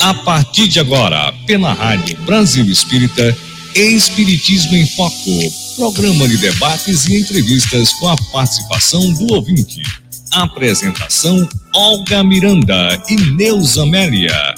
A 0.00 0.14
partir 0.14 0.68
de 0.68 0.78
agora, 0.78 1.32
pela 1.44 1.72
Rádio 1.72 2.16
Brasil 2.22 2.64
Espírita, 2.66 3.36
Espiritismo 3.74 4.76
em 4.76 4.86
Foco, 4.86 5.14
programa 5.76 6.28
de 6.28 6.36
debates 6.36 7.06
e 7.06 7.18
entrevistas 7.18 7.92
com 7.94 8.08
a 8.08 8.16
participação 8.32 9.12
do 9.14 9.34
ouvinte. 9.34 9.82
Apresentação: 10.32 11.48
Olga 11.74 12.22
Miranda 12.22 13.02
e 13.08 13.16
Neuza 13.16 13.82
Amélia. 13.82 14.54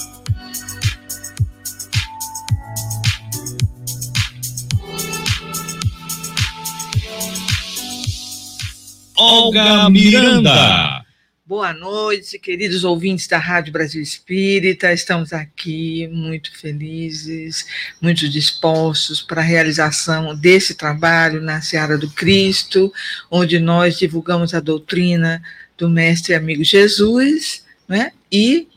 Olga 9.17 9.89
Miranda. 9.89 11.03
Boa 11.51 11.73
noite, 11.73 12.39
queridos 12.39 12.85
ouvintes 12.85 13.27
da 13.27 13.37
Rádio 13.37 13.73
Brasil 13.73 14.01
Espírita. 14.01 14.93
Estamos 14.93 15.33
aqui 15.33 16.07
muito 16.07 16.57
felizes, 16.57 17.67
muito 18.01 18.29
dispostos 18.29 19.21
para 19.21 19.41
a 19.41 19.45
realização 19.45 20.33
desse 20.37 20.77
trabalho 20.77 21.43
na 21.43 21.61
Seara 21.61 21.99
do 21.99 22.09
Cristo, 22.09 22.93
onde 23.29 23.59
nós 23.59 23.99
divulgamos 23.99 24.55
a 24.55 24.61
doutrina 24.61 25.43
do 25.77 25.91
Mestre 25.91 26.37
Amigo 26.37 26.63
Jesus 26.63 27.65
né? 27.89 28.13
e 28.31 28.69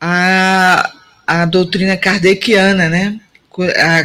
a, 0.00 0.92
a 1.24 1.44
doutrina 1.44 1.96
kardeciana, 1.96 2.88
né? 2.88 3.20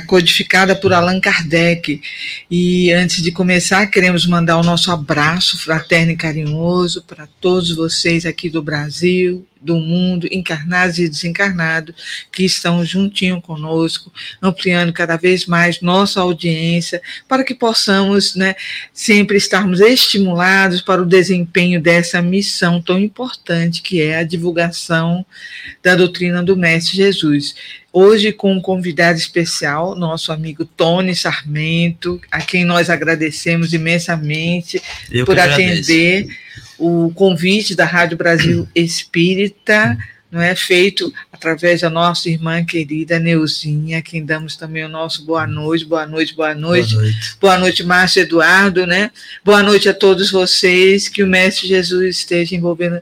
Codificada 0.08 0.76
por 0.76 0.94
Allan 0.94 1.20
Kardec. 1.20 2.02
E 2.50 2.92
antes 2.92 3.22
de 3.22 3.32
começar, 3.32 3.88
queremos 3.88 4.26
mandar 4.26 4.58
o 4.58 4.64
nosso 4.64 4.92
abraço 4.92 5.58
fraterno 5.58 6.12
e 6.12 6.18
carinhoso 6.18 7.04
para 7.04 7.28
todos 7.40 7.76
vocês 7.76 8.26
aqui 8.26 8.50
do 8.50 8.62
Brasil, 8.62 9.46
do 9.62 9.78
mundo, 9.78 10.28
encarnados 10.32 10.98
e 11.00 11.08
desencarnados, 11.08 12.28
que 12.32 12.44
estão 12.44 12.86
juntinho 12.86 13.42
conosco, 13.42 14.12
ampliando 14.42 14.94
cada 14.94 15.18
vez 15.18 15.46
mais 15.46 15.82
nossa 15.82 16.22
audiência, 16.22 17.02
para 17.28 17.44
que 17.44 17.54
possamos 17.54 18.36
né, 18.36 18.56
sempre 18.94 19.38
estarmos 19.38 19.80
estimulados 19.80 20.82
para 20.82 21.02
o 21.02 21.06
desempenho 21.06 21.82
dessa 21.82 22.22
missão 22.22 22.82
tão 22.82 23.00
importante 23.00 23.82
que 23.82 24.02
é 24.02 24.18
a 24.18 24.24
divulgação 24.24 25.26
da 25.84 25.96
doutrina 25.96 26.44
do 26.44 26.56
Mestre 26.56 26.98
Jesus. 26.98 27.56
Hoje, 27.92 28.32
com 28.32 28.54
um 28.54 28.62
convidado 28.62 29.18
especial, 29.18 29.96
nosso 29.96 30.32
amigo 30.32 30.66
Tony 30.66 31.16
Sarmento, 31.16 32.22
a 32.30 32.42
quem 32.42 32.64
nós 32.64 32.90
agradecemos 32.90 33.74
imensamente 33.74 34.82
Eu 35.12 35.26
por 35.26 35.40
atender. 35.40 36.24
Agradeço 36.24 36.47
o 36.78 37.12
convite 37.14 37.76
da 37.76 37.86
Rádio 37.86 38.18
Brasil 38.18 38.68
Espírita, 38.74 39.98
não 40.30 40.42
é 40.42 40.56
feito 40.56 41.12
através 41.32 41.82
da 41.82 41.90
nossa 41.90 42.30
irmã 42.30 42.64
querida 42.64 43.18
Neuzinha, 43.18 44.00
a 44.00 44.02
quem 44.02 44.26
damos 44.26 44.58
também 44.58 44.84
o 44.84 44.90
nosso 44.90 45.26
boa 45.26 45.48
noite, 45.48 45.86
boa 45.86 46.06
noite, 46.06 46.36
boa 46.36 46.54
noite. 46.54 46.94
Boa 46.94 47.04
noite, 47.04 47.38
boa 47.40 47.58
noite 47.58 47.84
Márcio 47.84 48.22
Eduardo, 48.24 48.86
né? 48.86 49.10
Boa 49.44 49.64
noite 49.64 49.88
a 49.88 49.94
todos 49.94 50.30
vocês, 50.30 51.08
que 51.08 51.24
o 51.24 51.28
Mestre 51.28 51.68
Jesus 51.68 52.18
esteja 52.18 52.56
envolvendo 52.56 53.02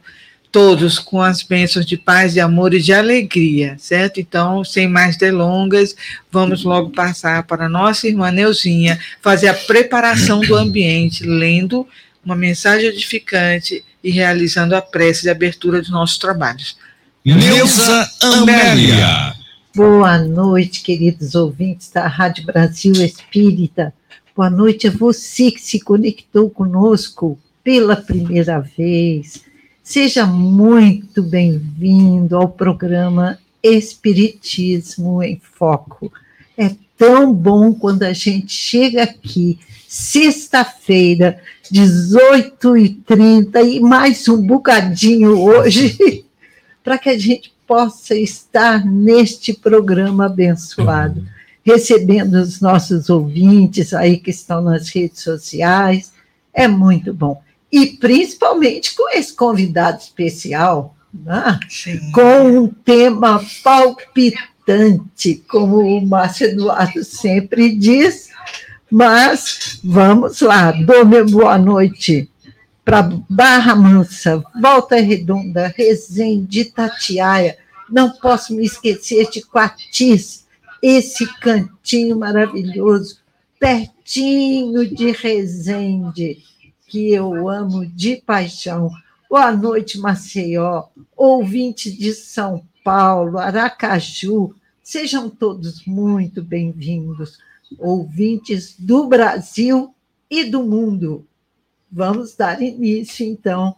todos 0.52 1.00
com 1.00 1.20
as 1.20 1.44
bênçãos 1.44 1.86
de 1.86 1.98
paz, 1.98 2.32
de 2.32 2.40
amor 2.40 2.74
e 2.74 2.82
de 2.82 2.94
alegria, 2.94 3.76
certo? 3.78 4.22
Então, 4.22 4.64
sem 4.64 4.88
mais 4.88 5.18
delongas, 5.18 5.94
vamos 6.32 6.64
logo 6.64 6.92
passar 6.92 7.44
para 7.44 7.66
a 7.66 7.70
nossa 7.70 8.08
irmã 8.08 8.32
Neuzinha 8.32 8.98
fazer 9.22 9.50
a 9.50 9.54
preparação 9.54 10.40
do 10.40 10.56
ambiente, 10.56 11.26
lendo 11.26 11.86
uma 12.26 12.36
mensagem 12.36 12.90
edificante 12.90 13.86
e 14.04 14.10
realizando 14.10 14.76
a 14.76 14.82
prece 14.82 15.22
de 15.22 15.30
abertura 15.30 15.80
dos 15.80 15.92
nossos 15.92 16.18
trabalhos. 16.18 16.76
Neuza 17.24 18.10
Amélia. 18.22 19.36
Boa 19.76 20.18
noite, 20.18 20.82
queridos 20.82 21.36
ouvintes 21.36 21.92
da 21.92 22.08
Rádio 22.08 22.46
Brasil 22.46 22.94
Espírita. 22.94 23.94
Boa 24.36 24.50
noite 24.50 24.88
a 24.88 24.92
você 24.92 25.52
que 25.52 25.62
se 25.62 25.80
conectou 25.80 26.50
conosco 26.50 27.38
pela 27.64 27.96
primeira 27.96 28.60
vez. 28.60 29.44
Seja 29.84 30.26
muito 30.26 31.22
bem-vindo 31.22 32.36
ao 32.36 32.50
programa 32.50 33.38
Espiritismo 33.62 35.22
em 35.22 35.40
Foco. 35.58 36.12
É 36.58 36.72
tão 36.98 37.34
bom 37.34 37.74
quando 37.74 38.04
a 38.04 38.14
gente 38.14 38.52
chega 38.52 39.04
aqui, 39.04 39.60
sexta-feira, 39.96 41.40
18h30 41.72 43.64
e 43.66 43.80
mais 43.80 44.28
um 44.28 44.46
bocadinho 44.46 45.40
hoje, 45.42 46.26
para 46.84 46.98
que 46.98 47.08
a 47.08 47.18
gente 47.18 47.54
possa 47.66 48.14
estar 48.14 48.86
neste 48.86 49.54
programa 49.54 50.26
abençoado, 50.26 51.26
recebendo 51.64 52.34
os 52.34 52.60
nossos 52.60 53.10
ouvintes 53.10 53.94
aí 53.94 54.18
que 54.18 54.32
estão 54.32 54.62
nas 54.62 54.90
redes 54.90 55.22
sociais. 55.22 56.12
É 56.54 56.68
muito 56.68 57.14
bom. 57.14 57.42
E 57.72 57.88
principalmente 57.88 58.94
com 58.96 59.10
esse 59.12 59.34
convidado 59.34 60.00
especial, 60.00 60.94
né? 61.14 61.58
com 62.14 62.44
um 62.50 62.68
tema 62.68 63.42
palpitante, 63.64 65.42
como 65.48 65.78
o 65.78 66.06
Márcio 66.06 66.48
Eduardo 66.48 67.02
sempre 67.02 67.74
diz, 67.74 68.35
mas 68.96 69.78
vamos 69.84 70.40
lá, 70.40 70.72
dou 70.72 71.04
boa 71.30 71.58
noite 71.58 72.32
para 72.86 73.02
Barra 73.30 73.76
Mansa, 73.76 74.42
Volta 74.62 74.96
Redonda, 74.96 75.68
Resende, 75.76 76.62
Itatiaia. 76.62 77.58
Não 77.90 78.10
posso 78.10 78.56
me 78.56 78.64
esquecer 78.64 79.30
de 79.30 79.42
Quatis, 79.42 80.48
esse 80.82 81.28
cantinho 81.42 82.18
maravilhoso, 82.18 83.18
pertinho 83.60 84.88
de 84.88 85.12
Resende, 85.12 86.38
que 86.88 87.12
eu 87.12 87.50
amo 87.50 87.86
de 87.86 88.24
paixão. 88.26 88.90
Boa 89.30 89.52
noite, 89.52 90.00
Maceió, 90.00 90.86
ouvinte 91.18 91.92
de 91.92 92.14
São 92.14 92.64
Paulo, 92.82 93.40
Aracaju, 93.40 94.56
sejam 94.82 95.30
todos 95.30 95.86
muito 95.86 96.42
bem-vindos 96.42 97.38
ouvintes 97.80 98.76
do 98.78 99.08
Brasil 99.08 99.94
e 100.30 100.44
do 100.44 100.64
mundo. 100.64 101.28
Vamos 101.92 102.36
dar 102.36 102.62
início, 102.62 103.26
então, 103.26 103.76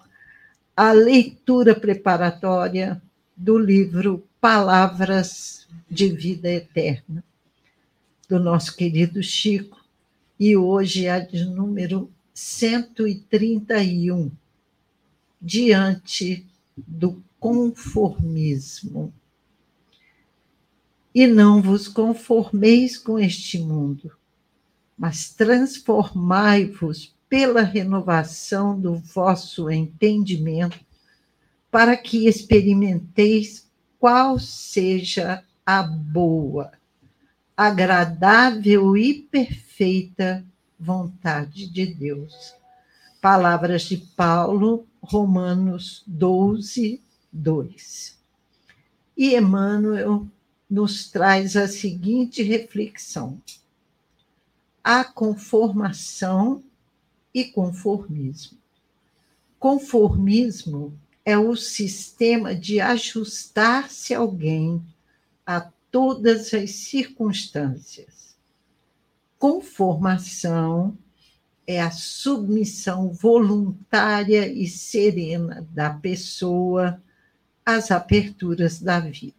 à 0.75 0.91
leitura 0.91 1.73
preparatória 1.75 3.01
do 3.35 3.57
livro 3.57 4.23
Palavras 4.39 5.67
de 5.89 6.09
Vida 6.09 6.49
Eterna, 6.49 7.23
do 8.27 8.39
nosso 8.39 8.75
querido 8.75 9.21
Chico, 9.21 9.83
e 10.39 10.55
hoje 10.55 11.05
é 11.05 11.19
de 11.19 11.45
número 11.45 12.11
131, 12.33 14.31
diante 15.41 16.45
do 16.75 17.23
conformismo 17.39 19.13
e 21.17 21.25
não 21.25 21.63
vos 21.63 21.87
conformeis 21.87 22.95
com 22.95 23.17
este 23.17 23.57
mundo, 23.57 24.11
mas 24.95 25.31
transformai-vos 25.31 27.11
pela 27.27 27.63
renovação 27.63 28.79
do 28.79 28.97
vosso 28.97 29.67
entendimento, 29.67 30.79
para 31.71 31.97
que 31.97 32.27
experimenteis 32.27 33.67
qual 33.97 34.37
seja 34.37 35.43
a 35.65 35.81
boa, 35.81 36.71
agradável 37.57 38.95
e 38.95 39.15
perfeita 39.15 40.45
vontade 40.79 41.65
de 41.65 41.87
Deus. 41.95 42.53
Palavras 43.19 43.81
de 43.81 43.97
Paulo, 43.97 44.85
Romanos 45.01 46.03
12, 46.05 47.01
2. 47.33 48.19
E 49.17 49.35
Emmanuel 49.35 50.27
nos 50.69 51.09
traz 51.09 51.55
a 51.55 51.67
seguinte 51.67 52.43
reflexão: 52.43 53.41
a 54.83 55.03
conformação 55.03 56.63
e 57.33 57.45
conformismo. 57.45 58.57
Conformismo 59.59 60.97
é 61.25 61.37
o 61.37 61.55
sistema 61.55 62.55
de 62.55 62.79
ajustar-se 62.79 64.13
alguém 64.13 64.83
a 65.45 65.61
todas 65.91 66.53
as 66.53 66.71
circunstâncias. 66.71 68.35
Conformação 69.37 70.97
é 71.65 71.81
a 71.81 71.91
submissão 71.91 73.11
voluntária 73.11 74.47
e 74.47 74.67
serena 74.67 75.67
da 75.71 75.89
pessoa 75.89 77.01
às 77.65 77.91
aperturas 77.91 78.79
da 78.79 78.99
vida. 78.99 79.36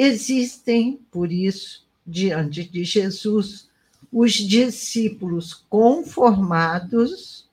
Existem, 0.00 1.00
por 1.10 1.32
isso, 1.32 1.84
diante 2.06 2.62
de 2.62 2.84
Jesus, 2.84 3.68
os 4.12 4.32
discípulos 4.34 5.52
conformados 5.68 7.44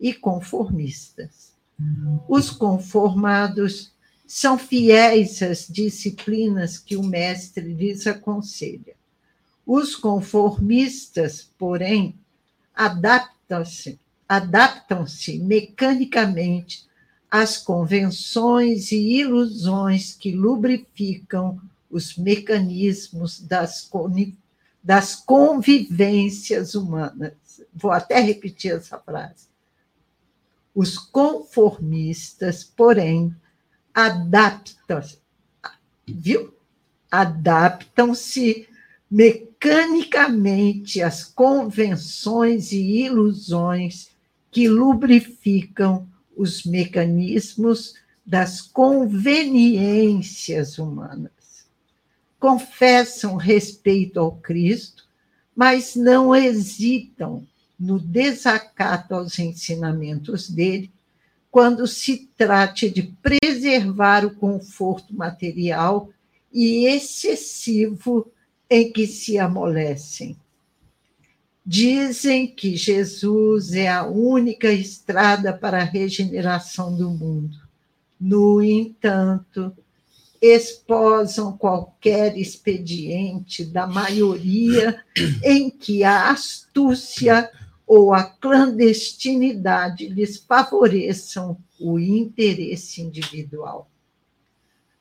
e 0.00 0.12
conformistas. 0.12 1.52
Os 2.28 2.50
conformados 2.50 3.92
são 4.26 4.58
fiéis 4.58 5.40
às 5.42 5.68
disciplinas 5.68 6.76
que 6.76 6.96
o 6.96 7.04
mestre 7.04 7.72
lhes 7.72 8.04
aconselha. 8.08 8.96
Os 9.64 9.94
conformistas, 9.94 11.48
porém, 11.56 12.16
adaptam-se 12.74 13.96
adaptam-se 14.28 15.38
mecanicamente 15.38 16.84
às 17.30 17.56
convenções 17.56 18.90
e 18.90 19.20
ilusões 19.20 20.12
que 20.12 20.32
lubrificam 20.32 21.60
os 21.96 22.16
mecanismos 22.16 23.40
das, 23.40 23.90
das 24.84 25.16
convivências 25.16 26.74
humanas. 26.74 27.32
Vou 27.74 27.90
até 27.90 28.20
repetir 28.20 28.72
essa 28.72 28.98
frase. 28.98 29.48
Os 30.74 30.98
conformistas, 30.98 32.62
porém, 32.62 33.34
adaptam-se, 33.94 35.18
viu? 36.06 36.54
Adaptam-se 37.10 38.68
mecanicamente 39.10 41.00
às 41.00 41.24
convenções 41.24 42.72
e 42.72 43.04
ilusões 43.04 44.10
que 44.50 44.68
lubrificam 44.68 46.06
os 46.36 46.64
mecanismos 46.64 47.94
das 48.26 48.60
conveniências 48.60 50.78
humanas. 50.78 51.35
Confessam 52.38 53.36
respeito 53.36 54.20
ao 54.20 54.32
Cristo, 54.32 55.04
mas 55.54 55.96
não 55.96 56.34
hesitam 56.34 57.46
no 57.78 57.98
desacato 57.98 59.14
aos 59.14 59.38
ensinamentos 59.38 60.48
dele 60.48 60.90
quando 61.50 61.86
se 61.86 62.28
trate 62.36 62.90
de 62.90 63.02
preservar 63.02 64.24
o 64.24 64.34
conforto 64.34 65.14
material 65.14 66.10
e 66.52 66.86
excessivo 66.86 68.30
em 68.68 68.92
que 68.92 69.06
se 69.06 69.38
amolecem. 69.38 70.36
Dizem 71.64 72.46
que 72.46 72.76
Jesus 72.76 73.72
é 73.72 73.88
a 73.88 74.04
única 74.04 74.72
estrada 74.72 75.52
para 75.52 75.78
a 75.78 75.84
regeneração 75.84 76.94
do 76.94 77.10
mundo. 77.10 77.58
No 78.20 78.62
entanto, 78.62 79.76
esposam 80.40 81.56
qualquer 81.56 82.36
expediente 82.36 83.64
da 83.64 83.86
maioria 83.86 85.02
em 85.42 85.70
que 85.70 86.04
a 86.04 86.30
astúcia 86.30 87.50
ou 87.86 88.12
a 88.12 88.24
clandestinidade 88.24 90.08
lhes 90.08 90.38
favoreçam 90.38 91.56
o 91.78 91.98
interesse 91.98 93.02
individual 93.02 93.88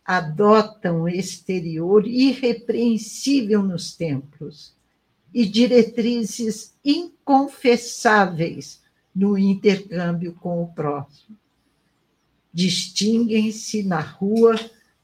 adotam 0.05 1.07
exterior 1.09 2.05
irrepreensível 2.05 3.63
nos 3.63 3.95
templos 3.95 4.75
e 5.33 5.43
diretrizes 5.47 6.75
inconfessáveis 6.85 8.83
no 9.13 9.35
intercâmbio 9.35 10.33
com 10.35 10.61
o 10.61 10.67
próximo. 10.67 11.35
Distinguem-se 12.53 13.81
na 13.83 13.99
rua 13.99 14.55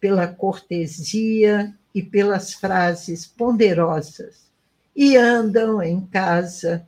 pela 0.01 0.27
cortesia 0.27 1.73
e 1.95 2.03
pelas 2.03 2.53
frases 2.53 3.25
ponderosas 3.27 4.51
e 4.95 5.15
andam 5.15 5.81
em 5.81 6.01
casa 6.01 6.85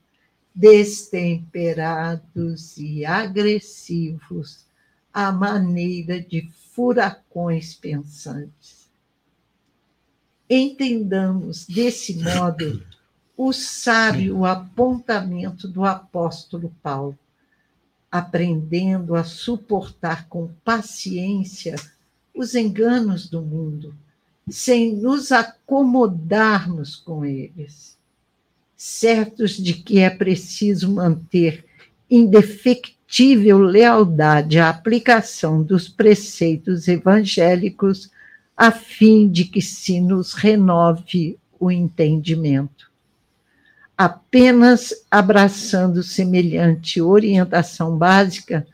destemperados 0.53 2.77
e 2.77 3.05
agressivos 3.05 4.65
à 5.13 5.31
maneira 5.31 6.19
de 6.19 6.51
furacões 6.73 7.75
pensantes. 7.75 8.89
Entendamos 10.49 11.65
desse 11.67 12.21
modo 12.21 12.83
o 13.37 13.53
sábio 13.53 14.43
apontamento 14.45 15.67
do 15.67 15.83
apóstolo 15.83 16.73
Paulo, 16.81 17.17
aprendendo 18.11 19.15
a 19.15 19.23
suportar 19.23 20.27
com 20.27 20.49
paciência 20.63 21.75
os 22.33 22.55
enganos 22.55 23.29
do 23.29 23.41
mundo, 23.41 23.93
sem 24.49 24.95
nos 24.95 25.31
acomodarmos 25.31 26.95
com 26.95 27.23
eles, 27.23 27.97
certos 28.75 29.51
de 29.51 29.73
que 29.73 29.99
é 29.99 30.09
preciso 30.09 30.91
manter 30.91 31.65
indefectível 32.09 33.59
lealdade 33.59 34.59
à 34.59 34.69
aplicação 34.69 35.63
dos 35.63 35.87
preceitos 35.87 36.87
evangélicos, 36.87 38.11
a 38.57 38.71
fim 38.71 39.29
de 39.29 39.45
que 39.45 39.61
se 39.61 40.01
nos 40.01 40.33
renove 40.33 41.37
o 41.59 41.71
entendimento. 41.71 42.91
Apenas 43.97 44.93
abraçando 45.09 46.03
semelhante 46.03 47.01
orientação 47.01 47.97
básica, 47.97 48.67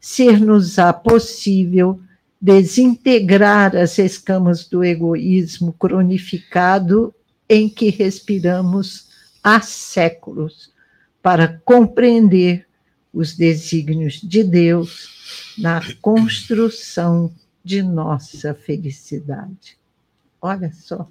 ser-nos-á 0.00 0.92
possível 0.92 2.00
desintegrar 2.40 3.76
as 3.76 3.98
escamas 3.98 4.66
do 4.66 4.82
egoísmo 4.82 5.72
cronificado 5.74 7.14
em 7.48 7.68
que 7.68 7.90
respiramos 7.90 9.08
há 9.42 9.60
séculos, 9.60 10.72
para 11.22 11.60
compreender 11.64 12.66
os 13.12 13.36
desígnios 13.36 14.20
de 14.22 14.42
Deus 14.42 15.54
na 15.58 15.80
construção 16.00 17.32
de 17.62 17.82
nossa 17.82 18.54
felicidade. 18.54 19.76
Olha 20.40 20.72
só. 20.72 21.06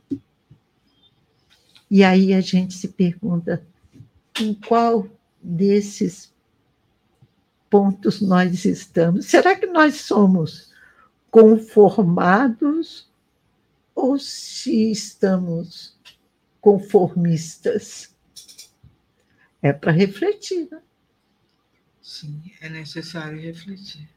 E 1.92 2.03
aí 2.03 2.34
a 2.34 2.42
gente 2.42 2.74
se 2.74 2.88
pergunta 2.88 3.63
em 4.39 4.53
qual 4.53 5.08
desses 5.42 6.32
pontos 7.70 8.22
nós 8.22 8.65
estamos. 8.65 9.25
Será 9.27 9.56
que 9.56 9.68
nós 9.68 10.01
somos 10.01 10.69
conformados 11.29 13.09
ou 13.93 14.17
se 14.17 14.91
estamos 14.91 15.98
conformistas? 16.62 18.15
É 19.62 19.74
para 19.74 19.91
refletir, 19.91 20.67
né? 20.71 20.81
Sim, 22.01 22.41
é 22.62 22.69
necessário 22.69 23.39
refletir. 23.39 24.09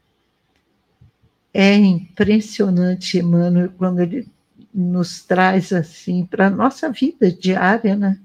É 1.53 1.75
impressionante, 1.75 3.19
Emmanuel, 3.19 3.71
quando 3.77 3.99
ele 3.99 4.27
nos 4.73 5.21
traz 5.21 5.71
assim 5.71 6.25
para 6.25 6.47
a 6.47 6.49
nossa 6.49 6.89
vida 6.89 7.31
diária, 7.31 7.95
né? 7.95 8.19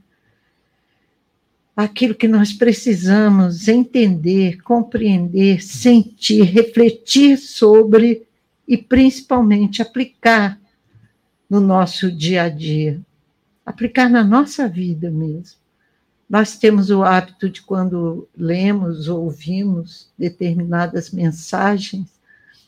Aquilo 1.76 2.14
que 2.14 2.26
nós 2.26 2.52
precisamos 2.52 3.68
entender, 3.68 4.62
compreender, 4.62 5.62
sentir, 5.62 6.42
refletir 6.42 7.36
sobre 7.36 8.27
e 8.68 8.76
principalmente 8.76 9.80
aplicar 9.80 10.60
no 11.48 11.58
nosso 11.58 12.12
dia 12.12 12.42
a 12.42 12.48
dia, 12.50 13.00
aplicar 13.64 14.10
na 14.10 14.22
nossa 14.22 14.68
vida 14.68 15.10
mesmo. 15.10 15.56
Nós 16.28 16.58
temos 16.58 16.90
o 16.90 17.02
hábito 17.02 17.48
de, 17.48 17.62
quando 17.62 18.28
lemos 18.36 19.08
ou 19.08 19.24
ouvimos 19.24 20.10
determinadas 20.18 21.10
mensagens, 21.10 22.06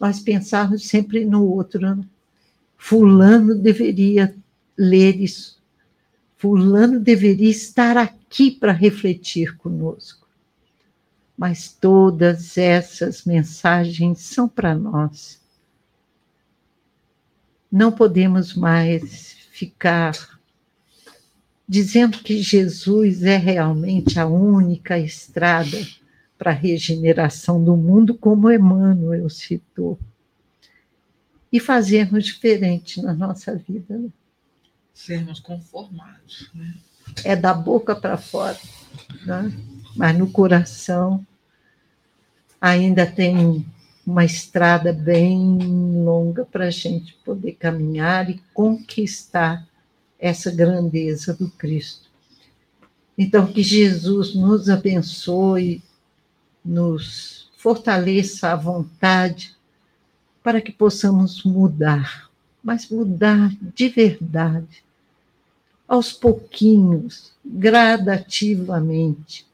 nós 0.00 0.18
pensarmos 0.18 0.88
sempre 0.88 1.26
no 1.26 1.44
outro. 1.44 1.78
Né? 1.78 2.02
Fulano 2.78 3.54
deveria 3.54 4.34
ler 4.78 5.20
isso. 5.20 5.60
Fulano 6.38 6.98
deveria 6.98 7.50
estar 7.50 7.98
aqui 7.98 8.50
para 8.50 8.72
refletir 8.72 9.54
conosco. 9.58 10.26
Mas 11.36 11.70
todas 11.70 12.56
essas 12.56 13.26
mensagens 13.26 14.20
são 14.20 14.48
para 14.48 14.74
nós. 14.74 15.38
Não 17.70 17.92
podemos 17.92 18.54
mais 18.54 19.36
ficar 19.52 20.40
dizendo 21.68 22.18
que 22.18 22.42
Jesus 22.42 23.22
é 23.22 23.36
realmente 23.36 24.18
a 24.18 24.26
única 24.26 24.98
estrada 24.98 25.78
para 26.36 26.50
a 26.50 26.54
regeneração 26.54 27.62
do 27.62 27.76
mundo, 27.76 28.16
como 28.16 28.50
Emmanuel 28.50 29.30
citou. 29.30 29.98
E 31.52 31.60
fazermos 31.60 32.24
diferente 32.24 33.00
na 33.02 33.12
nossa 33.12 33.54
vida. 33.54 33.96
Né? 33.96 34.08
Sermos 34.92 35.38
conformados. 35.38 36.50
Né? 36.54 36.74
É 37.24 37.36
da 37.36 37.54
boca 37.54 37.94
para 37.94 38.16
fora, 38.16 38.58
né? 39.24 39.52
mas 39.94 40.18
no 40.18 40.30
coração 40.30 41.24
ainda 42.60 43.06
tem 43.06 43.64
uma 44.10 44.24
estrada 44.24 44.92
bem 44.92 45.56
longa 46.02 46.44
para 46.44 46.66
a 46.66 46.70
gente 46.70 47.14
poder 47.24 47.52
caminhar 47.52 48.28
e 48.28 48.42
conquistar 48.52 49.64
essa 50.18 50.50
grandeza 50.50 51.32
do 51.32 51.48
Cristo. 51.48 52.10
Então, 53.16 53.46
que 53.46 53.62
Jesus 53.62 54.34
nos 54.34 54.68
abençoe, 54.68 55.80
nos 56.64 57.48
fortaleça 57.56 58.50
a 58.50 58.56
vontade 58.56 59.54
para 60.42 60.60
que 60.60 60.72
possamos 60.72 61.44
mudar, 61.44 62.28
mas 62.60 62.90
mudar 62.90 63.52
de 63.60 63.88
verdade, 63.88 64.82
aos 65.86 66.12
pouquinhos, 66.12 67.32
gradativamente, 67.44 69.46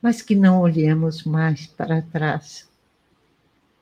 mas 0.00 0.22
que 0.22 0.36
não 0.36 0.60
olhemos 0.60 1.24
mais 1.24 1.66
para 1.66 2.02
trás, 2.02 2.70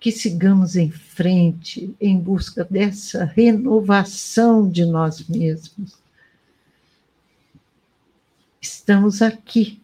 que 0.01 0.11
sigamos 0.11 0.77
em 0.77 0.91
frente 0.91 1.95
em 2.01 2.19
busca 2.19 2.65
dessa 2.65 3.25
renovação 3.25 4.69
de 4.69 4.87
nós 4.87 5.29
mesmos. 5.29 5.99
Estamos 8.59 9.21
aqui 9.21 9.79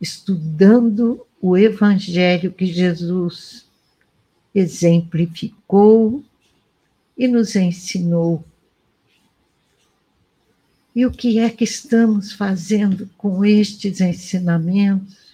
estudando 0.00 1.26
o 1.42 1.56
evangelho 1.56 2.52
que 2.52 2.66
Jesus 2.66 3.66
exemplificou 4.54 6.24
e 7.18 7.26
nos 7.26 7.56
ensinou. 7.56 8.44
E 10.94 11.04
o 11.04 11.10
que 11.10 11.40
é 11.40 11.50
que 11.50 11.64
estamos 11.64 12.32
fazendo 12.32 13.10
com 13.18 13.44
estes 13.44 14.00
ensinamentos? 14.00 15.25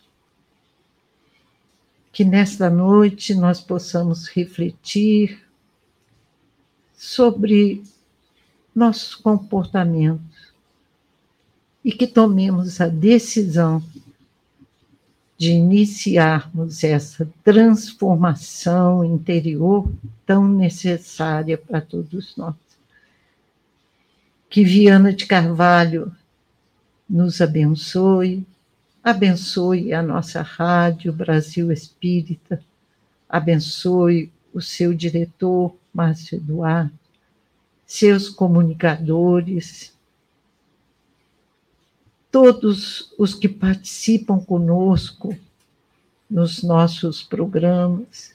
Que 2.13 2.25
nesta 2.25 2.69
noite 2.69 3.35
nós 3.35 3.61
possamos 3.61 4.29
refletir 4.29 5.43
sobre 6.95 7.83
nossos 8.75 9.15
comportamentos 9.15 10.53
e 11.83 11.91
que 11.91 12.07
tomemos 12.07 12.81
a 12.81 12.87
decisão 12.87 13.83
de 15.39 15.51
iniciarmos 15.51 16.85
essa 16.85 17.29
transformação 17.43 19.05
interior 19.05 19.91
tão 20.25 20.47
necessária 20.47 21.59
para 21.59 21.81
todos 21.81 22.37
nós. 22.37 22.55
Que 24.49 24.63
Viana 24.63 25.13
de 25.13 25.27
Carvalho 25.27 26.15
nos 27.09 27.41
abençoe, 27.41 28.47
abençoe 29.03 29.93
a 29.93 30.01
nossa 30.01 30.43
Rádio 30.43 31.13
Brasil 31.13 31.73
Espírita, 31.73 32.63
abençoe 33.29 34.31
o 34.55 34.61
seu 34.61 34.95
diretor, 34.95 35.75
Márcio 35.93 36.37
Eduardo, 36.37 36.93
seus 37.85 38.29
comunicadores, 38.29 39.93
todos 42.31 43.13
os 43.19 43.35
que 43.35 43.49
participam 43.49 44.39
conosco 44.39 45.37
nos 46.31 46.63
nossos 46.63 47.23
programas, 47.23 48.35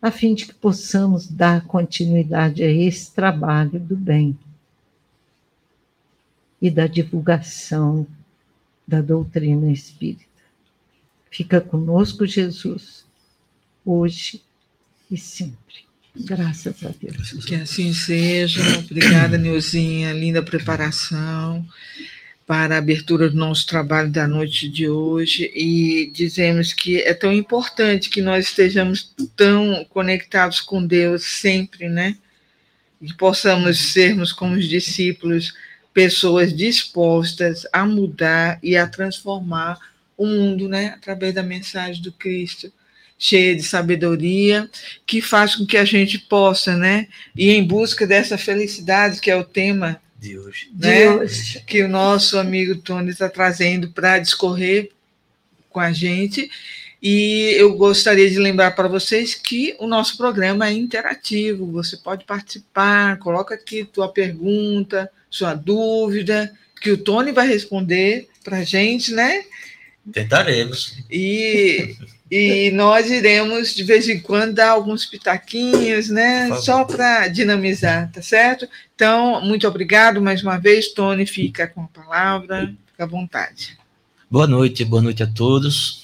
a 0.00 0.10
fim 0.10 0.34
de 0.34 0.46
que 0.46 0.54
possamos 0.54 1.28
dar 1.28 1.66
continuidade 1.66 2.62
a 2.62 2.70
esse 2.70 3.12
trabalho 3.12 3.78
do 3.78 3.96
bem 3.96 4.38
e 6.60 6.70
da 6.70 6.86
divulgação 6.86 8.06
da 8.92 9.00
doutrina 9.00 9.72
espírita. 9.72 10.26
Fica 11.30 11.62
conosco, 11.62 12.26
Jesus, 12.26 13.06
hoje 13.86 14.42
e 15.10 15.16
sempre. 15.16 15.86
Graças 16.14 16.84
a 16.84 16.90
Deus. 17.00 17.42
Que 17.46 17.54
assim 17.54 17.94
seja. 17.94 18.60
Obrigada, 18.80 19.38
Neuzinha. 19.38 20.12
Linda 20.12 20.42
preparação 20.42 21.66
para 22.46 22.74
a 22.74 22.78
abertura 22.78 23.30
do 23.30 23.36
nosso 23.36 23.66
trabalho 23.66 24.10
da 24.10 24.28
noite 24.28 24.68
de 24.68 24.86
hoje 24.86 25.50
e 25.54 26.12
dizemos 26.12 26.74
que 26.74 27.00
é 27.00 27.14
tão 27.14 27.32
importante 27.32 28.10
que 28.10 28.20
nós 28.20 28.48
estejamos 28.48 29.14
tão 29.34 29.86
conectados 29.88 30.60
com 30.60 30.86
Deus 30.86 31.22
sempre, 31.22 31.88
né? 31.88 32.18
E 33.00 33.10
possamos 33.14 33.78
sermos 33.78 34.32
como 34.32 34.54
os 34.54 34.68
discípulos 34.68 35.54
pessoas 35.92 36.54
dispostas 36.54 37.66
a 37.72 37.84
mudar 37.84 38.58
e 38.62 38.76
a 38.76 38.86
transformar 38.86 39.78
o 40.16 40.26
mundo, 40.26 40.68
né, 40.68 40.94
através 40.96 41.34
da 41.34 41.42
mensagem 41.42 42.02
do 42.02 42.12
Cristo, 42.12 42.72
cheia 43.18 43.54
de 43.54 43.62
sabedoria, 43.62 44.68
que 45.06 45.20
faz 45.20 45.54
com 45.54 45.66
que 45.66 45.76
a 45.76 45.84
gente 45.84 46.18
possa, 46.18 46.76
né, 46.76 47.08
ir 47.36 47.50
em 47.50 47.64
busca 47.64 48.06
dessa 48.06 48.36
felicidade 48.36 49.20
que 49.20 49.30
é 49.30 49.36
o 49.36 49.44
tema 49.44 50.00
de 50.18 50.38
hoje, 50.38 50.70
né, 50.78 51.02
de 51.02 51.08
hoje. 51.08 51.62
que 51.66 51.82
o 51.82 51.88
nosso 51.88 52.38
amigo 52.38 52.76
Tony 52.76 53.10
está 53.10 53.28
trazendo 53.28 53.90
para 53.90 54.18
discorrer 54.18 54.90
com 55.68 55.80
a 55.80 55.92
gente. 55.92 56.50
E 57.02 57.54
eu 57.56 57.74
gostaria 57.74 58.30
de 58.30 58.38
lembrar 58.38 58.76
para 58.76 58.86
vocês 58.86 59.34
que 59.34 59.74
o 59.80 59.88
nosso 59.88 60.16
programa 60.16 60.68
é 60.68 60.72
interativo, 60.72 61.66
você 61.66 61.96
pode 61.96 62.24
participar, 62.24 63.18
coloca 63.18 63.56
aqui 63.56 63.84
tua 63.84 64.08
pergunta, 64.08 65.10
sua 65.28 65.52
dúvida, 65.52 66.52
que 66.80 66.92
o 66.92 66.98
Tony 66.98 67.32
vai 67.32 67.48
responder 67.48 68.28
para 68.44 68.58
a 68.58 68.64
gente, 68.64 69.12
né? 69.12 69.44
Tentaremos. 70.12 70.96
E, 71.10 71.96
e 72.30 72.70
nós 72.72 73.10
iremos, 73.10 73.74
de 73.74 73.82
vez 73.82 74.08
em 74.08 74.20
quando, 74.20 74.54
dar 74.54 74.70
alguns 74.70 75.04
pitaquinhos, 75.04 76.08
né? 76.08 76.54
Só 76.60 76.84
para 76.84 77.26
dinamizar, 77.26 78.12
tá 78.12 78.22
certo? 78.22 78.68
Então, 78.94 79.40
muito 79.44 79.66
obrigado 79.66 80.22
mais 80.22 80.40
uma 80.42 80.56
vez. 80.56 80.92
Tony, 80.92 81.26
fica 81.26 81.66
com 81.66 81.82
a 81.82 81.88
palavra, 81.88 82.72
fica 82.86 83.02
à 83.02 83.06
vontade. 83.06 83.76
Boa 84.30 84.46
noite, 84.46 84.84
boa 84.84 85.02
noite 85.02 85.22
a 85.22 85.26
todos. 85.26 86.01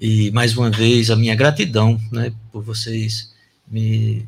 E 0.00 0.30
mais 0.30 0.56
uma 0.56 0.70
vez 0.70 1.10
a 1.10 1.16
minha 1.16 1.34
gratidão, 1.34 2.00
né, 2.12 2.32
por 2.52 2.62
vocês 2.62 3.34
me 3.66 4.24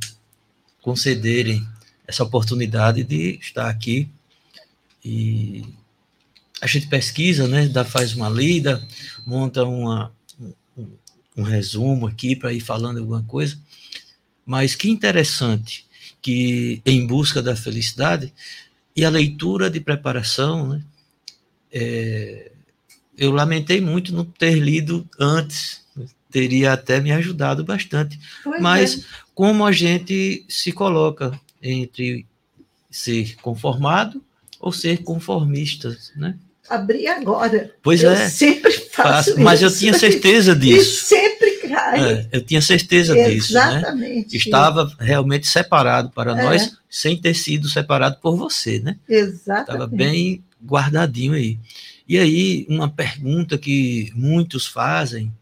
concederem 0.83 1.65
essa 2.07 2.25
oportunidade 2.25 3.05
de 3.05 3.39
estar 3.41 3.71
aqui. 3.71 4.09
E 5.05 5.65
a 6.61 6.67
gente 6.67 6.89
pesquisa, 6.89 7.47
né, 7.47 7.71
faz 7.85 8.15
uma 8.15 8.29
lida, 8.29 8.85
monta 9.25 9.65
uma, 9.65 10.13
um, 10.77 10.89
um 11.37 11.43
resumo 11.43 12.09
aqui 12.09 12.35
para 12.35 12.53
ir 12.53 12.61
falando 12.61 12.99
alguma 12.99 13.23
coisa, 13.23 13.57
mas 14.45 14.75
que 14.75 14.91
interessante 14.91 15.87
que 16.21 16.83
em 16.85 17.07
busca 17.07 17.41
da 17.41 17.55
felicidade 17.55 18.35
e 18.97 19.05
a 19.05 19.09
leitura 19.09 19.71
de 19.71 19.79
preparação, 19.79 20.71
né, 20.71 20.85
é, 21.73 22.51
eu 23.21 23.31
lamentei 23.31 23.83
muito 23.83 24.15
não 24.15 24.25
ter 24.25 24.55
lido 24.55 25.07
antes, 25.19 25.83
teria 26.31 26.73
até 26.73 27.01
me 27.01 27.13
ajudado 27.13 27.63
bastante, 27.63 28.19
pois 28.43 28.63
mas 28.63 28.99
é. 28.99 29.03
como 29.35 29.67
a 29.67 29.71
gente 29.71 30.43
se 30.49 30.73
coloca 30.73 31.39
entre 31.63 32.27
ser 32.91 33.37
conformado 33.43 34.23
ou 34.59 34.73
ser 34.73 35.03
conformista, 35.03 35.95
né? 36.17 36.35
Abri 36.69 37.07
agora. 37.09 37.75
Pois 37.83 38.03
eu 38.03 38.13
é. 38.13 38.29
Sempre 38.29 38.71
faço, 38.73 39.33
faço 39.33 39.41
Mas 39.41 39.61
eu 39.61 39.77
tinha 39.77 39.93
certeza 39.93 40.55
disso. 40.57 41.05
E 41.05 41.09
sempre 41.09 41.51
cai. 41.69 42.13
É, 42.13 42.29
eu 42.31 42.41
tinha 42.41 42.63
certeza 42.63 43.19
Exatamente. 43.19 44.29
disso. 44.31 44.49
Né? 44.49 44.57
Estava 44.57 44.93
realmente 44.99 45.49
separado 45.49 46.11
para 46.11 46.31
é. 46.31 46.45
nós, 46.45 46.77
sem 46.89 47.21
ter 47.21 47.35
sido 47.35 47.69
separado 47.69 48.19
por 48.23 48.37
você, 48.37 48.79
né? 48.79 48.97
Exatamente. 49.09 49.61
Estava 49.63 49.87
bem 49.89 50.45
guardadinho 50.65 51.33
aí. 51.33 51.59
E 52.11 52.19
aí, 52.19 52.67
uma 52.69 52.91
pergunta 52.91 53.57
que 53.57 54.11
muitos 54.17 54.67
fazem, 54.67 55.33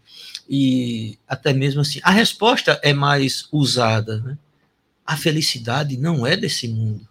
e 0.46 1.18
até 1.26 1.50
mesmo 1.54 1.80
assim, 1.80 1.98
a 2.02 2.10
resposta 2.10 2.78
é 2.82 2.92
mais 2.92 3.48
usada, 3.50 4.20
né? 4.20 4.38
a 5.02 5.16
felicidade 5.16 5.96
não 5.96 6.26
é 6.26 6.36
desse 6.36 6.68
mundo. 6.68 7.08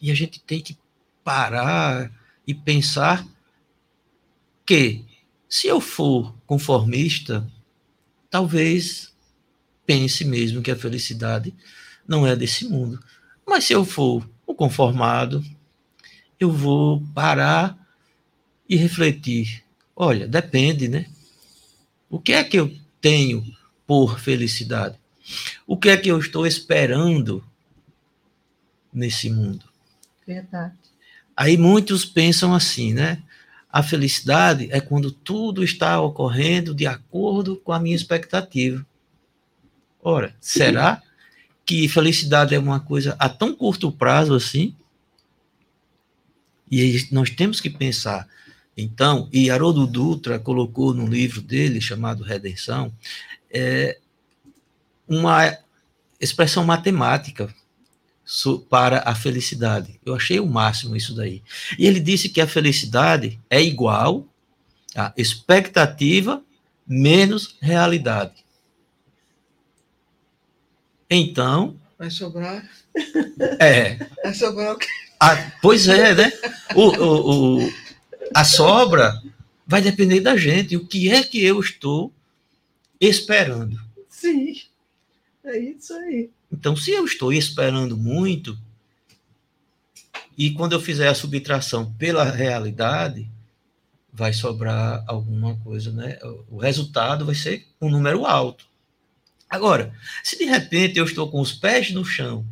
E 0.00 0.12
a 0.12 0.14
gente 0.14 0.38
tem 0.38 0.60
que 0.60 0.78
parar 1.24 2.12
e 2.46 2.54
pensar 2.54 3.26
que, 4.64 5.04
se 5.48 5.66
eu 5.66 5.80
for 5.80 6.32
conformista, 6.46 7.44
talvez 8.30 9.12
pense 9.84 10.24
mesmo 10.24 10.62
que 10.62 10.70
a 10.70 10.76
felicidade 10.76 11.52
não 12.06 12.24
é 12.24 12.36
desse 12.36 12.68
mundo. 12.68 13.02
Mas 13.44 13.64
se 13.64 13.72
eu 13.72 13.84
for 13.84 14.30
o 14.46 14.54
conformado, 14.54 15.44
eu 16.38 16.52
vou 16.52 17.02
parar 17.12 17.87
e 18.68 18.76
refletir. 18.76 19.64
Olha, 19.96 20.28
depende, 20.28 20.88
né? 20.88 21.06
O 22.10 22.18
que 22.18 22.32
é 22.32 22.44
que 22.44 22.58
eu 22.58 22.74
tenho 23.00 23.44
por 23.86 24.18
felicidade? 24.20 24.98
O 25.66 25.76
que 25.76 25.88
é 25.88 25.96
que 25.96 26.08
eu 26.08 26.18
estou 26.18 26.46
esperando 26.46 27.44
nesse 28.92 29.30
mundo? 29.30 29.64
Verdade. 30.26 30.74
Aí 31.36 31.56
muitos 31.56 32.04
pensam 32.04 32.54
assim, 32.54 32.92
né? 32.92 33.22
A 33.70 33.82
felicidade 33.82 34.68
é 34.72 34.80
quando 34.80 35.10
tudo 35.10 35.62
está 35.62 36.00
ocorrendo 36.00 36.74
de 36.74 36.86
acordo 36.86 37.56
com 37.56 37.72
a 37.72 37.78
minha 37.78 37.94
expectativa. 37.94 38.84
Ora, 40.02 40.34
será 40.40 41.02
que 41.66 41.86
felicidade 41.86 42.54
é 42.54 42.58
uma 42.58 42.80
coisa 42.80 43.14
a 43.18 43.28
tão 43.28 43.54
curto 43.54 43.92
prazo 43.92 44.34
assim? 44.34 44.74
E 46.70 47.06
nós 47.12 47.30
temos 47.30 47.60
que 47.60 47.68
pensar. 47.68 48.26
Então, 48.80 49.28
e 49.32 49.50
Haroldo 49.50 49.88
Dutra 49.88 50.38
colocou 50.38 50.94
no 50.94 51.04
livro 51.04 51.42
dele, 51.42 51.80
chamado 51.80 52.22
Redenção, 52.22 52.92
é, 53.50 53.98
uma 55.08 55.58
expressão 56.20 56.64
matemática 56.64 57.52
para 58.70 59.02
a 59.04 59.16
felicidade. 59.16 59.98
Eu 60.06 60.14
achei 60.14 60.38
o 60.38 60.46
máximo 60.46 60.94
isso 60.94 61.12
daí. 61.12 61.42
E 61.76 61.88
ele 61.88 61.98
disse 61.98 62.28
que 62.28 62.40
a 62.40 62.46
felicidade 62.46 63.40
é 63.50 63.60
igual 63.60 64.24
a 64.94 65.12
expectativa 65.16 66.40
menos 66.86 67.56
realidade. 67.60 68.44
Então. 71.10 71.76
Vai 71.98 72.10
sobrar. 72.10 72.64
É. 73.58 73.96
Vai 74.22 74.34
sobrar 74.34 74.74
o 74.74 74.78
quê? 74.78 74.86
A, 75.18 75.36
pois 75.60 75.88
é, 75.88 76.14
né? 76.14 76.32
O, 76.76 76.82
o, 76.82 77.64
o, 77.64 77.72
a 78.34 78.44
sobra 78.44 79.22
vai 79.66 79.82
depender 79.82 80.20
da 80.20 80.36
gente. 80.36 80.76
O 80.76 80.86
que 80.86 81.10
é 81.10 81.22
que 81.22 81.42
eu 81.44 81.60
estou 81.60 82.12
esperando? 83.00 83.80
Sim. 84.08 84.60
É 85.44 85.58
isso 85.58 85.92
aí. 85.94 86.30
Então, 86.52 86.74
se 86.74 86.90
eu 86.90 87.04
estou 87.04 87.32
esperando 87.32 87.96
muito, 87.96 88.58
e 90.36 90.50
quando 90.50 90.72
eu 90.72 90.80
fizer 90.80 91.08
a 91.08 91.14
subtração 91.14 91.92
pela 91.94 92.24
realidade, 92.24 93.28
vai 94.12 94.32
sobrar 94.32 95.04
alguma 95.06 95.56
coisa, 95.56 95.92
né? 95.92 96.18
O 96.48 96.58
resultado 96.58 97.24
vai 97.24 97.34
ser 97.34 97.66
um 97.80 97.90
número 97.90 98.24
alto. 98.24 98.66
Agora, 99.48 99.94
se 100.22 100.36
de 100.36 100.44
repente 100.44 100.98
eu 100.98 101.04
estou 101.04 101.30
com 101.30 101.40
os 101.40 101.52
pés 101.52 101.90
no 101.90 102.04
chão 102.04 102.44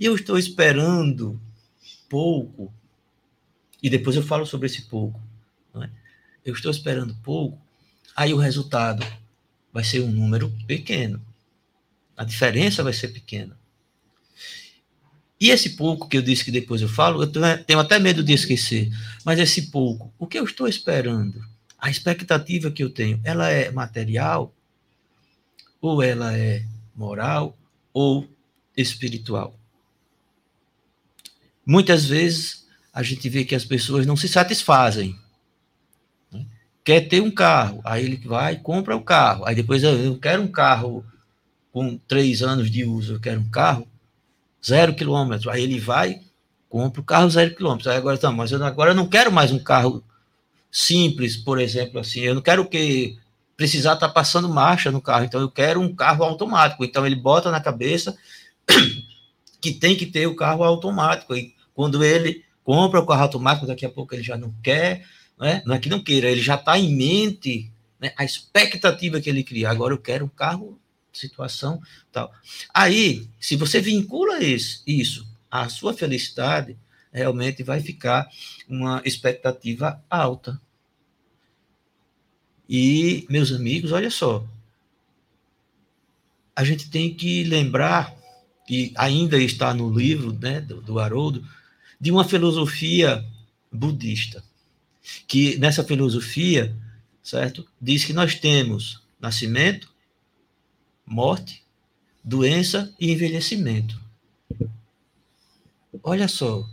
e 0.00 0.04
eu 0.04 0.14
estou 0.14 0.38
esperando 0.38 1.40
pouco, 2.08 2.72
e 3.82 3.88
depois 3.88 4.16
eu 4.16 4.22
falo 4.22 4.44
sobre 4.44 4.66
esse 4.66 4.82
pouco, 4.82 5.20
é? 5.76 5.88
eu 6.44 6.54
estou 6.54 6.70
esperando 6.70 7.14
pouco, 7.22 7.60
aí 8.16 8.32
o 8.34 8.38
resultado 8.38 9.06
vai 9.72 9.84
ser 9.84 10.00
um 10.00 10.10
número 10.10 10.50
pequeno. 10.66 11.24
A 12.16 12.24
diferença 12.24 12.82
vai 12.82 12.92
ser 12.92 13.08
pequena. 13.08 13.56
E 15.40 15.50
esse 15.50 15.70
pouco 15.70 16.08
que 16.08 16.16
eu 16.16 16.22
disse 16.22 16.44
que 16.44 16.50
depois 16.50 16.82
eu 16.82 16.88
falo, 16.88 17.22
eu 17.22 17.30
tenho 17.64 17.78
até 17.78 17.98
medo 17.98 18.24
de 18.24 18.32
esquecer. 18.32 18.90
Mas 19.24 19.38
esse 19.38 19.70
pouco, 19.70 20.12
o 20.18 20.26
que 20.26 20.38
eu 20.38 20.44
estou 20.44 20.66
esperando? 20.66 21.40
A 21.78 21.88
expectativa 21.88 22.72
que 22.72 22.82
eu 22.82 22.90
tenho, 22.90 23.20
ela 23.22 23.48
é 23.48 23.70
material? 23.70 24.52
Ou 25.80 26.02
ela 26.02 26.36
é 26.36 26.66
moral? 26.96 27.56
Ou 27.92 28.28
espiritual? 28.76 29.56
Muitas 31.64 32.04
vezes 32.04 32.66
a 32.92 33.02
gente 33.02 33.28
vê 33.28 33.44
que 33.44 33.54
as 33.54 33.64
pessoas 33.64 34.06
não 34.06 34.16
se 34.16 34.28
satisfazem. 34.28 35.16
Né? 36.32 36.46
Quer 36.84 37.02
ter 37.02 37.20
um 37.20 37.30
carro, 37.30 37.80
aí 37.84 38.04
ele 38.04 38.16
vai 38.16 38.54
e 38.54 38.60
compra 38.60 38.96
o 38.96 39.02
carro. 39.02 39.44
Aí 39.46 39.54
depois 39.54 39.82
eu 39.82 40.18
quero 40.18 40.42
um 40.42 40.48
carro 40.48 41.04
com 41.72 41.96
três 41.96 42.42
anos 42.42 42.70
de 42.70 42.84
uso, 42.84 43.14
eu 43.14 43.20
quero 43.20 43.40
um 43.40 43.48
carro 43.50 43.86
zero 44.64 44.94
quilômetro. 44.94 45.50
Aí 45.50 45.62
ele 45.62 45.78
vai, 45.78 46.20
compra 46.68 47.00
o 47.00 47.04
carro 47.04 47.30
zero 47.30 47.54
quilômetro. 47.54 47.90
Aí 47.90 47.96
agora, 47.96 48.18
tá, 48.18 48.30
mas 48.30 48.52
eu 48.52 48.64
agora 48.64 48.90
eu 48.90 48.96
não 48.96 49.08
quero 49.08 49.30
mais 49.30 49.52
um 49.52 49.58
carro 49.58 50.02
simples, 50.70 51.36
por 51.36 51.60
exemplo, 51.60 52.00
assim. 52.00 52.20
Eu 52.20 52.34
não 52.34 52.42
quero 52.42 52.68
que 52.68 53.18
precisar 53.56 53.94
estar 53.94 54.08
tá 54.08 54.14
passando 54.14 54.48
marcha 54.48 54.90
no 54.90 55.00
carro. 55.00 55.24
Então 55.24 55.40
eu 55.40 55.50
quero 55.50 55.80
um 55.80 55.94
carro 55.94 56.24
automático. 56.24 56.84
Então 56.84 57.04
ele 57.06 57.16
bota 57.16 57.50
na 57.50 57.60
cabeça 57.60 58.16
que 59.60 59.72
tem 59.72 59.96
que 59.96 60.06
ter 60.06 60.26
o 60.26 60.36
carro 60.36 60.62
automático. 60.62 61.34
E 61.34 61.54
quando 61.74 62.04
ele 62.04 62.44
compra 62.68 63.00
o 63.00 63.06
carro 63.06 63.22
automático, 63.22 63.66
daqui 63.66 63.86
a 63.86 63.88
pouco 63.88 64.14
ele 64.14 64.22
já 64.22 64.36
não 64.36 64.52
quer, 64.62 65.06
né? 65.40 65.62
não 65.64 65.74
é 65.74 65.78
que 65.78 65.88
não 65.88 66.04
queira, 66.04 66.30
ele 66.30 66.42
já 66.42 66.54
está 66.54 66.78
em 66.78 66.94
mente 66.94 67.72
né? 67.98 68.12
a 68.14 68.26
expectativa 68.26 69.22
que 69.22 69.30
ele 69.30 69.42
cria. 69.42 69.70
Agora 69.70 69.94
eu 69.94 69.98
quero 69.98 70.26
um 70.26 70.28
carro 70.28 70.78
situação 71.10 71.80
tal. 72.12 72.30
Aí, 72.74 73.26
se 73.40 73.56
você 73.56 73.80
vincula 73.80 74.44
isso, 74.44 74.82
isso 74.86 75.26
à 75.50 75.66
sua 75.70 75.94
felicidade, 75.94 76.76
realmente 77.10 77.62
vai 77.62 77.80
ficar 77.80 78.28
uma 78.68 79.00
expectativa 79.02 80.04
alta. 80.10 80.60
E, 82.68 83.26
meus 83.30 83.50
amigos, 83.50 83.92
olha 83.92 84.10
só, 84.10 84.46
a 86.54 86.62
gente 86.64 86.90
tem 86.90 87.14
que 87.14 87.44
lembrar, 87.44 88.14
e 88.68 88.92
ainda 88.94 89.38
está 89.38 89.72
no 89.72 89.90
livro 89.90 90.34
né, 90.34 90.60
do, 90.60 90.82
do 90.82 90.98
Haroldo, 90.98 91.42
de 92.00 92.10
uma 92.10 92.24
filosofia 92.24 93.24
budista, 93.72 94.42
que 95.26 95.56
nessa 95.58 95.82
filosofia, 95.82 96.74
certo, 97.22 97.66
diz 97.80 98.04
que 98.04 98.12
nós 98.12 98.34
temos 98.34 99.02
nascimento, 99.20 99.92
morte, 101.04 101.62
doença 102.22 102.94
e 103.00 103.10
envelhecimento. 103.10 104.00
Olha 106.02 106.28
só, 106.28 106.68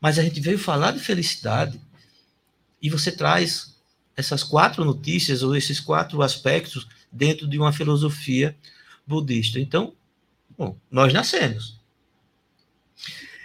mas 0.00 0.18
a 0.18 0.22
gente 0.22 0.40
veio 0.40 0.58
falar 0.58 0.92
de 0.92 1.00
felicidade 1.00 1.80
e 2.80 2.88
você 2.88 3.10
traz 3.10 3.76
essas 4.16 4.42
quatro 4.42 4.84
notícias 4.84 5.42
ou 5.42 5.56
esses 5.56 5.80
quatro 5.80 6.22
aspectos 6.22 6.86
dentro 7.10 7.48
de 7.48 7.58
uma 7.58 7.72
filosofia 7.72 8.56
budista. 9.06 9.58
Então, 9.58 9.94
bom, 10.56 10.76
nós 10.90 11.12
nascemos. 11.12 11.78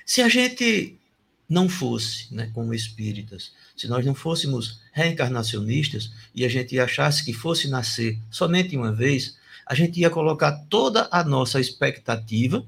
Se 0.05 0.21
a 0.21 0.29
gente 0.29 0.99
não 1.47 1.69
fosse, 1.69 2.33
né, 2.33 2.49
como 2.53 2.73
espíritas, 2.73 3.51
se 3.75 3.87
nós 3.87 4.05
não 4.05 4.15
fôssemos 4.15 4.79
reencarnacionistas 4.91 6.11
e 6.33 6.43
a 6.43 6.49
gente 6.49 6.79
achasse 6.79 7.23
que 7.23 7.33
fosse 7.33 7.67
nascer 7.67 8.17
somente 8.31 8.75
uma 8.75 8.91
vez, 8.91 9.37
a 9.65 9.75
gente 9.75 9.99
ia 9.99 10.09
colocar 10.09 10.51
toda 10.69 11.07
a 11.11 11.23
nossa 11.23 11.59
expectativa 11.59 12.65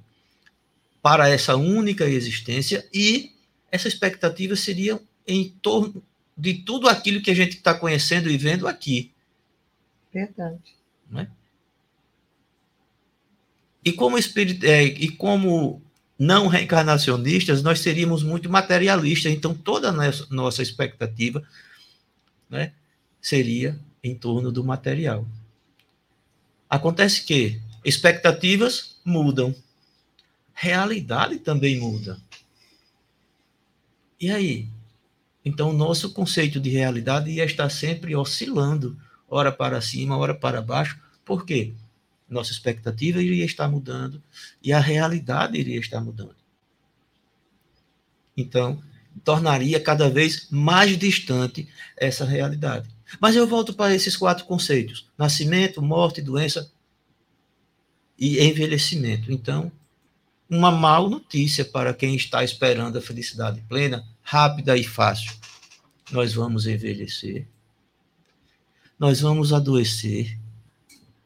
para 1.02 1.30
essa 1.30 1.56
única 1.56 2.06
existência 2.06 2.88
e 2.94 3.32
essa 3.72 3.88
expectativa 3.88 4.56
seria 4.56 5.00
em 5.26 5.50
torno 5.62 6.04
de 6.38 6.56
tudo 6.56 6.88
aquilo 6.88 7.22
que 7.22 7.32
a 7.32 7.36
gente 7.36 7.58
está 7.58 7.74
conhecendo 7.74 8.30
e 8.30 8.38
vendo 8.38 8.68
aqui. 8.68 9.12
Verdade. 10.14 10.76
Não 11.10 11.22
é? 11.22 11.28
E 13.84 13.92
como, 13.92 14.18
espírito, 14.18 14.66
é, 14.66 14.84
e 14.84 15.10
como 15.10 15.82
não 16.18 16.48
reencarnacionistas, 16.48 17.62
nós 17.62 17.80
seríamos 17.80 18.24
muito 18.24 18.50
materialistas, 18.50 19.32
então 19.32 19.54
toda 19.54 19.92
nossa, 20.30 20.64
expectativa 20.64 21.44
né, 22.50 22.74
seria 23.22 23.80
em 24.04 24.16
torno 24.16 24.52
do 24.52 24.64
material. 24.64 25.28
Acontece 26.70 27.24
que 27.24 27.62
expectativas 27.86 28.98
mudam, 29.06 29.56
realidade 30.54 31.38
também 31.38 31.80
muda. 31.80 32.20
E 34.20 34.32
aí? 34.32 34.68
Então, 35.46 35.70
o 35.70 35.74
nosso 35.74 36.12
conceito 36.12 36.60
de 36.60 36.70
realidade 36.70 37.30
ia 37.30 37.46
estar 37.46 37.70
sempre 37.70 38.16
oscilando, 38.16 38.98
ora 39.30 39.52
para 39.52 39.80
cima, 39.80 40.18
ora 40.18 40.34
para 40.34 40.62
baixo. 40.62 41.00
Por 41.24 41.46
quê? 41.46 41.74
Nossa 42.30 42.52
expectativa 42.52 43.22
iria 43.22 43.46
estar 43.46 43.68
mudando 43.70 44.22
e 44.62 44.74
a 44.74 44.80
realidade 44.80 45.58
iria 45.58 45.80
estar 45.80 46.02
mudando. 46.02 46.36
Então, 48.36 48.84
tornaria 49.24 49.80
cada 49.80 50.10
vez 50.10 50.48
mais 50.52 50.98
distante 50.98 51.68
essa 51.96 52.26
realidade. 52.26 52.90
Mas 53.20 53.36
eu 53.36 53.48
volto 53.48 53.74
para 53.74 53.96
esses 53.96 54.16
quatro 54.16 54.46
conceitos: 54.46 55.08
nascimento, 55.18 55.82
morte, 55.82 56.22
doença 56.22 56.72
e 58.20 58.40
envelhecimento. 58.44 59.32
Então, 59.32 59.72
uma 60.50 60.72
mal 60.72 61.10
notícia 61.10 61.64
para 61.66 61.94
quem 61.94 62.16
está 62.16 62.44
esperando 62.44 62.98
a 62.98 63.02
felicidade 63.02 63.62
plena, 63.68 64.06
rápida 64.22 64.78
e 64.78 64.84
fácil. 64.84 65.34
Nós 66.12 66.34
vamos 66.34 66.68
envelhecer, 66.68 67.46
nós 68.98 69.20
vamos 69.20 69.52
adoecer 69.52 70.38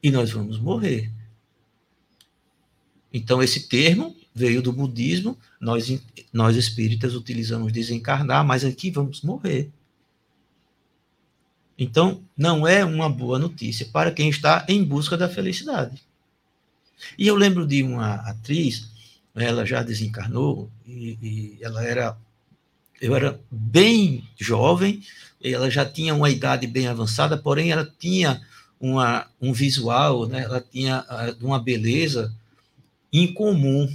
e 0.01 0.09
nós 0.11 0.31
vamos 0.31 0.59
morrer. 0.59 1.11
Então, 3.13 3.43
esse 3.43 3.67
termo 3.67 4.15
veio 4.33 4.61
do 4.61 4.71
budismo, 4.71 5.37
nós, 5.59 6.01
nós 6.31 6.55
espíritas 6.55 7.13
utilizamos 7.13 7.71
desencarnar, 7.73 8.45
mas 8.45 8.63
aqui 8.63 8.89
vamos 8.89 9.21
morrer. 9.21 9.69
Então, 11.77 12.23
não 12.37 12.67
é 12.67 12.85
uma 12.85 13.09
boa 13.09 13.37
notícia 13.37 13.85
para 13.87 14.11
quem 14.11 14.29
está 14.29 14.65
em 14.69 14.83
busca 14.83 15.17
da 15.17 15.27
felicidade. 15.27 16.01
E 17.17 17.27
eu 17.27 17.35
lembro 17.35 17.65
de 17.65 17.83
uma 17.83 18.15
atriz, 18.15 18.87
ela 19.35 19.65
já 19.65 19.81
desencarnou, 19.81 20.69
e, 20.85 21.17
e 21.21 21.57
ela 21.61 21.83
era. 21.83 22.17
Eu 23.01 23.15
era 23.15 23.41
bem 23.49 24.23
jovem, 24.39 25.01
ela 25.43 25.71
já 25.71 25.83
tinha 25.83 26.13
uma 26.13 26.29
idade 26.29 26.67
bem 26.67 26.87
avançada, 26.87 27.35
porém 27.35 27.71
ela 27.71 27.91
tinha 27.97 28.39
uma, 28.81 29.27
um 29.39 29.53
visual, 29.53 30.27
né? 30.27 30.41
ela 30.41 30.59
tinha 30.59 31.05
uh, 31.07 31.45
uma 31.45 31.59
beleza 31.59 32.33
incomum. 33.13 33.87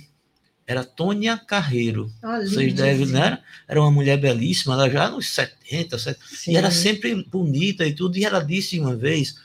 Era 0.64 0.84
Tônia 0.84 1.36
Carreiro. 1.36 2.10
Ah, 2.22 2.40
Vocês 2.40 2.72
devem, 2.72 3.06
né? 3.06 3.40
Era 3.68 3.80
uma 3.80 3.90
mulher 3.90 4.16
belíssima, 4.16 4.74
ela 4.74 4.90
já 4.90 5.08
nos 5.08 5.28
70, 5.28 5.96
70 5.96 6.20
e 6.48 6.56
era 6.56 6.70
sempre 6.72 7.14
bonita 7.24 7.86
e 7.86 7.92
tudo. 7.92 8.16
E 8.16 8.24
ela 8.24 8.40
disse 8.40 8.78
uma 8.80 8.96
vez, 8.96 9.36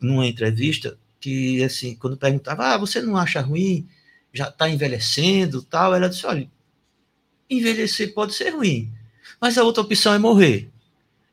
numa 0.00 0.26
entrevista, 0.26 0.96
que 1.20 1.62
assim, 1.62 1.94
quando 1.94 2.16
perguntava, 2.16 2.68
ah, 2.74 2.78
você 2.78 3.02
não 3.02 3.18
acha 3.18 3.40
ruim? 3.42 3.86
Já 4.32 4.48
está 4.48 4.68
envelhecendo 4.68 5.62
tal? 5.62 5.94
Ela 5.94 6.08
disse, 6.08 6.26
olha, 6.26 6.50
envelhecer 7.50 8.14
pode 8.14 8.32
ser 8.32 8.50
ruim, 8.50 8.90
mas 9.38 9.58
a 9.58 9.64
outra 9.64 9.82
opção 9.82 10.14
é 10.14 10.18
morrer. 10.18 10.70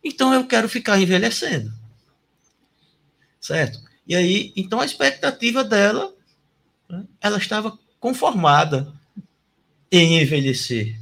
Então 0.03 0.33
eu 0.33 0.45
quero 0.45 0.67
ficar 0.67 0.99
envelhecendo. 0.99 1.78
Certo? 3.39 3.79
E 4.05 4.15
aí, 4.15 4.51
então 4.55 4.79
a 4.79 4.85
expectativa 4.85 5.63
dela, 5.63 6.13
né, 6.89 7.05
ela 7.21 7.37
estava 7.37 7.77
conformada 7.99 8.91
em 9.91 10.21
envelhecer. 10.21 10.99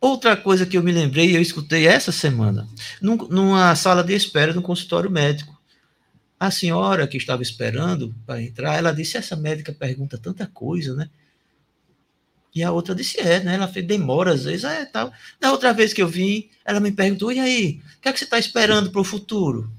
Outra 0.00 0.36
coisa 0.36 0.64
que 0.64 0.78
eu 0.78 0.82
me 0.82 0.92
lembrei, 0.92 1.36
eu 1.36 1.42
escutei 1.42 1.86
essa 1.86 2.10
semana, 2.10 2.66
num, 3.02 3.16
numa 3.16 3.74
sala 3.76 4.02
de 4.02 4.14
espera 4.14 4.54
no 4.54 4.62
consultório 4.62 5.10
médico. 5.10 5.58
A 6.38 6.50
senhora 6.50 7.06
que 7.06 7.18
estava 7.18 7.42
esperando 7.42 8.14
para 8.24 8.40
entrar, 8.40 8.78
ela 8.78 8.92
disse: 8.92 9.18
essa 9.18 9.36
médica 9.36 9.74
pergunta 9.74 10.16
tanta 10.16 10.46
coisa, 10.46 10.94
né? 10.94 11.10
E 12.54 12.62
a 12.62 12.72
outra 12.72 12.94
disse: 12.94 13.20
é, 13.20 13.40
né? 13.40 13.54
Ela 13.54 13.68
fez 13.68 13.86
demora 13.86 14.32
às 14.32 14.44
vezes, 14.44 14.64
é 14.64 14.84
tal. 14.84 15.12
Da 15.38 15.52
outra 15.52 15.72
vez 15.72 15.92
que 15.92 16.02
eu 16.02 16.08
vim, 16.08 16.48
ela 16.64 16.80
me 16.80 16.92
perguntou: 16.92 17.30
e 17.30 17.38
aí, 17.38 17.80
o 17.98 18.00
que 18.00 18.08
é 18.08 18.12
que 18.12 18.18
você 18.18 18.24
está 18.24 18.38
esperando 18.38 18.90
para 18.90 19.00
o 19.00 19.04
futuro? 19.04 19.70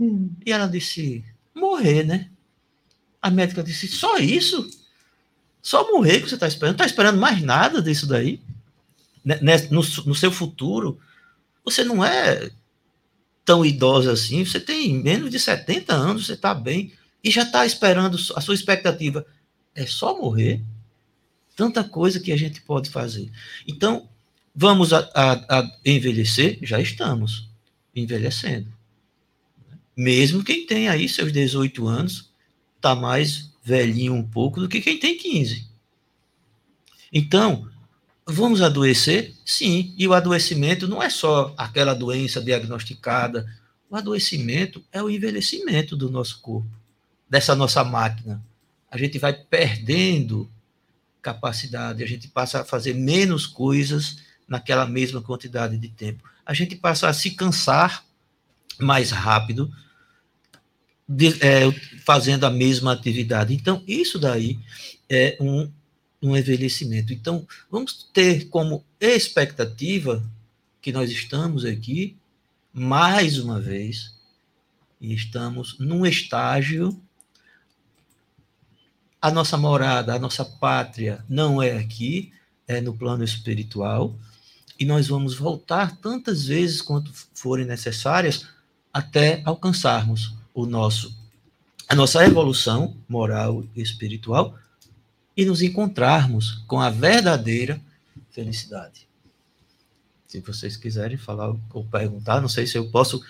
Hum. 0.00 0.30
E 0.44 0.52
ela 0.52 0.66
disse: 0.66 1.24
morrer, 1.54 2.04
né? 2.04 2.30
A 3.20 3.30
médica 3.30 3.62
disse: 3.62 3.88
só 3.88 4.18
isso? 4.18 4.68
Só 5.60 5.90
morrer 5.90 6.20
que 6.20 6.28
você 6.28 6.34
está 6.34 6.46
esperando? 6.46 6.78
Não 6.78 6.84
está 6.84 6.86
esperando 6.86 7.18
mais 7.18 7.42
nada 7.42 7.82
disso 7.82 8.06
daí? 8.06 8.40
Né, 9.24 9.38
né, 9.42 9.56
no, 9.70 9.82
no 10.06 10.14
seu 10.14 10.30
futuro? 10.30 11.00
Você 11.64 11.82
não 11.82 12.04
é 12.04 12.50
tão 13.44 13.64
idosa 13.64 14.12
assim, 14.12 14.44
você 14.44 14.60
tem 14.60 14.94
menos 15.02 15.30
de 15.30 15.40
70 15.40 15.92
anos, 15.92 16.26
você 16.26 16.34
está 16.34 16.54
bem, 16.54 16.92
e 17.22 17.30
já 17.30 17.42
está 17.42 17.64
esperando, 17.66 18.16
a 18.34 18.40
sua 18.40 18.54
expectativa 18.54 19.26
é 19.74 19.86
só 19.86 20.16
morrer? 20.16 20.64
Tanta 21.56 21.82
coisa 21.82 22.20
que 22.20 22.30
a 22.30 22.36
gente 22.36 22.60
pode 22.60 22.90
fazer. 22.90 23.32
Então, 23.66 24.06
vamos 24.54 24.92
a, 24.92 25.10
a, 25.14 25.58
a 25.60 25.78
envelhecer? 25.84 26.58
Já 26.62 26.78
estamos 26.78 27.48
envelhecendo. 27.94 28.70
Mesmo 29.96 30.44
quem 30.44 30.66
tem 30.66 30.88
aí 30.88 31.08
seus 31.08 31.32
18 31.32 31.88
anos, 31.88 32.30
está 32.76 32.94
mais 32.94 33.50
velhinho 33.64 34.12
um 34.12 34.22
pouco 34.22 34.60
do 34.60 34.68
que 34.68 34.82
quem 34.82 34.98
tem 34.98 35.16
15. 35.16 35.66
Então, 37.10 37.66
vamos 38.26 38.60
adoecer? 38.60 39.34
Sim, 39.42 39.94
e 39.96 40.06
o 40.06 40.12
adoecimento 40.12 40.86
não 40.86 41.02
é 41.02 41.08
só 41.08 41.54
aquela 41.56 41.94
doença 41.94 42.42
diagnosticada. 42.42 43.46
O 43.88 43.96
adoecimento 43.96 44.84
é 44.92 45.02
o 45.02 45.08
envelhecimento 45.08 45.96
do 45.96 46.10
nosso 46.10 46.40
corpo, 46.42 46.68
dessa 47.30 47.54
nossa 47.54 47.82
máquina. 47.82 48.44
A 48.90 48.98
gente 48.98 49.18
vai 49.18 49.32
perdendo 49.32 50.50
capacidade, 51.26 52.04
a 52.04 52.06
gente 52.06 52.28
passa 52.28 52.60
a 52.60 52.64
fazer 52.64 52.94
menos 52.94 53.48
coisas 53.48 54.18
naquela 54.46 54.86
mesma 54.86 55.20
quantidade 55.20 55.76
de 55.76 55.88
tempo. 55.88 56.22
A 56.44 56.54
gente 56.54 56.76
passa 56.76 57.08
a 57.08 57.12
se 57.12 57.32
cansar 57.32 58.04
mais 58.78 59.10
rápido, 59.10 59.68
de, 61.08 61.28
é, 61.44 61.72
fazendo 62.04 62.46
a 62.46 62.50
mesma 62.50 62.92
atividade. 62.92 63.52
Então, 63.52 63.82
isso 63.88 64.20
daí 64.20 64.60
é 65.08 65.36
um, 65.40 65.68
um 66.22 66.36
envelhecimento. 66.36 67.12
Então, 67.12 67.44
vamos 67.68 68.08
ter 68.12 68.48
como 68.48 68.84
expectativa 69.00 70.24
que 70.80 70.92
nós 70.92 71.10
estamos 71.10 71.64
aqui, 71.64 72.16
mais 72.72 73.36
uma 73.36 73.60
vez, 73.60 74.14
e 75.00 75.12
estamos 75.12 75.76
num 75.80 76.06
estágio. 76.06 77.02
A 79.26 79.30
nossa 79.32 79.56
morada, 79.56 80.14
a 80.14 80.20
nossa 80.20 80.44
pátria 80.44 81.24
não 81.28 81.60
é 81.60 81.76
aqui, 81.76 82.32
é 82.64 82.80
no 82.80 82.96
plano 82.96 83.24
espiritual, 83.24 84.16
e 84.78 84.84
nós 84.84 85.08
vamos 85.08 85.34
voltar 85.34 85.96
tantas 85.96 86.46
vezes 86.46 86.80
quanto 86.80 87.10
forem 87.34 87.66
necessárias 87.66 88.46
até 88.92 89.42
alcançarmos 89.44 90.32
o 90.54 90.64
nosso 90.64 91.12
a 91.88 91.96
nossa 91.96 92.24
evolução 92.24 92.96
moral 93.08 93.64
e 93.74 93.82
espiritual 93.82 94.56
e 95.36 95.44
nos 95.44 95.60
encontrarmos 95.60 96.62
com 96.68 96.80
a 96.80 96.88
verdadeira 96.88 97.80
felicidade. 98.30 99.08
Se 100.28 100.38
vocês 100.38 100.76
quiserem 100.76 101.16
falar 101.16 101.52
ou 101.74 101.84
perguntar, 101.84 102.40
não 102.40 102.48
sei 102.48 102.64
se 102.64 102.78
eu 102.78 102.88
posso 102.92 103.20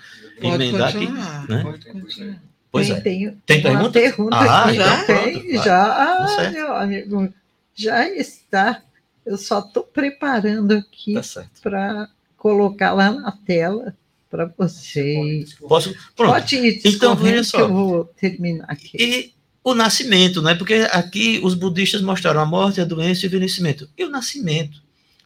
pode 0.43 0.63
emendar 0.63 0.91
aqui. 0.95 1.07
Né? 1.07 1.63
Pode 1.63 1.87
continuar. 1.87 2.43
Pois 2.71 2.89
tem, 3.03 3.27
é. 3.27 3.31
Tem, 3.31 3.39
tem 3.47 3.63
pergunta? 3.63 3.91
pergunta 3.91 4.37
ah, 4.37 4.73
já 4.73 5.05
tem, 5.05 5.53
já. 5.55 5.85
Ah, 5.85 6.37
tá 6.37 6.51
meu 6.51 6.77
amigo, 6.77 7.33
já 7.75 8.09
está. 8.09 8.83
Eu 9.25 9.37
só 9.37 9.61
estou 9.61 9.83
preparando 9.83 10.73
aqui 10.73 11.15
tá 11.15 11.45
para 11.63 12.09
colocar 12.37 12.93
lá 12.93 13.11
na 13.11 13.33
tela 13.33 13.95
para 14.31 14.53
vocês. 14.57 15.55
Posso? 15.55 15.95
Pronto. 16.15 16.33
Pode 16.33 16.57
ir 16.57 16.81
então, 16.85 17.17
veja 17.17 17.45
só. 17.45 17.61
eu 17.61 17.69
vou 17.69 18.05
terminar 18.05 18.67
aqui. 18.69 18.97
E 18.99 19.33
o 19.65 19.75
nascimento, 19.75 20.41
né? 20.43 20.55
Porque 20.55 20.75
aqui 20.93 21.41
os 21.43 21.55
budistas 21.55 22.03
mostraram 22.03 22.41
a 22.41 22.47
morte, 22.47 22.81
a 22.81 22.85
doença 22.85 23.25
e 23.25 23.27
o 23.27 23.29
envelhecimento. 23.29 23.89
E 23.97 24.05
o 24.05 24.11
nascimento? 24.11 24.81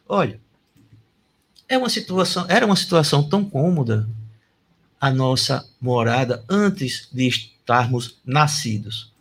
Olha, 0.07 0.39
é 1.69 1.77
uma 1.77 1.89
situação, 1.89 2.45
era 2.49 2.65
uma 2.65 2.75
situação 2.75 3.23
tão 3.23 3.45
cômoda 3.45 4.07
a 5.01 5.09
nossa 5.09 5.67
morada 5.81 6.45
antes 6.47 7.09
de 7.11 7.27
estarmos 7.27 8.19
nascidos. 8.23 9.11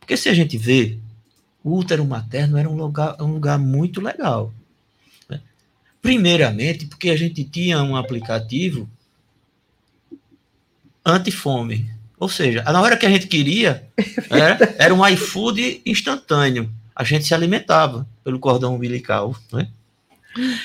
Porque 0.00 0.16
se 0.16 0.30
a 0.30 0.34
gente 0.34 0.56
vê, 0.56 0.96
o 1.62 1.76
útero 1.76 2.02
materno 2.06 2.56
era 2.56 2.68
um 2.68 2.74
lugar, 2.74 3.20
um 3.20 3.34
lugar 3.34 3.58
muito 3.58 4.00
legal. 4.00 4.52
Né? 5.28 5.38
Primeiramente, 6.00 6.86
porque 6.86 7.10
a 7.10 7.16
gente 7.16 7.44
tinha 7.44 7.82
um 7.82 7.94
aplicativo 7.94 8.88
anti-fome. 11.04 11.90
Ou 12.18 12.28
seja, 12.28 12.62
na 12.62 12.80
hora 12.80 12.96
que 12.96 13.04
a 13.04 13.10
gente 13.10 13.26
queria, 13.26 13.86
era, 14.30 14.74
era 14.78 14.94
um 14.94 15.06
iFood 15.06 15.82
instantâneo. 15.84 16.72
A 16.96 17.04
gente 17.04 17.26
se 17.26 17.34
alimentava 17.34 18.08
pelo 18.24 18.38
cordão 18.38 18.76
umbilical. 18.76 19.36
Né? 19.52 19.68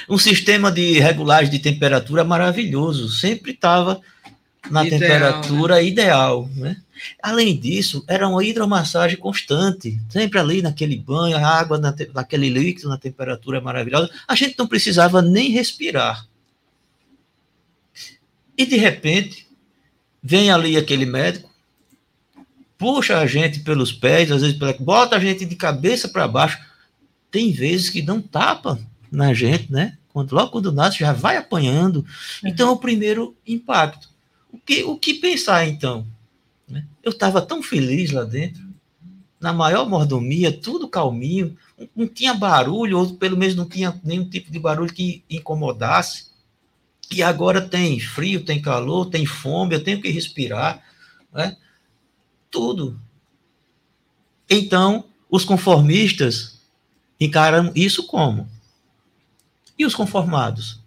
Um 0.07 0.17
sistema 0.17 0.71
de 0.71 0.99
regulagem 0.99 1.51
de 1.51 1.59
temperatura 1.59 2.23
maravilhoso, 2.23 3.09
sempre 3.09 3.51
estava 3.51 3.99
na 4.69 4.85
ideal, 4.85 4.99
temperatura 4.99 5.75
né? 5.75 5.85
ideal. 5.85 6.49
Né? 6.55 6.77
Além 7.21 7.57
disso, 7.57 8.03
era 8.07 8.27
uma 8.27 8.43
hidromassagem 8.43 9.17
constante, 9.17 9.99
sempre 10.09 10.39
ali 10.39 10.61
naquele 10.61 10.97
banho, 10.97 11.37
a 11.37 11.45
água 11.45 11.77
na 11.77 11.93
naquele 12.13 12.49
líquido, 12.49 12.89
na 12.89 12.97
temperatura 12.97 13.61
maravilhosa. 13.61 14.09
A 14.27 14.35
gente 14.35 14.57
não 14.57 14.67
precisava 14.67 15.21
nem 15.21 15.49
respirar. 15.51 16.25
E 18.57 18.65
de 18.65 18.75
repente, 18.75 19.47
Vem 20.29 20.51
ali 20.51 20.75
aquele 20.75 21.05
médico, 21.05 21.49
puxa 22.77 23.17
a 23.17 23.25
gente 23.25 23.61
pelos 23.61 23.93
pés, 23.93 24.29
às 24.29 24.41
vezes 24.41 24.57
bota 24.77 25.15
a 25.15 25.19
gente 25.19 25.45
de 25.45 25.55
cabeça 25.55 26.09
para 26.09 26.27
baixo. 26.27 26.59
Tem 27.31 27.49
vezes 27.53 27.89
que 27.89 28.01
dão 28.01 28.21
tapa 28.21 28.77
na 29.09 29.33
gente, 29.33 29.71
né? 29.71 29.97
Quando, 30.09 30.33
logo 30.33 30.51
quando 30.51 30.71
nasce, 30.73 30.99
já 30.99 31.13
vai 31.13 31.37
apanhando. 31.37 32.05
Então, 32.43 32.67
é 32.67 32.71
o 32.71 32.77
primeiro 32.77 33.37
impacto. 33.47 34.09
O 34.57 34.59
que, 34.65 34.83
o 34.83 34.97
que 34.97 35.13
pensar, 35.15 35.67
então? 35.67 36.05
Né? 36.67 36.85
Eu 37.03 37.11
estava 37.11 37.41
tão 37.41 37.61
feliz 37.61 38.11
lá 38.11 38.23
dentro, 38.23 38.67
na 39.39 39.53
maior 39.53 39.87
mordomia, 39.87 40.51
tudo 40.51 40.89
calminho, 40.89 41.55
não, 41.95 42.07
tinha 42.07 42.33
barulho, 42.33 42.97
ou 42.97 43.13
pelo 43.15 43.37
menos 43.37 43.55
não 43.55 43.69
tinha 43.69 43.99
nenhum 44.03 44.27
tipo 44.27 44.51
de 44.51 44.59
barulho 44.59 44.91
que 44.91 45.23
incomodasse. 45.29 46.31
E 47.11 47.21
agora 47.21 47.61
tem 47.61 47.99
frio, 47.99 48.43
tem 48.43 48.61
calor, 48.61 49.05
tem 49.05 49.25
fome, 49.25 49.75
eu 49.75 49.83
tenho 49.83 50.01
que 50.01 50.09
respirar, 50.09 50.83
né? 51.31 51.55
Tudo. 52.49 52.99
Então, 54.49 55.05
os 55.29 55.45
conformistas 55.45 56.59
encaram 57.19 57.71
isso 57.75 58.07
como? 58.07 58.49
E 59.77 59.85
os 59.85 59.93
conformados? 59.93 60.81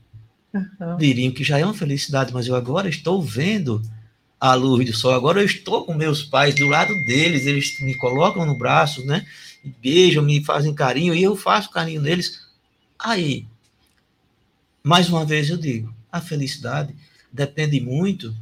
Uhum. 0.52 0.96
diriam 0.98 1.32
que 1.32 1.44
já 1.44 1.58
é 1.58 1.64
uma 1.64 1.74
felicidade, 1.74 2.32
mas 2.32 2.46
eu 2.46 2.54
agora 2.54 2.88
estou 2.88 3.22
vendo 3.22 3.82
a 4.38 4.54
luz 4.54 4.86
do 4.86 4.96
sol, 4.96 5.12
agora 5.12 5.40
eu 5.40 5.44
estou 5.44 5.84
com 5.84 5.92
meus 5.92 6.22
pais 6.22 6.54
do 6.54 6.66
lado 6.66 6.94
deles, 7.04 7.46
eles 7.46 7.78
me 7.80 7.94
colocam 7.94 8.46
no 8.46 8.56
braço, 8.56 9.04
né? 9.04 9.26
Beijam, 9.82 10.24
me 10.24 10.42
fazem 10.42 10.74
carinho 10.74 11.14
e 11.14 11.22
eu 11.22 11.36
faço 11.36 11.70
carinho 11.70 12.00
neles. 12.00 12.40
Aí, 12.98 13.46
mais 14.82 15.10
uma 15.10 15.26
vez 15.26 15.50
eu 15.50 15.58
digo, 15.58 15.94
a 16.10 16.20
felicidade 16.20 16.94
depende 17.30 17.80
muito 17.80 18.34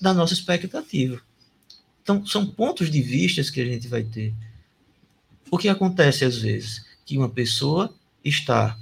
da 0.00 0.14
nossa 0.14 0.32
expectativa. 0.32 1.20
Então, 2.02 2.24
são 2.24 2.46
pontos 2.46 2.90
de 2.90 3.02
vistas 3.02 3.50
que 3.50 3.60
a 3.60 3.64
gente 3.64 3.88
vai 3.88 4.02
ter. 4.02 4.32
O 5.50 5.58
que 5.58 5.68
acontece 5.68 6.24
às 6.24 6.38
vezes? 6.38 6.84
Que 7.04 7.18
uma 7.18 7.28
pessoa 7.28 7.92
está 8.24 8.78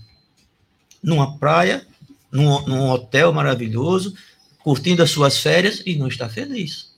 numa 1.02 1.38
praia, 1.38 1.86
num, 2.30 2.66
num 2.66 2.90
hotel 2.90 3.32
maravilhoso, 3.32 4.14
curtindo 4.58 5.02
as 5.02 5.10
suas 5.10 5.38
férias 5.38 5.82
e 5.86 5.96
não 5.96 6.08
está 6.08 6.28
feliz. 6.28 6.94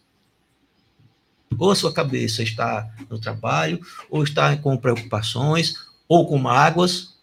Ou 1.58 1.70
a 1.70 1.76
sua 1.76 1.92
cabeça 1.92 2.42
está 2.42 2.88
no 3.08 3.18
trabalho, 3.18 3.80
ou 4.08 4.22
está 4.22 4.56
com 4.56 4.76
preocupações, 4.76 5.74
ou 6.08 6.26
com 6.26 6.38
mágoas, 6.38 7.14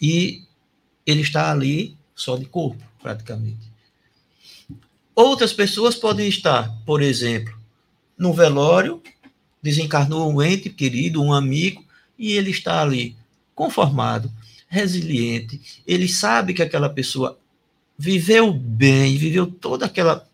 e 0.00 0.44
ele 1.06 1.20
está 1.20 1.50
ali 1.50 1.96
só 2.14 2.36
de 2.36 2.44
corpo, 2.44 2.82
praticamente. 3.02 3.72
Outras 5.14 5.52
pessoas 5.52 5.94
podem 5.94 6.28
estar, 6.28 6.68
por 6.84 7.00
exemplo, 7.00 7.56
no 8.18 8.32
velório, 8.32 9.02
desencarnou 9.62 10.30
um 10.32 10.42
ente 10.42 10.68
querido, 10.68 11.22
um 11.22 11.32
amigo, 11.32 11.84
e 12.18 12.32
ele 12.32 12.50
está 12.50 12.82
ali 12.82 13.16
conformado, 13.54 14.30
resiliente, 14.74 15.60
ele 15.86 16.08
sabe 16.08 16.52
que 16.52 16.62
aquela 16.62 16.88
pessoa 16.88 17.38
viveu 17.96 18.52
bem, 18.52 19.16
viveu 19.16 19.46
todo 19.46 19.84
aquela, 19.84 20.28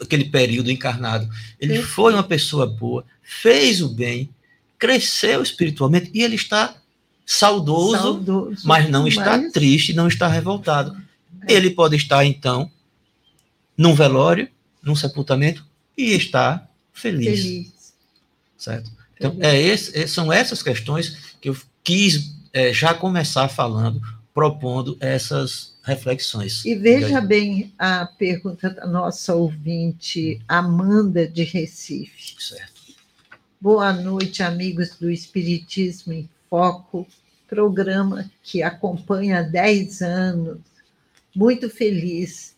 aquele 0.00 0.24
período 0.24 0.68
encarnado. 0.68 1.28
Ele 1.60 1.76
Sim. 1.76 1.82
foi 1.84 2.12
uma 2.12 2.24
pessoa 2.24 2.66
boa, 2.66 3.04
fez 3.22 3.80
o 3.80 3.88
bem, 3.88 4.28
cresceu 4.76 5.40
espiritualmente 5.40 6.10
e 6.12 6.22
ele 6.22 6.34
está 6.34 6.76
saudoso, 7.24 8.02
saudoso 8.02 8.66
mas 8.66 8.90
não 8.90 9.06
está 9.06 9.38
mas... 9.38 9.52
triste, 9.52 9.92
não 9.92 10.08
está 10.08 10.26
revoltado. 10.26 11.00
É. 11.46 11.52
Ele 11.52 11.70
pode 11.70 11.94
estar, 11.94 12.24
então, 12.24 12.68
num 13.76 13.94
velório, 13.94 14.48
num 14.82 14.96
sepultamento 14.96 15.64
e 15.96 16.14
estar 16.14 16.68
feliz. 16.92 17.42
feliz. 17.42 17.72
Certo? 18.56 18.90
Então, 19.14 19.36
é 19.40 19.60
esse, 19.60 19.96
é, 19.96 20.06
são 20.06 20.32
essas 20.32 20.64
questões 20.64 21.16
que 21.40 21.48
eu 21.48 21.56
quis 21.84 22.37
é, 22.52 22.72
já 22.72 22.94
começar 22.94 23.48
falando, 23.48 24.00
propondo 24.32 24.96
essas 25.00 25.74
reflexões. 25.82 26.64
E 26.64 26.74
veja 26.74 27.20
bem 27.20 27.72
a 27.78 28.06
pergunta 28.06 28.70
da 28.70 28.86
nossa 28.86 29.34
ouvinte, 29.34 30.40
Amanda 30.46 31.26
de 31.26 31.42
Recife. 31.44 32.42
Certo. 32.42 32.78
Boa 33.60 33.92
noite, 33.92 34.42
amigos 34.42 34.96
do 34.96 35.10
Espiritismo 35.10 36.12
em 36.12 36.28
Foco, 36.48 37.06
programa 37.48 38.30
que 38.42 38.62
acompanha 38.62 39.40
há 39.40 39.42
10 39.42 40.02
anos. 40.02 40.60
Muito 41.34 41.68
feliz 41.68 42.56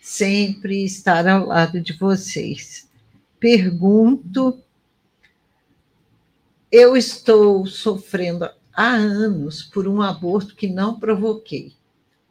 sempre 0.00 0.84
estar 0.84 1.26
ao 1.26 1.46
lado 1.46 1.80
de 1.80 1.92
vocês. 1.92 2.88
Pergunto, 3.38 4.58
eu 6.70 6.96
estou 6.96 7.66
sofrendo 7.66 8.48
há 8.72 8.94
anos 8.94 9.62
por 9.62 9.86
um 9.86 10.00
aborto 10.00 10.54
que 10.54 10.68
não 10.68 10.98
provoquei. 10.98 11.74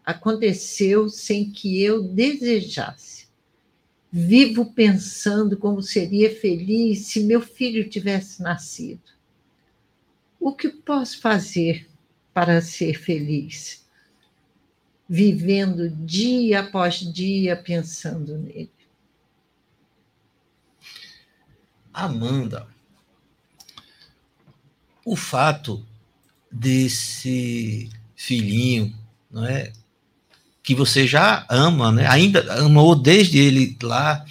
Aconteceu 0.05 1.09
sem 1.09 1.51
que 1.51 1.81
eu 1.83 2.01
desejasse. 2.01 3.27
Vivo 4.11 4.73
pensando 4.73 5.55
como 5.55 5.83
seria 5.83 6.35
feliz 6.35 7.05
se 7.05 7.23
meu 7.23 7.41
filho 7.41 7.87
tivesse 7.87 8.41
nascido. 8.41 9.03
O 10.39 10.55
que 10.55 10.69
posso 10.69 11.19
fazer 11.19 11.87
para 12.33 12.61
ser 12.61 12.95
feliz? 12.95 13.85
Vivendo 15.07 15.89
dia 15.89 16.61
após 16.61 16.99
dia 16.99 17.55
pensando 17.55 18.37
nele. 18.37 18.71
Amanda, 21.93 22.67
o 25.03 25.15
fato 25.15 25.85
desse 26.51 27.89
filhinho, 28.15 28.95
não 29.29 29.45
é? 29.45 29.71
Que 30.63 30.75
você 30.75 31.07
já 31.07 31.45
ama, 31.49 31.91
né? 31.91 32.07
Ainda 32.07 32.61
amou 32.63 32.95
desde 32.95 33.37
ele 33.37 33.77
lá 33.81 34.25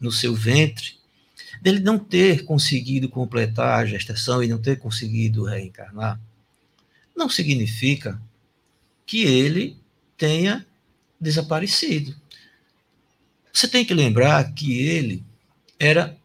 no 0.00 0.10
seu 0.10 0.34
ventre, 0.34 0.94
dele 1.60 1.80
não 1.80 1.98
ter 1.98 2.44
conseguido 2.44 3.08
completar 3.08 3.80
a 3.80 3.86
gestação 3.86 4.42
e 4.42 4.48
não 4.48 4.58
ter 4.58 4.78
conseguido 4.78 5.44
reencarnar, 5.44 6.20
não 7.16 7.28
significa 7.28 8.20
que 9.06 9.22
ele 9.22 9.76
tenha 10.16 10.66
desaparecido. 11.20 12.14
Você 13.52 13.68
tem 13.68 13.84
que 13.84 13.94
lembrar 13.94 14.52
que 14.54 14.80
ele 14.80 15.22
era 15.78 16.16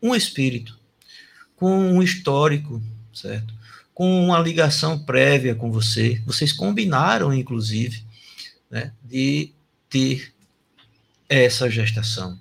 um 0.00 0.14
espírito 0.14 0.78
com 1.56 1.92
um 1.92 2.02
histórico, 2.02 2.82
certo? 3.12 3.52
Com 4.00 4.24
uma 4.24 4.38
ligação 4.38 4.98
prévia 4.98 5.54
com 5.54 5.70
você. 5.70 6.22
Vocês 6.24 6.54
combinaram, 6.54 7.34
inclusive, 7.34 8.02
né, 8.70 8.94
de 9.04 9.52
ter 9.90 10.32
essa 11.28 11.68
gestação. 11.68 12.38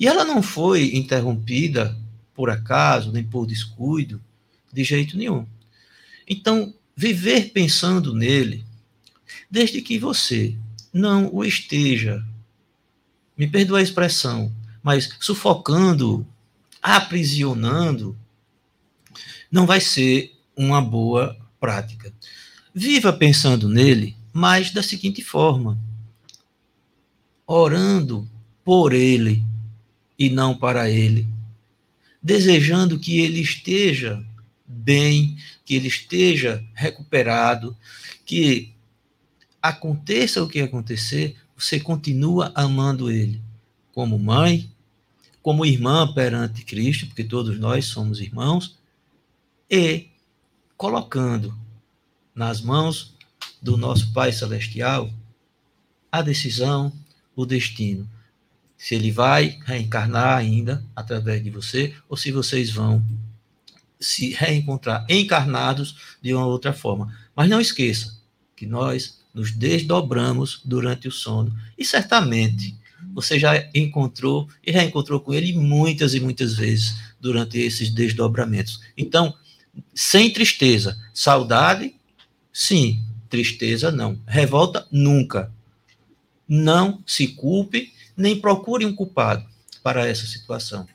E 0.00 0.08
ela 0.08 0.24
não 0.24 0.42
foi 0.42 0.96
interrompida 0.96 1.94
por 2.34 2.48
acaso, 2.48 3.12
nem 3.12 3.22
por 3.22 3.44
descuido, 3.44 4.18
de 4.72 4.82
jeito 4.82 5.14
nenhum. 5.14 5.46
Então, 6.26 6.72
viver 6.96 7.50
pensando 7.50 8.14
nele, 8.14 8.64
desde 9.50 9.82
que 9.82 9.98
você 9.98 10.56
não 10.90 11.28
o 11.34 11.44
esteja, 11.44 12.24
me 13.36 13.46
perdoa 13.46 13.80
a 13.80 13.82
expressão, 13.82 14.50
mas 14.82 15.10
sufocando, 15.20 16.26
aprisionando, 16.80 18.16
não 19.52 19.66
vai 19.66 19.82
ser 19.82 20.37
uma 20.58 20.82
boa 20.82 21.38
prática. 21.60 22.12
Viva 22.74 23.12
pensando 23.12 23.68
nele, 23.68 24.16
mas 24.32 24.72
da 24.72 24.82
seguinte 24.82 25.22
forma: 25.22 25.78
orando 27.46 28.28
por 28.64 28.92
ele 28.92 29.44
e 30.18 30.28
não 30.28 30.54
para 30.56 30.90
ele, 30.90 31.28
desejando 32.20 32.98
que 32.98 33.20
ele 33.20 33.40
esteja 33.40 34.22
bem, 34.66 35.38
que 35.64 35.76
ele 35.76 35.86
esteja 35.86 36.62
recuperado, 36.74 37.74
que 38.26 38.74
aconteça 39.62 40.42
o 40.42 40.48
que 40.48 40.60
acontecer, 40.60 41.36
você 41.56 41.80
continua 41.80 42.52
amando 42.54 43.10
ele 43.10 43.40
como 43.92 44.18
mãe, 44.18 44.70
como 45.40 45.64
irmã 45.64 46.12
perante 46.12 46.64
Cristo, 46.64 47.06
porque 47.06 47.24
todos 47.24 47.58
nós 47.58 47.86
somos 47.86 48.20
irmãos, 48.20 48.76
e 49.70 50.08
colocando 50.78 51.52
nas 52.32 52.60
mãos 52.60 53.12
do 53.60 53.76
nosso 53.76 54.12
Pai 54.12 54.32
Celestial 54.32 55.12
a 56.10 56.22
decisão, 56.22 56.92
o 57.34 57.44
destino. 57.44 58.08
Se 58.76 58.94
ele 58.94 59.10
vai 59.10 59.58
reencarnar 59.66 60.38
ainda 60.38 60.84
através 60.94 61.42
de 61.42 61.50
você, 61.50 61.92
ou 62.08 62.16
se 62.16 62.30
vocês 62.30 62.70
vão 62.70 63.04
se 63.98 64.30
reencontrar 64.30 65.04
encarnados 65.08 66.16
de 66.22 66.32
uma 66.32 66.46
outra 66.46 66.72
forma. 66.72 67.12
Mas 67.34 67.50
não 67.50 67.60
esqueça 67.60 68.16
que 68.54 68.64
nós 68.64 69.18
nos 69.34 69.50
desdobramos 69.50 70.60
durante 70.64 71.08
o 71.08 71.12
sono 71.12 71.52
e 71.76 71.84
certamente 71.84 72.78
você 73.12 73.36
já 73.36 73.68
encontrou 73.74 74.48
e 74.64 74.70
reencontrou 74.70 75.18
com 75.20 75.34
ele 75.34 75.52
muitas 75.54 76.14
e 76.14 76.20
muitas 76.20 76.54
vezes 76.54 76.96
durante 77.20 77.58
esses 77.58 77.90
desdobramentos. 77.90 78.80
Então, 78.96 79.34
sem 79.94 80.32
tristeza. 80.32 80.98
Saudade, 81.12 81.94
sim. 82.52 83.00
Tristeza, 83.28 83.90
não. 83.90 84.18
Revolta, 84.26 84.86
nunca. 84.90 85.52
Não 86.48 87.02
se 87.06 87.28
culpe, 87.28 87.92
nem 88.16 88.40
procure 88.40 88.86
um 88.86 88.94
culpado 88.94 89.44
para 89.82 90.06
essa 90.06 90.26
situação. 90.26 90.88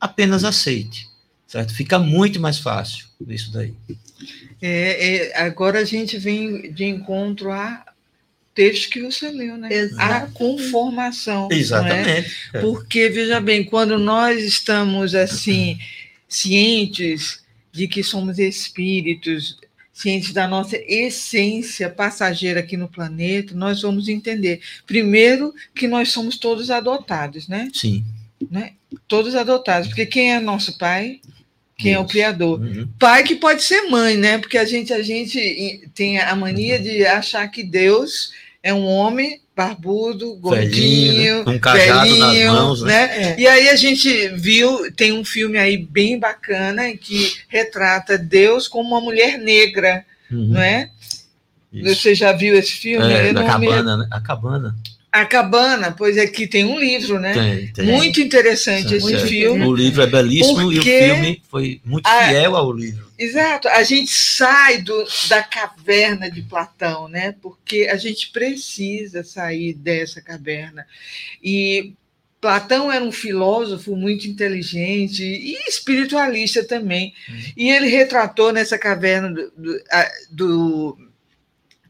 Apenas 0.00 0.44
aceite, 0.44 1.08
certo? 1.46 1.74
Fica 1.74 1.98
muito 1.98 2.40
mais 2.40 2.58
fácil 2.58 3.06
isso 3.28 3.52
daí. 3.52 3.74
É, 4.60 5.30
é, 5.30 5.42
agora 5.42 5.80
a 5.80 5.84
gente 5.84 6.18
vem 6.18 6.72
de 6.72 6.84
encontro 6.84 7.50
a 7.50 7.84
texto 8.54 8.90
que 8.90 9.02
você 9.02 9.30
leu, 9.30 9.56
né? 9.56 9.72
Exato. 9.72 10.26
A 10.26 10.30
conformação. 10.32 11.48
É? 11.50 11.54
Exatamente. 11.54 12.30
Né? 12.52 12.60
Porque, 12.60 13.08
veja 13.08 13.40
bem, 13.40 13.64
quando 13.64 13.98
nós 13.98 14.42
estamos 14.42 15.14
assim, 15.14 15.78
cientes 16.28 17.41
de 17.72 17.88
que 17.88 18.04
somos 18.04 18.38
espíritos 18.38 19.58
cientes 19.92 20.32
da 20.32 20.48
nossa 20.48 20.76
essência 20.76 21.90
passageira 21.90 22.60
aqui 22.60 22.76
no 22.76 22.88
planeta, 22.88 23.54
nós 23.54 23.82
vamos 23.82 24.08
entender, 24.08 24.60
primeiro, 24.86 25.54
que 25.74 25.86
nós 25.86 26.10
somos 26.10 26.38
todos 26.38 26.70
adotados, 26.70 27.46
né? 27.48 27.70
Sim. 27.72 28.04
Né? 28.50 28.72
Todos 29.06 29.34
adotados, 29.34 29.88
porque 29.88 30.06
quem 30.06 30.32
é 30.32 30.40
nosso 30.40 30.78
pai? 30.78 31.20
Quem 31.76 31.92
Deus. 31.92 31.96
é 31.96 32.04
o 32.04 32.08
Criador? 32.08 32.60
Uhum. 32.60 32.88
Pai 32.98 33.22
que 33.22 33.36
pode 33.36 33.62
ser 33.62 33.82
mãe, 33.88 34.16
né? 34.16 34.38
Porque 34.38 34.56
a 34.56 34.64
gente, 34.64 34.92
a 34.92 35.02
gente 35.02 35.90
tem 35.94 36.18
a 36.18 36.34
mania 36.36 36.78
de 36.78 37.04
achar 37.04 37.46
que 37.48 37.62
Deus 37.62 38.32
é 38.62 38.72
um 38.72 38.84
homem 38.84 39.41
barbudo, 39.54 40.34
gordinho, 40.36 40.70
velhinho, 40.72 41.44
né? 41.44 41.52
um 41.52 41.58
cajado 41.58 42.08
velhinho, 42.08 42.52
nas 42.52 42.54
mãos, 42.62 42.82
né? 42.82 43.32
É. 43.32 43.40
E 43.40 43.46
aí 43.46 43.68
a 43.68 43.76
gente 43.76 44.28
viu, 44.28 44.90
tem 44.92 45.12
um 45.12 45.24
filme 45.24 45.58
aí 45.58 45.76
bem 45.76 46.18
bacana 46.18 46.96
que 46.96 47.32
retrata 47.48 48.16
Deus 48.16 48.66
como 48.66 48.88
uma 48.88 49.00
mulher 49.00 49.38
negra, 49.38 50.04
Uhum. 50.30 50.48
não 50.48 50.60
é? 50.62 50.88
Isso. 51.72 51.94
Você 52.02 52.14
já 52.14 52.32
viu 52.32 52.54
esse 52.54 52.72
filme? 52.72 53.12
É, 53.12 53.32
da 53.32 53.42
não 53.42 53.58
me- 53.58 53.66
cabana, 53.66 53.96
né? 53.98 54.06
A 54.10 54.20
cabana. 54.20 54.74
A 55.12 55.26
Cabana, 55.26 55.92
pois 55.92 56.16
aqui 56.16 56.46
tem 56.46 56.64
um 56.64 56.78
livro, 56.78 57.20
né? 57.20 57.34
Tem, 57.34 57.72
tem. 57.72 57.84
Muito 57.84 58.18
interessante 58.18 58.88
Sim, 58.88 58.94
esse 59.14 59.26
filme. 59.26 59.62
O 59.66 59.74
livro 59.74 60.02
é 60.02 60.06
belíssimo 60.06 60.72
e 60.72 60.78
o 60.78 60.82
filme 60.82 61.42
foi 61.50 61.82
muito 61.84 62.06
Ah, 62.06 62.28
fiel 62.28 62.56
ao 62.56 62.72
livro. 62.72 63.12
Exato, 63.18 63.68
a 63.68 63.82
gente 63.82 64.10
sai 64.10 64.80
do, 64.80 65.06
da 65.28 65.42
caverna 65.42 66.30
de 66.30 66.40
Platão, 66.40 67.08
né? 67.08 67.34
Porque 67.42 67.88
a 67.92 67.96
gente 67.96 68.30
precisa 68.30 69.22
sair 69.22 69.74
dessa 69.74 70.22
caverna. 70.22 70.86
E 71.44 71.92
Platão 72.40 72.90
era 72.90 73.04
um 73.04 73.12
filósofo 73.12 73.94
muito 73.94 74.26
inteligente 74.26 75.22
e 75.22 75.56
espiritualista 75.68 76.64
também. 76.64 77.12
E 77.56 77.70
ele 77.70 77.86
retratou 77.86 78.50
nessa 78.50 78.78
caverna 78.78 79.30
do, 79.30 79.52
do- 79.56 79.82
a- 79.90 80.10
do 80.30 80.98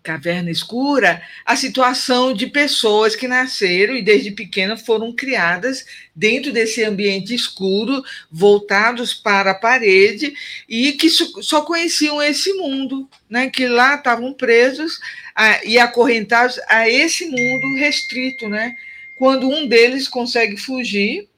caverna 0.03 0.51
escura 0.51 1.23
a 1.47 1.55
situação 1.55 2.35
de 2.35 2.47
pessoas 2.49 3.15
que 3.15 3.29
nasceram 3.29 3.95
e 3.97 4.03
desde 4.03 4.31
pequena 4.33 4.77
foram 4.77 5.12
criadas 5.12 5.85
dentro 6.15 6.53
desse 6.53 6.83
ambiente 6.83 7.33
escuro, 7.35 8.03
voltados 8.31 9.15
para 9.15 9.53
a 9.53 9.55
parede 9.55 10.35
e 10.69 10.93
que 10.93 11.09
só 11.09 11.62
conheciam 11.62 12.21
esse 12.21 12.53
mundo, 12.55 13.09
né? 13.31 13.49
que 13.49 13.67
lá 13.69 13.95
estavam 13.95 14.33
presos 14.33 14.99
a- 15.35 15.65
e 15.65 15.79
acorrentados 15.79 16.59
a 16.69 16.88
esse 16.88 17.27
mundo 17.27 17.79
restrito. 17.79 18.49
Né? 18.49 18.75
Quando 19.19 19.49
um 19.49 19.67
deles 19.67 20.09
consegue 20.09 20.57
fugir 20.57 21.29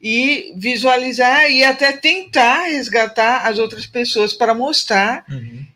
e 0.00 0.52
visualizar 0.56 1.50
e 1.50 1.62
até 1.62 1.92
tentar 1.92 2.64
resgatar 2.68 3.46
as 3.46 3.58
outras 3.58 3.86
pessoas 3.86 4.32
para 4.32 4.54
mostrar 4.54 5.24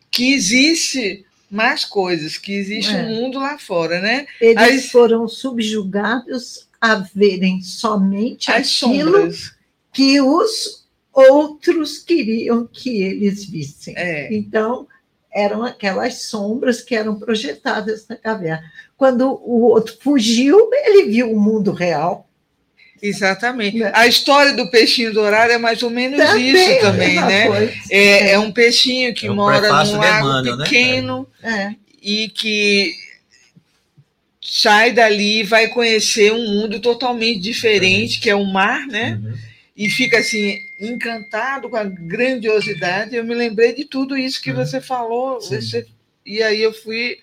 que 0.09 0.33
existe 0.33 1.23
mais 1.55 1.85
coisas, 1.85 2.37
que 2.37 2.53
existe 2.53 2.93
É. 2.93 3.03
um 3.03 3.09
mundo 3.21 3.39
lá 3.39 3.57
fora, 3.57 3.99
né? 4.01 4.27
Eles 4.39 4.57
Aí- 4.63 4.81
foram 4.81 5.27
subjugados 5.27 6.67
a 6.79 6.95
verem 7.15 7.61
somente 7.61 8.51
As 8.51 8.57
aquilo 8.83 9.11
sombras. 9.13 9.51
que 9.91 10.21
os 10.21 10.85
outros 11.13 11.99
queriam 11.99 12.67
que 12.71 13.01
eles 13.01 13.45
vissem. 13.45 13.93
É. 13.97 14.33
Então, 14.33 14.87
eram 15.33 15.63
aquelas 15.63 16.23
sombras 16.23 16.81
que 16.81 16.95
eram 16.95 17.17
projetadas 17.19 18.07
na 18.07 18.15
caverna. 18.15 18.63
Quando 18.97 19.29
o 19.43 19.61
outro 19.63 19.97
fugiu, 20.01 20.69
ele 20.71 21.05
viu 21.09 21.31
o 21.31 21.39
mundo 21.39 21.71
real. 21.71 22.24
Exatamente. 23.07 23.77
Né? 23.77 23.91
A 23.93 24.07
história 24.07 24.53
do 24.53 24.69
peixinho 24.69 25.13
dourado 25.13 25.51
é 25.51 25.57
mais 25.57 25.81
ou 25.83 25.89
menos 25.89 26.19
Também, 26.19 26.51
isso 26.51 26.71
a 26.85 26.91
também, 26.91 27.15
né? 27.15 27.47
coisa. 27.47 27.73
É, 27.91 28.31
é 28.31 28.39
um 28.39 28.51
peixinho 28.51 29.13
que 29.13 29.27
É 29.27 29.31
o 29.31 29.35
mora 29.35 29.61
num 29.61 29.97
lago 29.97 30.27
Emmanuel, 30.27 30.57
né? 30.57 30.63
pequeno 30.63 31.27
É. 31.43 31.71
e 32.01 32.29
que 32.29 32.93
sai 34.41 34.91
dali 34.91 35.39
e 35.39 35.43
vai 35.43 35.67
conhecer 35.67 36.31
um 36.31 36.45
mundo 36.45 36.79
totalmente 36.79 37.39
diferente, 37.39 38.19
que 38.19 38.29
é 38.29 38.35
o 38.35 38.45
mar, 38.45 38.85
né? 38.87 39.19
Uhum. 39.23 39.33
E 39.75 39.89
fica 39.89 40.19
assim 40.19 40.57
encantado 40.79 41.67
com 41.69 41.75
a 41.75 41.83
grandiosidade. 41.83 43.15
Eu 43.15 43.23
me 43.25 43.35
lembrei 43.35 43.73
de 43.73 43.85
tudo 43.85 44.17
isso 44.17 44.41
que 44.41 44.51
Uhum. 44.51 44.57
você 44.57 44.79
falou, 44.79 45.41
você- 45.41 45.85
e 46.25 46.41
aí 46.41 46.61
eu 46.61 46.71
fui 46.73 47.17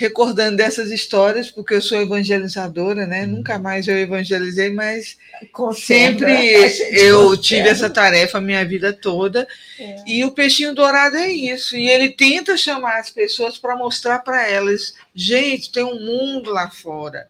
recordando 0.00 0.56
dessas 0.56 0.90
histórias 0.90 1.50
porque 1.50 1.74
eu 1.74 1.82
sou 1.82 2.00
evangelizadora, 2.00 3.06
né? 3.06 3.24
Uhum. 3.24 3.32
Nunca 3.32 3.58
mais 3.58 3.86
eu 3.86 3.98
evangelizei, 3.98 4.70
mas 4.70 5.18
Conserva, 5.52 6.20
Sempre 6.20 6.52
eu 6.92 7.18
conserva. 7.18 7.36
tive 7.42 7.68
essa 7.68 7.90
tarefa 7.90 8.38
a 8.38 8.40
minha 8.40 8.64
vida 8.64 8.94
toda. 8.94 9.46
É. 9.78 9.96
E 10.06 10.24
o 10.24 10.30
peixinho 10.30 10.74
dourado 10.74 11.16
é 11.18 11.30
isso. 11.30 11.76
E 11.76 11.86
ele 11.86 12.08
tenta 12.08 12.56
chamar 12.56 12.98
as 12.98 13.10
pessoas 13.10 13.58
para 13.58 13.76
mostrar 13.76 14.20
para 14.20 14.48
elas: 14.48 14.94
gente, 15.14 15.70
tem 15.70 15.84
um 15.84 16.00
mundo 16.00 16.50
lá 16.50 16.70
fora. 16.70 17.28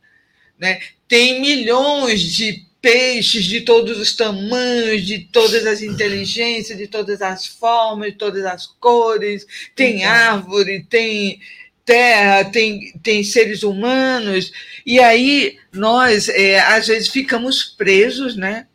Né? 0.56 0.78
Tem 1.08 1.40
milhões 1.40 2.22
de 2.22 2.64
peixes 2.80 3.44
de 3.46 3.62
todos 3.62 3.98
os 3.98 4.14
tamanhos, 4.14 5.04
de 5.04 5.18
todas 5.18 5.66
as 5.66 5.82
inteligências, 5.82 6.78
de 6.78 6.86
todas 6.86 7.20
as 7.20 7.46
formas, 7.46 8.12
de 8.12 8.18
todas 8.18 8.44
as 8.44 8.66
cores. 8.66 9.44
Tem 9.74 10.04
árvore, 10.04 10.86
tem 10.88 11.40
terra, 11.90 12.44
tem, 12.44 12.92
tem 13.02 13.24
seres 13.24 13.64
humanos. 13.64 14.52
E 14.86 15.00
aí 15.00 15.58
nós, 15.72 16.28
é, 16.28 16.60
às 16.60 16.86
vezes, 16.86 17.08
ficamos 17.08 17.64
presos 17.64 18.36
né, 18.36 18.68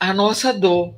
à 0.00 0.14
nossa 0.14 0.50
dor. 0.50 0.94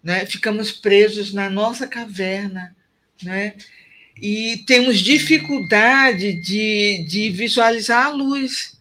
Né? 0.00 0.24
Ficamos 0.24 0.70
presos 0.70 1.32
na 1.32 1.50
nossa 1.50 1.88
caverna. 1.88 2.76
Né? 3.20 3.54
E 4.22 4.58
temos 4.64 5.00
dificuldade 5.00 6.34
de, 6.34 7.04
de 7.08 7.30
visualizar 7.30 8.06
a 8.06 8.10
luz. 8.10 8.78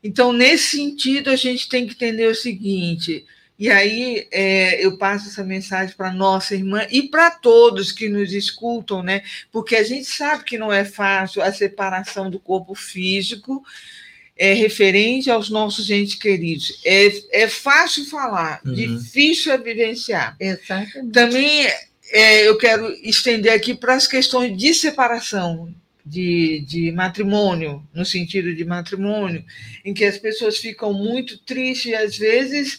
Então, 0.00 0.32
nesse 0.32 0.76
sentido, 0.76 1.28
a 1.28 1.36
gente 1.36 1.68
tem 1.68 1.88
que 1.88 1.94
entender 1.94 2.28
o 2.28 2.36
seguinte. 2.36 3.26
E 3.58 3.68
aí 3.70 4.28
é, 4.30 4.84
eu 4.84 4.96
passo 4.96 5.28
essa 5.28 5.42
mensagem 5.42 5.94
para 5.96 6.12
nossa 6.12 6.54
irmã 6.54 6.86
e 6.90 7.02
para 7.08 7.30
todos 7.30 7.90
que 7.90 8.08
nos 8.08 8.32
escutam, 8.32 9.02
né? 9.02 9.22
Porque 9.50 9.74
a 9.74 9.82
gente 9.82 10.04
sabe 10.06 10.44
que 10.44 10.56
não 10.56 10.72
é 10.72 10.84
fácil 10.84 11.42
a 11.42 11.52
separação 11.52 12.30
do 12.30 12.38
corpo 12.38 12.74
físico 12.74 13.62
é 14.36 14.52
referente 14.52 15.28
aos 15.28 15.50
nossos 15.50 15.90
entes 15.90 16.14
queridos. 16.14 16.80
É, 16.84 17.42
é 17.42 17.48
fácil 17.48 18.04
falar, 18.04 18.60
Uhum. 18.64 18.72
difícil 18.72 19.52
é 19.52 19.58
vivenciar. 19.58 20.36
Exatamente. 20.38 21.10
Também 21.12 21.66
é, 22.12 22.46
eu 22.46 22.56
quero 22.56 22.88
estender 23.02 23.52
aqui 23.52 23.74
para 23.74 23.94
as 23.96 24.06
questões 24.06 24.56
de 24.56 24.72
separação 24.72 25.74
de, 26.06 26.64
de 26.66 26.92
matrimônio, 26.92 27.82
no 27.92 28.04
sentido 28.04 28.54
de 28.54 28.64
matrimônio, 28.64 29.44
em 29.84 29.92
que 29.92 30.04
as 30.04 30.16
pessoas 30.16 30.58
ficam 30.58 30.92
muito 30.94 31.38
tristes 31.38 31.86
e 31.90 31.94
às 31.96 32.16
vezes 32.16 32.78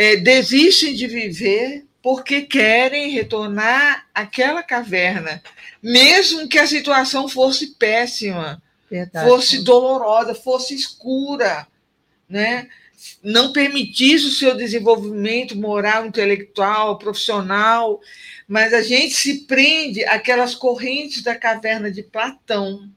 é, 0.00 0.16
desistem 0.16 0.94
de 0.94 1.06
viver 1.06 1.84
porque 2.02 2.40
querem 2.40 3.10
retornar 3.10 4.06
àquela 4.14 4.62
caverna, 4.62 5.42
mesmo 5.82 6.48
que 6.48 6.58
a 6.58 6.66
situação 6.66 7.28
fosse 7.28 7.74
péssima 7.74 8.62
Verdade. 8.90 9.28
fosse 9.28 9.62
dolorosa, 9.62 10.34
fosse 10.34 10.74
escura, 10.74 11.66
né? 12.26 12.66
não 13.22 13.52
permitisse 13.52 14.24
o 14.24 14.30
seu 14.30 14.56
desenvolvimento 14.56 15.54
moral, 15.54 16.06
intelectual, 16.06 16.96
profissional, 16.96 18.00
mas 18.48 18.72
a 18.72 18.80
gente 18.80 19.12
se 19.12 19.40
prende 19.44 20.02
àquelas 20.06 20.54
correntes 20.54 21.22
da 21.22 21.34
caverna 21.34 21.90
de 21.90 22.02
Platão, 22.02 22.88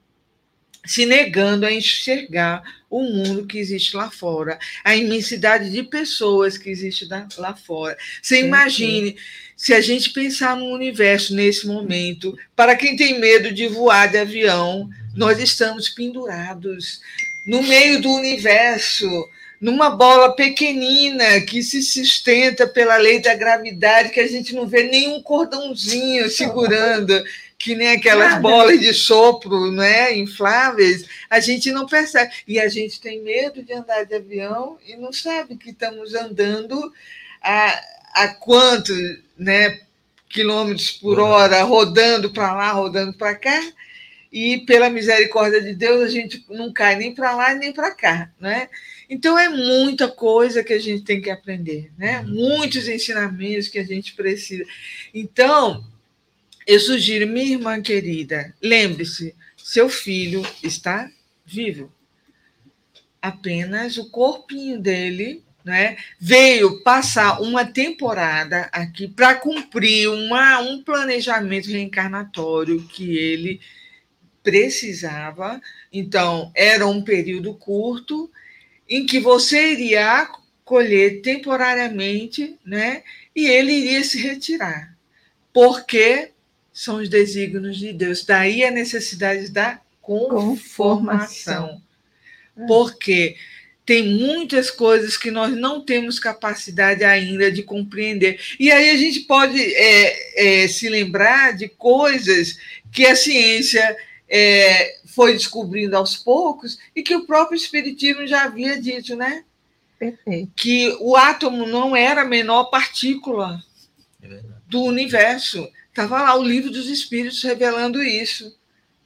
se 0.85 1.05
negando 1.05 1.65
a 1.65 1.71
enxergar 1.71 2.61
o 2.89 3.01
mundo 3.03 3.47
que 3.47 3.57
existe 3.57 3.95
lá 3.95 4.11
fora, 4.11 4.59
a 4.83 4.95
imensidade 4.95 5.71
de 5.71 5.81
pessoas 5.81 6.57
que 6.57 6.69
existe 6.69 7.07
lá 7.37 7.55
fora. 7.55 7.97
Você 8.21 8.37
Sim, 8.37 8.45
imagine 8.45 9.15
se 9.55 9.73
a 9.73 9.81
gente 9.81 10.11
pensar 10.11 10.55
no 10.55 10.65
universo 10.65 11.33
nesse 11.33 11.65
momento, 11.65 12.37
para 12.55 12.75
quem 12.75 12.95
tem 12.95 13.19
medo 13.19 13.51
de 13.51 13.67
voar 13.67 14.11
de 14.11 14.17
avião, 14.17 14.89
nós 15.15 15.39
estamos 15.39 15.89
pendurados 15.89 17.01
no 17.47 17.63
meio 17.63 18.01
do 18.01 18.11
universo, 18.11 19.07
numa 19.59 19.89
bola 19.89 20.35
pequenina 20.35 21.39
que 21.41 21.63
se 21.63 21.81
sustenta 21.81 22.67
pela 22.67 22.97
lei 22.97 23.21
da 23.21 23.33
gravidade, 23.33 24.09
que 24.09 24.19
a 24.19 24.27
gente 24.27 24.53
não 24.53 24.67
vê 24.67 24.83
nenhum 24.83 25.21
cordãozinho 25.21 26.29
segurando, 26.29 27.23
que 27.63 27.75
nem 27.75 27.91
aquelas 27.91 28.31
Nada. 28.31 28.41
bolas 28.41 28.77
de 28.77 28.93
sopro, 28.93 29.71
né, 29.71 30.13
infláveis, 30.17 31.05
a 31.29 31.39
gente 31.39 31.71
não 31.71 31.85
percebe. 31.85 32.33
E 32.45 32.59
a 32.59 32.67
gente 32.67 32.99
tem 32.99 33.21
medo 33.21 33.63
de 33.63 33.71
andar 33.71 34.03
de 34.03 34.15
avião 34.15 34.77
e 34.85 34.97
não 34.97 35.13
sabe 35.13 35.55
que 35.55 35.69
estamos 35.69 36.13
andando 36.13 36.91
a, 37.41 37.81
a 38.15 38.27
quanto, 38.35 38.91
né, 39.37 39.79
quilômetros 40.27 40.91
por 40.91 41.19
hora, 41.19 41.63
rodando 41.63 42.31
para 42.31 42.53
lá, 42.53 42.71
rodando 42.71 43.13
para 43.13 43.33
cá, 43.33 43.61
e 44.29 44.57
pela 44.65 44.89
misericórdia 44.89 45.61
de 45.61 45.73
Deus 45.73 46.01
a 46.01 46.09
gente 46.09 46.43
não 46.49 46.73
cai 46.73 46.97
nem 46.97 47.15
para 47.15 47.33
lá 47.33 47.53
nem 47.53 47.71
para 47.71 47.91
cá, 47.91 48.29
né? 48.41 48.67
Então 49.09 49.37
é 49.37 49.47
muita 49.47 50.09
coisa 50.09 50.63
que 50.63 50.73
a 50.73 50.79
gente 50.79 51.03
tem 51.03 51.21
que 51.21 51.29
aprender, 51.29 51.91
né? 51.97 52.21
Uhum. 52.21 52.57
Muitos 52.57 52.89
ensinamentos 52.89 53.67
que 53.69 53.77
a 53.79 53.85
gente 53.85 54.15
precisa. 54.15 54.65
Então 55.13 55.85
eu 56.65 56.79
sugiro, 56.79 57.27
minha 57.27 57.53
irmã 57.53 57.81
querida, 57.81 58.53
lembre-se, 58.61 59.35
seu 59.57 59.89
filho 59.89 60.45
está 60.61 61.09
vivo. 61.45 61.91
Apenas 63.21 63.97
o 63.97 64.09
corpinho 64.09 64.79
dele 64.79 65.43
né, 65.63 65.97
veio 66.19 66.81
passar 66.83 67.41
uma 67.41 67.65
temporada 67.65 68.69
aqui 68.71 69.07
para 69.07 69.35
cumprir 69.35 70.09
uma, 70.09 70.59
um 70.59 70.83
planejamento 70.83 71.69
reencarnatório 71.69 72.83
que 72.87 73.17
ele 73.17 73.61
precisava. 74.43 75.61
Então, 75.91 76.51
era 76.53 76.85
um 76.85 77.01
período 77.01 77.53
curto 77.53 78.29
em 78.87 79.05
que 79.05 79.19
você 79.19 79.71
iria 79.71 80.29
colher 80.65 81.21
temporariamente, 81.21 82.57
né, 82.65 83.03
e 83.35 83.47
ele 83.47 83.73
iria 83.73 84.03
se 84.03 84.17
retirar, 84.17 84.95
porque 85.51 86.32
são 86.73 86.97
os 86.97 87.07
desígnios 87.07 87.77
de 87.77 87.93
Deus. 87.93 88.25
Daí 88.25 88.65
a 88.65 88.71
necessidade 88.71 89.49
da 89.49 89.79
conformação. 90.01 91.81
Porque 92.67 93.35
tem 93.85 94.03
muitas 94.03 94.71
coisas 94.71 95.17
que 95.17 95.29
nós 95.29 95.55
não 95.55 95.81
temos 95.81 96.19
capacidade 96.19 97.03
ainda 97.03 97.51
de 97.51 97.63
compreender. 97.63 98.39
E 98.59 98.71
aí 98.71 98.89
a 98.89 98.97
gente 98.97 99.21
pode 99.21 99.59
é, 99.59 100.63
é, 100.63 100.67
se 100.67 100.89
lembrar 100.89 101.55
de 101.55 101.67
coisas 101.67 102.57
que 102.91 103.05
a 103.05 103.15
ciência 103.15 103.95
é, 104.27 104.97
foi 105.05 105.33
descobrindo 105.33 105.95
aos 105.95 106.15
poucos 106.15 106.79
e 106.95 107.03
que 107.03 107.15
o 107.15 107.25
próprio 107.25 107.55
Espiritismo 107.55 108.25
já 108.25 108.43
havia 108.43 108.79
dito, 108.79 109.15
né? 109.15 109.43
Perfeito. 109.99 110.51
Que 110.55 110.95
o 110.99 111.15
átomo 111.15 111.65
não 111.65 111.95
era 111.95 112.21
a 112.21 112.25
menor 112.25 112.65
partícula 112.65 113.63
é 114.21 114.41
do 114.67 114.81
universo. 114.81 115.69
Estava 115.93 116.23
lá 116.23 116.35
o 116.35 116.43
livro 116.43 116.71
dos 116.71 116.87
Espíritos 116.87 117.43
revelando 117.43 118.01
isso. 118.01 118.57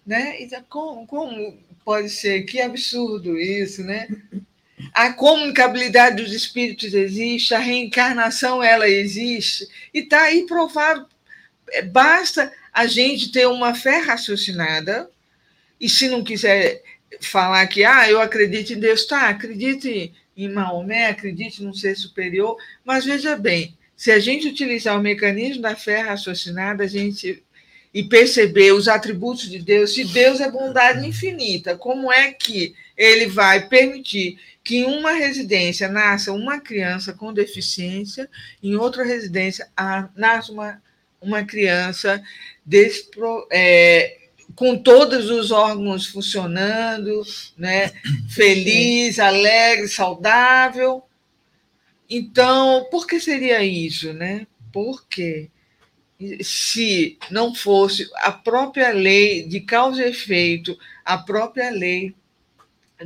Né? 0.05 0.41
E 0.41 0.49
como, 0.69 1.05
como 1.05 1.59
pode 1.83 2.09
ser? 2.09 2.43
Que 2.43 2.61
absurdo 2.61 3.37
isso, 3.37 3.83
né? 3.83 4.07
A 4.93 5.11
comunicabilidade 5.11 6.23
dos 6.23 6.33
espíritos 6.33 6.93
existe, 6.93 7.53
a 7.53 7.59
reencarnação 7.59 8.63
ela 8.63 8.87
existe, 8.87 9.67
e 9.93 9.99
está 9.99 10.23
aí 10.23 10.45
provado. 10.45 11.07
É, 11.71 11.81
basta 11.81 12.53
a 12.71 12.87
gente 12.87 13.31
ter 13.31 13.47
uma 13.47 13.75
fé 13.75 13.97
raciocinada, 13.97 15.09
e 15.79 15.89
se 15.89 16.07
não 16.07 16.23
quiser 16.23 16.83
falar 17.21 17.65
que 17.67 17.83
ah, 17.83 18.09
eu 18.09 18.21
acredito 18.21 18.71
em 18.73 18.79
Deus, 18.79 19.05
tá, 19.05 19.29
acredite 19.29 20.13
em 20.35 20.49
Maomé, 20.49 21.07
acredite 21.07 21.63
num 21.63 21.73
ser 21.73 21.95
superior, 21.95 22.55
mas 22.85 23.03
veja 23.03 23.35
bem, 23.35 23.76
se 23.97 24.11
a 24.11 24.19
gente 24.19 24.47
utilizar 24.47 24.97
o 24.97 25.01
mecanismo 25.01 25.63
da 25.63 25.75
fé 25.75 26.01
raciocinada, 26.01 26.83
a 26.83 26.87
gente 26.87 27.43
e 27.93 28.03
perceber 28.03 28.73
os 28.73 28.87
atributos 28.87 29.49
de 29.49 29.57
Deus, 29.57 29.95
se 29.95 30.03
Deus 30.05 30.39
é 30.39 30.51
bondade 30.51 31.07
infinita, 31.07 31.75
como 31.75 32.11
é 32.11 32.31
que 32.31 32.75
ele 32.95 33.25
vai 33.25 33.67
permitir 33.67 34.37
que 34.63 34.77
em 34.77 34.83
uma 34.83 35.13
residência 35.13 35.87
nasça 35.87 36.31
uma 36.31 36.59
criança 36.59 37.13
com 37.13 37.33
deficiência, 37.33 38.29
em 38.61 38.75
outra 38.75 39.03
residência 39.03 39.67
nasça 40.15 40.51
uma, 40.51 40.81
uma 41.19 41.43
criança 41.43 42.21
despro, 42.63 43.47
é, 43.51 44.17
com 44.55 44.77
todos 44.77 45.31
os 45.31 45.49
órgãos 45.51 46.05
funcionando, 46.05 47.23
né, 47.57 47.91
feliz, 48.29 49.17
alegre, 49.17 49.87
saudável. 49.87 51.01
Então, 52.09 52.87
por 52.89 53.05
que 53.05 53.19
seria 53.19 53.63
isso, 53.63 54.13
né? 54.13 54.47
Porque 54.71 55.49
se 56.41 57.17
não 57.29 57.53
fosse 57.53 58.09
a 58.15 58.31
própria 58.31 58.91
lei 58.91 59.47
de 59.47 59.61
causa 59.61 60.03
e 60.05 60.09
efeito, 60.09 60.77
a 61.05 61.17
própria 61.17 61.69
lei 61.69 62.15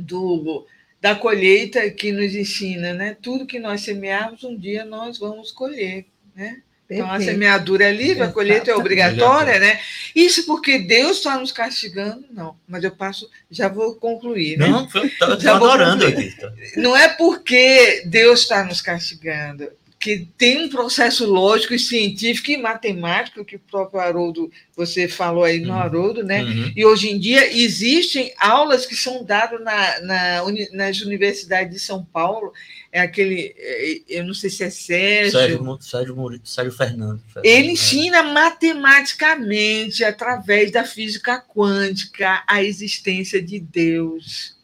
do, 0.00 0.66
da 1.00 1.14
colheita 1.14 1.90
que 1.90 2.12
nos 2.12 2.34
ensina, 2.34 2.94
né? 2.94 3.16
Tudo 3.20 3.46
que 3.46 3.58
nós 3.58 3.82
semearmos, 3.82 4.44
um 4.44 4.56
dia 4.56 4.84
nós 4.84 5.18
vamos 5.18 5.52
colher, 5.52 6.06
né? 6.34 6.62
Então, 6.94 7.10
a 7.10 7.20
semeadura 7.20 7.84
é 7.84 7.92
livre, 7.92 8.22
a 8.22 8.28
colheita 8.28 8.70
é 8.70 8.74
obrigatória, 8.74 9.58
né? 9.58 9.80
Isso 10.14 10.44
porque 10.44 10.78
Deus 10.78 11.18
está 11.18 11.38
nos 11.38 11.52
castigando? 11.52 12.24
Não, 12.30 12.56
mas 12.68 12.84
eu 12.84 12.90
passo, 12.90 13.28
já 13.50 13.68
vou 13.68 13.94
concluir. 13.94 14.58
Né? 14.58 14.68
Não, 14.68 14.84
estou 14.84 15.52
adorando 15.52 16.06
aqui. 16.06 16.34
Não 16.76 16.96
é 16.96 17.08
porque 17.08 18.02
Deus 18.06 18.40
está 18.40 18.64
nos 18.64 18.80
castigando, 18.80 19.68
que 20.02 20.26
tem 20.36 20.64
um 20.64 20.68
processo 20.68 21.24
lógico 21.24 21.74
e 21.74 21.78
científico 21.78 22.50
e 22.50 22.56
matemático, 22.56 23.44
que 23.44 23.54
o 23.54 23.60
próprio 23.60 24.00
Haroldo, 24.00 24.50
você 24.74 25.06
falou 25.06 25.44
aí 25.44 25.60
no 25.60 25.68
uhum. 25.68 25.78
Haroldo, 25.78 26.24
né? 26.24 26.42
Uhum. 26.42 26.72
E 26.74 26.84
hoje 26.84 27.08
em 27.08 27.20
dia 27.20 27.56
existem 27.56 28.34
aulas 28.36 28.84
que 28.84 28.96
são 28.96 29.22
dadas 29.22 29.62
na, 29.62 30.00
na, 30.00 30.42
nas 30.72 31.00
universidades 31.02 31.72
de 31.72 31.78
São 31.78 32.04
Paulo, 32.04 32.52
é 32.92 33.00
aquele, 33.00 33.54
é, 33.56 34.02
eu 34.06 34.24
não 34.24 34.34
sei 34.34 34.50
se 34.50 34.62
é 34.62 34.68
Sérgio. 34.68 35.32
Sérgio, 35.32 35.78
Sérgio, 35.80 36.40
Sérgio 36.44 36.72
Fernando. 36.72 37.22
Ele 37.42 37.68
é. 37.68 37.72
ensina 37.72 38.22
matematicamente, 38.22 40.04
através 40.04 40.70
da 40.70 40.84
física 40.84 41.40
quântica, 41.40 42.44
a 42.46 42.62
existência 42.62 43.40
de 43.40 43.58
Deus. 43.58 44.54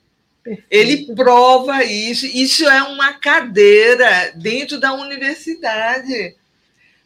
Ele 0.70 1.14
prova 1.14 1.82
isso. 1.84 2.26
Isso 2.26 2.68
é 2.68 2.82
uma 2.82 3.14
cadeira 3.14 4.32
dentro 4.36 4.78
da 4.78 4.92
universidade. 4.92 6.36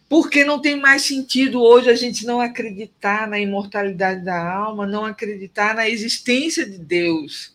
Porque 0.08 0.44
não 0.44 0.60
tem 0.60 0.78
mais 0.78 1.02
sentido 1.02 1.62
hoje 1.62 1.88
a 1.88 1.94
gente 1.94 2.26
não 2.26 2.40
acreditar 2.40 3.28
na 3.28 3.38
imortalidade 3.38 4.24
da 4.24 4.54
alma, 4.54 4.86
não 4.86 5.04
acreditar 5.04 5.74
na 5.74 5.88
existência 5.88 6.68
de 6.68 6.78
Deus. 6.78 7.54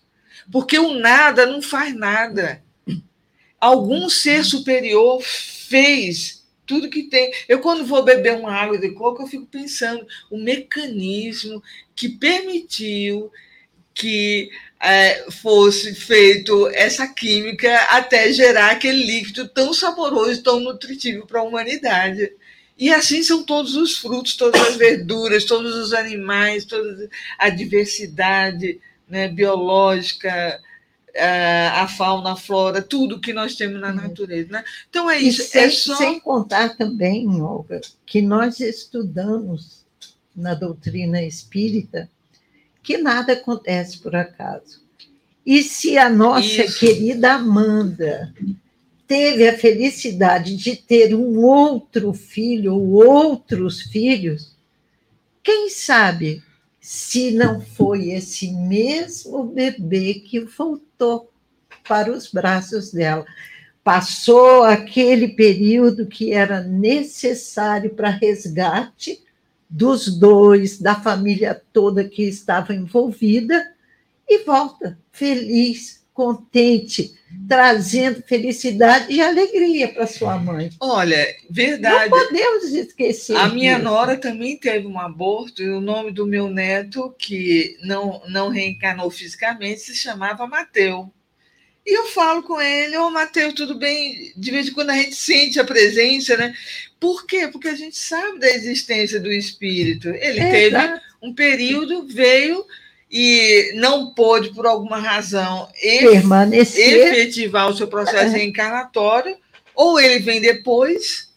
Porque 0.52 0.80
o 0.80 0.94
nada 0.94 1.46
não 1.46 1.62
faz 1.62 1.94
nada. 1.94 2.64
Algum 3.60 4.10
ser 4.10 4.44
superior 4.44 5.22
fez 5.22 6.46
tudo 6.66 6.90
que 6.90 7.04
tem. 7.04 7.32
Eu, 7.48 7.60
quando 7.60 7.86
vou 7.86 8.04
beber 8.04 8.36
uma 8.36 8.52
água 8.52 8.78
de 8.78 8.92
coco, 8.92 9.24
eu 9.24 9.28
fico 9.28 9.46
pensando 9.46 10.06
o 10.30 10.38
mecanismo 10.38 11.64
que 11.96 12.10
permitiu 12.10 13.32
que 13.94 14.52
é, 14.80 15.26
fosse 15.32 15.96
feito 15.96 16.68
essa 16.68 17.08
química 17.08 17.76
até 17.90 18.32
gerar 18.32 18.72
aquele 18.72 19.04
líquido 19.04 19.48
tão 19.48 19.74
saboroso, 19.74 20.44
tão 20.44 20.60
nutritivo 20.60 21.26
para 21.26 21.40
a 21.40 21.44
humanidade. 21.44 22.32
E 22.78 22.92
assim 22.92 23.24
são 23.24 23.44
todos 23.44 23.76
os 23.76 23.98
frutos, 23.98 24.36
todas 24.36 24.62
as 24.62 24.76
verduras, 24.76 25.46
todos 25.46 25.76
os 25.76 25.94
animais, 25.94 26.64
toda 26.64 27.10
a 27.40 27.50
diversidade 27.50 28.80
né, 29.10 29.28
biológica, 29.28 30.62
a 31.20 31.88
fauna, 31.88 32.34
a 32.34 32.36
flora, 32.36 32.82
tudo 32.82 33.20
que 33.20 33.34
nós 33.34 33.56
temos 33.56 33.80
na 33.82 33.90
uhum. 33.90 33.96
natureza. 33.96 34.50
Né? 34.52 34.64
Então 34.90 35.10
é 35.10 35.20
isso. 35.20 35.44
Sem, 35.44 35.64
é 35.64 35.70
só... 35.70 35.96
sem 35.96 36.20
contar 36.20 36.76
também, 36.78 37.28
Olga, 37.42 37.82
que 38.06 38.22
nós 38.22 38.60
estudamos 38.60 39.86
na 40.36 40.54
doutrina 40.54 41.22
espírita 41.24 42.10
que 42.88 42.98
nada 42.98 43.34
acontece 43.34 43.98
por 43.98 44.16
acaso. 44.16 44.82
E 45.46 45.62
se 45.62 45.98
a 45.98 46.10
nossa 46.10 46.64
Isso. 46.64 46.80
querida 46.80 47.34
Amanda 47.34 48.34
teve 49.06 49.46
a 49.46 49.58
felicidade 49.58 50.56
de 50.56 50.78
ter 50.78 51.14
um 51.14 51.38
outro 51.44 52.14
filho 52.14 52.76
ou 52.76 53.06
outros 53.06 53.82
filhos, 53.82 54.56
quem 55.44 55.70
sabe 55.70 56.42
se 56.80 57.32
não 57.32 57.60
foi 57.60 58.12
esse 58.12 58.54
mesmo 58.54 59.44
bebê 59.44 60.16
que 60.16 60.40
voltou 60.40 60.87
para 61.88 62.12
os 62.12 62.32
braços 62.32 62.92
dela. 62.92 63.26
Passou 63.84 64.64
aquele 64.64 65.30
período 65.30 66.06
que 66.06 66.34
era 66.34 66.62
necessário 66.62 67.92
para 67.92 68.10
resgate 68.10 69.24
dos 69.70 70.18
dois, 70.18 70.80
da 70.80 70.96
família 70.96 71.62
toda 71.72 72.08
que 72.08 72.24
estava 72.24 72.74
envolvida, 72.74 73.74
e 74.28 74.44
volta 74.44 74.98
feliz, 75.12 76.06
contente, 76.18 77.14
trazendo 77.48 78.24
felicidade 78.24 79.14
e 79.14 79.22
alegria 79.22 79.88
para 79.88 80.08
sua 80.08 80.36
mãe. 80.40 80.72
Olha, 80.80 81.28
verdade. 81.48 82.10
Não 82.10 82.20
podemos 82.20 82.64
esquecer. 82.74 83.38
A 83.38 83.48
minha 83.50 83.78
nora 83.78 84.18
também 84.18 84.58
teve 84.58 84.88
um 84.88 85.00
aborto, 85.00 85.62
e 85.62 85.70
o 85.70 85.80
nome 85.80 86.12
do 86.12 86.26
meu 86.26 86.50
neto, 86.50 87.14
que 87.20 87.78
não, 87.84 88.20
não 88.28 88.50
reencarnou 88.50 89.12
fisicamente, 89.12 89.82
se 89.82 89.96
chamava 89.96 90.48
Mateu. 90.48 91.14
E 91.86 91.96
eu 91.96 92.08
falo 92.08 92.42
com 92.42 92.60
ele, 92.60 92.98
ô 92.98 93.06
oh, 93.06 93.12
Mateus, 93.12 93.54
tudo 93.54 93.78
bem? 93.78 94.34
De 94.36 94.50
vez 94.50 94.70
em 94.70 94.74
quando 94.74 94.90
a 94.90 94.96
gente 94.96 95.16
sente 95.16 95.60
a 95.60 95.64
presença, 95.64 96.36
né? 96.36 96.52
Por 97.00 97.28
quê? 97.28 97.48
Porque 97.48 97.68
a 97.68 97.76
gente 97.76 97.96
sabe 97.96 98.40
da 98.40 98.50
existência 98.50 99.20
do 99.20 99.32
espírito. 99.32 100.10
Ele 100.10 100.40
é, 100.40 100.52
teve 100.52 100.76
exato. 100.76 101.02
um 101.22 101.32
período, 101.32 102.08
veio 102.08 102.66
e 103.10 103.74
não 103.76 104.14
pôde, 104.14 104.50
por 104.54 104.66
alguma 104.66 104.98
razão, 104.98 105.70
Permanecer. 105.82 107.08
efetivar 107.08 107.70
o 107.70 107.76
seu 107.76 107.88
processo 107.88 108.36
é. 108.36 108.40
reencarnatório, 108.40 109.38
ou 109.74 110.00
ele 110.00 110.20
vem 110.20 110.42
depois, 110.42 111.30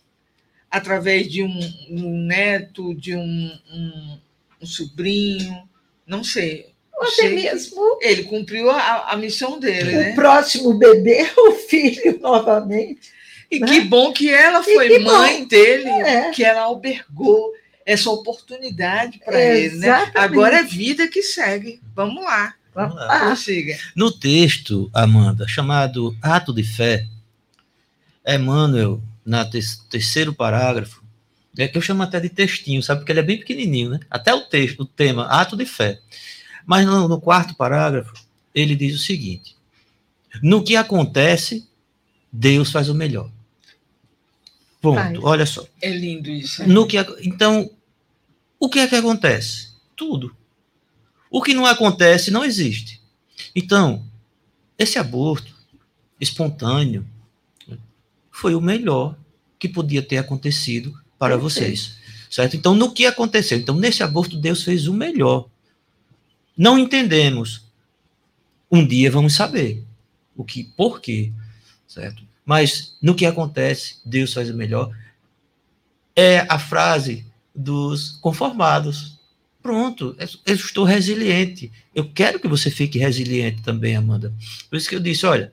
através 0.70 1.28
de 1.28 1.42
um, 1.42 1.60
um 1.90 2.26
neto, 2.26 2.94
de 2.94 3.14
um, 3.14 3.58
um, 3.72 4.18
um, 4.62 4.66
sobrinho, 4.66 5.62
não 6.06 6.24
sei. 6.24 6.66
Ou 6.98 7.06
até 7.06 7.28
mesmo. 7.28 7.98
Ele 8.00 8.24
cumpriu 8.24 8.70
a, 8.70 9.12
a 9.12 9.16
missão 9.16 9.58
dele, 9.58 9.94
o 9.94 9.98
né? 9.98 10.12
Próximo 10.14 10.74
bebê, 10.74 11.30
o 11.38 11.52
filho, 11.52 12.18
novamente. 12.20 13.12
E 13.50 13.58
né? 13.58 13.66
que 13.66 13.80
bom 13.82 14.12
que 14.12 14.28
ela 14.28 14.62
foi 14.62 14.98
mãe 15.00 15.40
bom. 15.40 15.48
dele, 15.48 15.88
é. 15.88 16.30
que 16.30 16.44
ela 16.44 16.62
albergou 16.62 17.52
essa 17.84 18.10
oportunidade 18.10 19.18
para 19.24 19.40
ele, 19.40 19.76
né? 19.76 20.12
Agora 20.14 20.58
é 20.58 20.62
vida 20.62 21.08
que 21.08 21.22
segue. 21.22 21.80
Vamos 21.94 22.22
lá. 22.24 22.54
Vamos 22.74 22.94
lá. 22.94 23.30
No 23.96 24.12
texto, 24.12 24.90
Amanda, 24.92 25.46
chamado 25.48 26.16
Ato 26.22 26.52
de 26.52 26.62
Fé, 26.62 27.06
Emmanuel, 28.26 29.02
na 29.24 29.44
te 29.44 29.60
terceiro 29.88 30.32
parágrafo, 30.32 31.02
é 31.58 31.66
que 31.66 31.76
eu 31.76 31.82
chamo 31.82 32.02
até 32.02 32.20
de 32.20 32.28
textinho, 32.28 32.82
sabe? 32.82 33.00
Porque 33.00 33.12
ele 33.12 33.20
é 33.20 33.24
bem 33.24 33.38
pequenininho, 33.38 33.90
né? 33.90 34.00
Até 34.10 34.32
o 34.32 34.42
texto, 34.42 34.80
o 34.80 34.86
tema, 34.86 35.26
Ato 35.26 35.56
de 35.56 35.66
Fé. 35.66 35.98
Mas 36.64 36.86
no, 36.86 37.08
no 37.08 37.20
quarto 37.20 37.54
parágrafo, 37.56 38.12
ele 38.54 38.76
diz 38.76 38.94
o 38.94 39.02
seguinte: 39.02 39.56
No 40.42 40.62
que 40.62 40.76
acontece, 40.76 41.66
Deus 42.32 42.70
faz 42.70 42.88
o 42.88 42.94
melhor. 42.94 43.30
Ponto. 44.80 44.98
Ai, 44.98 45.16
olha 45.22 45.46
só. 45.46 45.66
É 45.80 45.90
lindo 45.90 46.30
isso. 46.30 46.66
No 46.66 46.86
que, 46.86 46.96
então, 47.22 47.70
o 48.58 48.68
que 48.68 48.78
é 48.78 48.88
que 48.88 48.96
acontece? 48.96 49.70
Tudo. 49.94 50.34
O 51.30 51.42
que 51.42 51.54
não 51.54 51.66
acontece 51.66 52.30
não 52.30 52.44
existe. 52.44 53.00
Então, 53.54 54.04
esse 54.78 54.98
aborto 54.98 55.54
espontâneo 56.20 57.06
foi 58.30 58.54
o 58.54 58.60
melhor 58.60 59.16
que 59.58 59.68
podia 59.68 60.02
ter 60.02 60.16
acontecido 60.16 60.98
para 61.18 61.36
vocês. 61.36 61.98
Certo? 62.30 62.56
Então, 62.56 62.74
no 62.74 62.92
que 62.92 63.04
aconteceu? 63.06 63.58
Então, 63.58 63.76
nesse 63.76 64.02
aborto, 64.02 64.36
Deus 64.36 64.62
fez 64.62 64.86
o 64.86 64.94
melhor. 64.94 65.48
Não 66.56 66.78
entendemos. 66.78 67.64
Um 68.70 68.86
dia 68.86 69.10
vamos 69.10 69.34
saber 69.34 69.84
o 70.36 70.44
que, 70.44 70.64
por 70.64 71.00
quê, 71.00 71.32
certo? 71.86 72.22
Mas 72.50 72.96
no 73.00 73.14
que 73.14 73.24
acontece, 73.24 73.98
Deus 74.04 74.34
faz 74.34 74.50
o 74.50 74.54
melhor. 74.54 74.92
É 76.16 76.40
a 76.48 76.58
frase 76.58 77.24
dos 77.54 78.18
conformados. 78.20 79.20
Pronto, 79.62 80.16
eu 80.44 80.56
estou 80.56 80.84
resiliente. 80.84 81.70
Eu 81.94 82.10
quero 82.12 82.40
que 82.40 82.48
você 82.48 82.68
fique 82.68 82.98
resiliente 82.98 83.62
também, 83.62 83.94
Amanda. 83.94 84.34
Por 84.68 84.74
isso 84.74 84.88
que 84.88 84.96
eu 84.96 85.00
disse, 85.00 85.26
olha, 85.26 85.52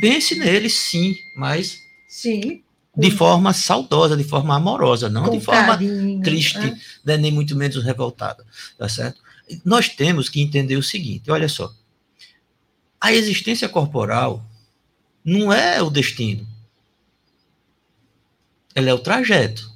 pense 0.00 0.36
nele 0.36 0.70
sim, 0.70 1.14
mas 1.36 1.76
sim, 2.08 2.62
de 2.96 3.10
forma 3.10 3.52
saudosa, 3.52 4.16
de 4.16 4.24
forma 4.24 4.56
amorosa, 4.56 5.10
não 5.10 5.28
de 5.28 5.38
forma 5.38 5.66
carinho, 5.66 6.22
triste, 6.22 6.60
né? 6.60 6.80
Né? 7.04 7.16
nem 7.18 7.30
muito 7.30 7.54
menos 7.54 7.84
revoltada, 7.84 8.42
tá 8.78 8.88
certo? 8.88 9.20
Nós 9.62 9.90
temos 9.90 10.30
que 10.30 10.40
entender 10.40 10.78
o 10.78 10.82
seguinte, 10.82 11.30
olha 11.30 11.46
só, 11.46 11.70
a 12.98 13.12
existência 13.12 13.68
corporal 13.68 14.42
não 15.24 15.52
é 15.52 15.82
o 15.82 15.90
destino, 15.90 16.46
ela 18.74 18.90
é 18.90 18.94
o 18.94 18.98
trajeto. 18.98 19.72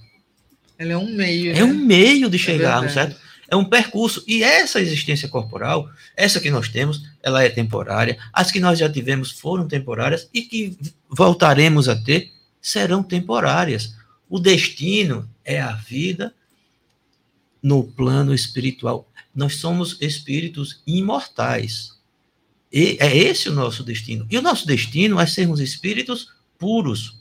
Ela 0.77 0.93
é 0.93 0.97
um 0.97 1.15
meio. 1.15 1.53
É 1.53 1.55
né? 1.55 1.65
um 1.65 1.75
meio 1.75 2.29
de 2.29 2.39
chegar, 2.39 2.85
é 2.85 2.89
certo? 2.89 3.17
É 3.49 3.57
um 3.57 3.65
percurso. 3.65 4.23
E 4.27 4.43
essa 4.43 4.81
existência 4.81 5.29
corporal, 5.29 5.91
essa 6.17 6.39
que 6.39 6.51
nós 6.51 6.69
temos, 6.69 7.03
ela 7.23 7.43
é 7.43 7.49
temporária. 7.49 8.19
As 8.33 8.53
que 8.53 8.61
nós 8.61 8.79
já 8.79 8.91
tivemos 8.91 9.31
foram 9.31 9.67
temporárias 9.67 10.29
e 10.35 10.43
que 10.43 10.79
voltaremos 11.09 11.89
a 11.89 11.97
ter 11.97 12.31
serão 12.61 13.03
temporárias. 13.03 13.95
O 14.29 14.39
destino 14.39 15.29
é 15.45 15.61
a 15.61 15.73
vida 15.73 16.35
no 17.63 17.85
plano 17.85 18.35
espiritual. 18.35 19.11
Nós 19.35 19.57
somos 19.57 19.97
espíritos 20.01 20.83
imortais. 20.87 21.98
E 22.73 22.97
é 23.01 23.17
esse 23.17 23.49
o 23.49 23.55
nosso 23.55 23.83
destino. 23.83 24.27
E 24.31 24.37
o 24.37 24.43
nosso 24.43 24.67
destino 24.67 25.19
é 25.19 25.27
sermos 25.27 25.61
espíritos 25.61 26.29
puros. 26.59 27.17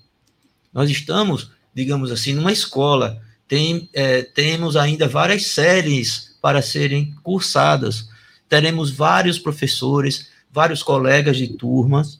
Nós 0.73 0.89
estamos, 0.89 1.51
digamos 1.73 2.11
assim, 2.11 2.33
numa 2.33 2.51
escola 2.51 3.21
tem, 3.47 3.89
é, 3.93 4.23
temos 4.23 4.75
ainda 4.75 5.07
várias 5.07 5.47
séries 5.47 6.35
para 6.41 6.61
serem 6.61 7.15
cursadas. 7.23 8.09
Teremos 8.49 8.91
vários 8.91 9.39
professores, 9.39 10.29
vários 10.51 10.83
colegas 10.83 11.37
de 11.37 11.47
turmas, 11.47 12.19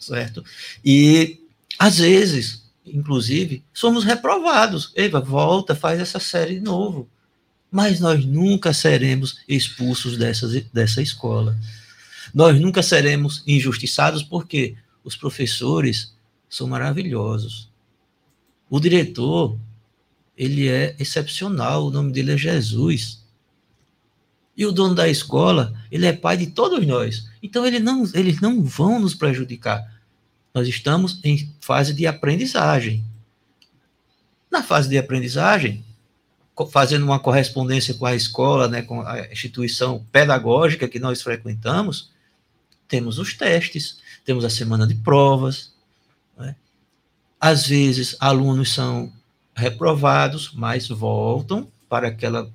certo? 0.00 0.42
E, 0.84 1.40
às 1.78 1.98
vezes, 1.98 2.64
inclusive, 2.86 3.62
somos 3.72 4.04
reprovados. 4.04 4.92
Eva, 4.96 5.20
volta, 5.20 5.74
faz 5.74 6.00
essa 6.00 6.18
série 6.18 6.54
de 6.54 6.60
novo. 6.60 7.08
Mas 7.70 8.00
nós 8.00 8.24
nunca 8.24 8.72
seremos 8.72 9.40
expulsos 9.46 10.16
dessa, 10.16 10.48
dessa 10.72 11.02
escola. 11.02 11.58
Nós 12.34 12.60
nunca 12.60 12.82
seremos 12.82 13.42
injustiçados 13.46 14.22
porque 14.22 14.76
os 15.04 15.16
professores 15.16 16.16
são 16.48 16.66
maravilhosos. 16.66 17.70
O 18.68 18.80
diretor 18.80 19.58
ele 20.36 20.68
é 20.68 20.94
excepcional, 20.98 21.86
o 21.86 21.90
nome 21.90 22.12
dele 22.12 22.32
é 22.32 22.36
Jesus. 22.36 23.24
E 24.56 24.66
o 24.66 24.72
dono 24.72 24.94
da 24.94 25.08
escola, 25.08 25.74
ele 25.90 26.06
é 26.06 26.12
pai 26.12 26.36
de 26.36 26.48
todos 26.48 26.86
nós. 26.86 27.28
Então 27.42 27.66
ele 27.66 27.78
não, 27.78 28.04
eles 28.14 28.40
não 28.40 28.62
vão 28.62 29.00
nos 29.00 29.14
prejudicar. 29.14 29.82
Nós 30.52 30.68
estamos 30.68 31.20
em 31.24 31.54
fase 31.60 31.94
de 31.94 32.06
aprendizagem. 32.06 33.04
Na 34.50 34.62
fase 34.62 34.88
de 34.88 34.98
aprendizagem, 34.98 35.84
fazendo 36.70 37.04
uma 37.04 37.18
correspondência 37.18 37.94
com 37.94 38.06
a 38.06 38.14
escola, 38.14 38.66
né, 38.68 38.82
com 38.82 39.00
a 39.02 39.30
instituição 39.30 40.06
pedagógica 40.10 40.88
que 40.88 40.98
nós 40.98 41.20
frequentamos, 41.20 42.10
temos 42.88 43.18
os 43.18 43.34
testes, 43.34 43.98
temos 44.24 44.44
a 44.44 44.50
semana 44.50 44.86
de 44.86 44.94
provas. 44.94 45.72
Né? 46.36 46.54
Às 47.40 47.66
vezes, 47.66 48.16
alunos 48.20 48.72
são 48.72 49.12
reprovados, 49.54 50.52
mas 50.54 50.88
voltam 50.88 51.66
para 51.88 52.08
aquela 52.08 52.50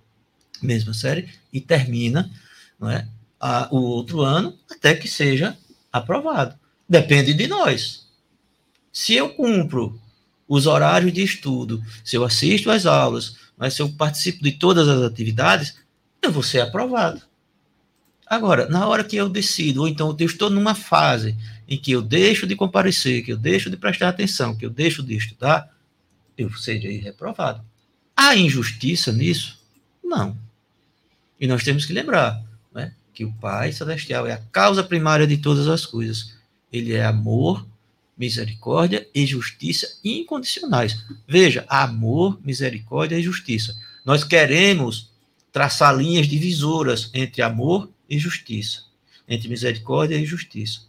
mesma 0.62 0.94
série 0.94 1.30
e 1.52 1.60
termina 1.60 2.30
é, 2.84 3.06
a, 3.40 3.68
o 3.72 3.78
outro 3.78 4.22
ano 4.22 4.58
até 4.70 4.94
que 4.94 5.08
seja 5.08 5.58
aprovado. 5.92 6.56
Depende 6.88 7.34
de 7.34 7.48
nós. 7.48 8.06
Se 8.92 9.14
eu 9.14 9.30
cumpro 9.30 10.00
os 10.48 10.68
horários 10.68 11.14
de 11.14 11.24
estudo, 11.24 11.82
se 12.04 12.16
eu 12.16 12.24
assisto 12.24 12.70
às 12.70 12.86
aulas, 12.86 13.38
mas 13.58 13.74
se 13.74 13.82
eu 13.82 13.90
participo 13.90 14.44
de 14.44 14.52
todas 14.52 14.88
as 14.88 15.02
atividades, 15.02 15.76
eu 16.22 16.32
vou 16.32 16.44
ser 16.44 16.60
aprovado. 16.60 17.22
Agora, 18.32 18.70
na 18.70 18.88
hora 18.88 19.04
que 19.04 19.18
eu 19.18 19.28
decido, 19.28 19.82
ou 19.82 19.90
então 19.90 20.16
eu 20.18 20.26
estou 20.26 20.50
numa 20.50 20.74
fase 20.74 21.36
em 21.68 21.78
que 21.78 21.92
eu 21.92 22.02
deixo 22.02 22.48
de 22.48 22.56
comparecer, 22.56 23.26
que 23.26 23.34
eu 23.34 23.38
deixo 23.38 23.70
de 23.70 23.76
prestar 23.76 24.08
atenção, 24.08 24.56
que 24.56 24.66
eu 24.66 24.70
deixo 24.70 25.04
de 25.04 25.18
estudar, 25.18 25.70
eu 26.38 26.50
serei 26.54 26.96
reprovado. 26.96 27.62
Há 28.16 28.34
injustiça 28.38 29.12
nisso? 29.12 29.60
Não. 30.02 30.38
E 31.42 31.46
nós 31.46 31.62
temos 31.62 31.86
que 31.86 31.92
lembrar 31.92 32.42
né, 32.74 32.94
que 33.14 33.26
o 33.26 33.34
Pai 33.34 33.74
Celestial 33.74 34.26
é 34.26 34.32
a 34.32 34.42
causa 34.50 34.82
primária 34.82 35.28
de 35.28 35.36
todas 35.36 35.68
as 35.68 35.86
coisas. 35.86 36.34
Ele 36.72 36.94
é 36.94 37.04
amor, 37.04 37.68
misericórdia 38.18 39.06
e 39.14 39.26
justiça 39.26 40.00
incondicionais. 40.06 41.04
Veja, 41.28 41.66
amor, 41.68 42.40
misericórdia 42.46 43.20
e 43.20 43.24
justiça. 43.24 43.76
Nós 44.06 44.24
queremos 44.24 45.10
traçar 45.52 45.94
linhas 45.94 46.28
divisoras 46.28 47.12
entre 47.14 47.42
amor 47.42 47.90
e 48.12 48.20
justiça, 48.20 48.84
entre 49.28 49.48
misericórdia 49.48 50.18
e 50.18 50.26
justiça. 50.26 50.82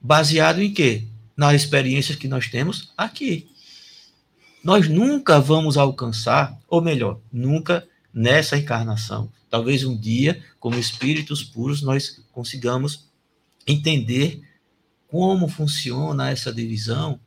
Baseado 0.00 0.62
em 0.62 0.72
quê? 0.72 1.04
Nas 1.36 1.54
experiências 1.62 2.16
que 2.16 2.28
nós 2.28 2.48
temos 2.48 2.92
aqui 2.96 3.50
nós 4.62 4.88
nunca 4.88 5.40
vamos 5.40 5.76
alcançar, 5.76 6.56
ou 6.68 6.80
melhor, 6.80 7.18
nunca 7.32 7.86
nessa 8.14 8.56
encarnação. 8.56 9.30
Talvez 9.50 9.84
um 9.84 9.96
dia, 9.96 10.42
como 10.60 10.78
espíritos 10.78 11.42
puros, 11.42 11.82
nós 11.82 12.22
consigamos 12.30 13.08
entender 13.66 14.40
como 15.08 15.48
funciona 15.48 16.30
essa 16.30 16.52
divisão 16.52 17.18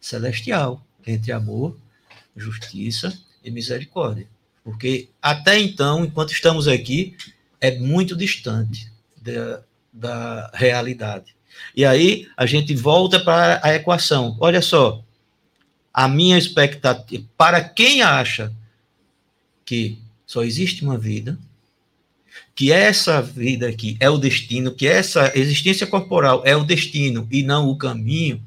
celestial 0.00 0.84
entre 1.06 1.32
amor, 1.32 1.76
justiça 2.36 3.18
e 3.42 3.50
misericórdia. 3.50 4.28
Porque 4.62 5.08
até 5.20 5.58
então, 5.58 6.04
enquanto 6.04 6.32
estamos 6.32 6.68
aqui, 6.68 7.16
é 7.60 7.76
muito 7.78 8.16
distante 8.16 8.90
da, 9.16 9.62
da 9.92 10.50
realidade. 10.54 11.34
E 11.74 11.84
aí 11.84 12.28
a 12.36 12.46
gente 12.46 12.74
volta 12.74 13.20
para 13.20 13.60
a 13.62 13.74
equação. 13.74 14.36
Olha 14.40 14.62
só, 14.62 15.02
a 15.92 16.08
minha 16.08 16.38
expectativa, 16.38 17.24
para 17.36 17.62
quem 17.62 18.02
acha 18.02 18.52
que 19.64 19.98
só 20.26 20.44
existe 20.44 20.84
uma 20.84 20.96
vida, 20.96 21.38
que 22.54 22.72
essa 22.72 23.20
vida 23.22 23.68
aqui 23.68 23.96
é 24.00 24.10
o 24.10 24.18
destino, 24.18 24.74
que 24.74 24.86
essa 24.86 25.32
existência 25.34 25.86
corporal 25.86 26.42
é 26.44 26.56
o 26.56 26.64
destino 26.64 27.26
e 27.30 27.42
não 27.42 27.68
o 27.68 27.76
caminho, 27.76 28.42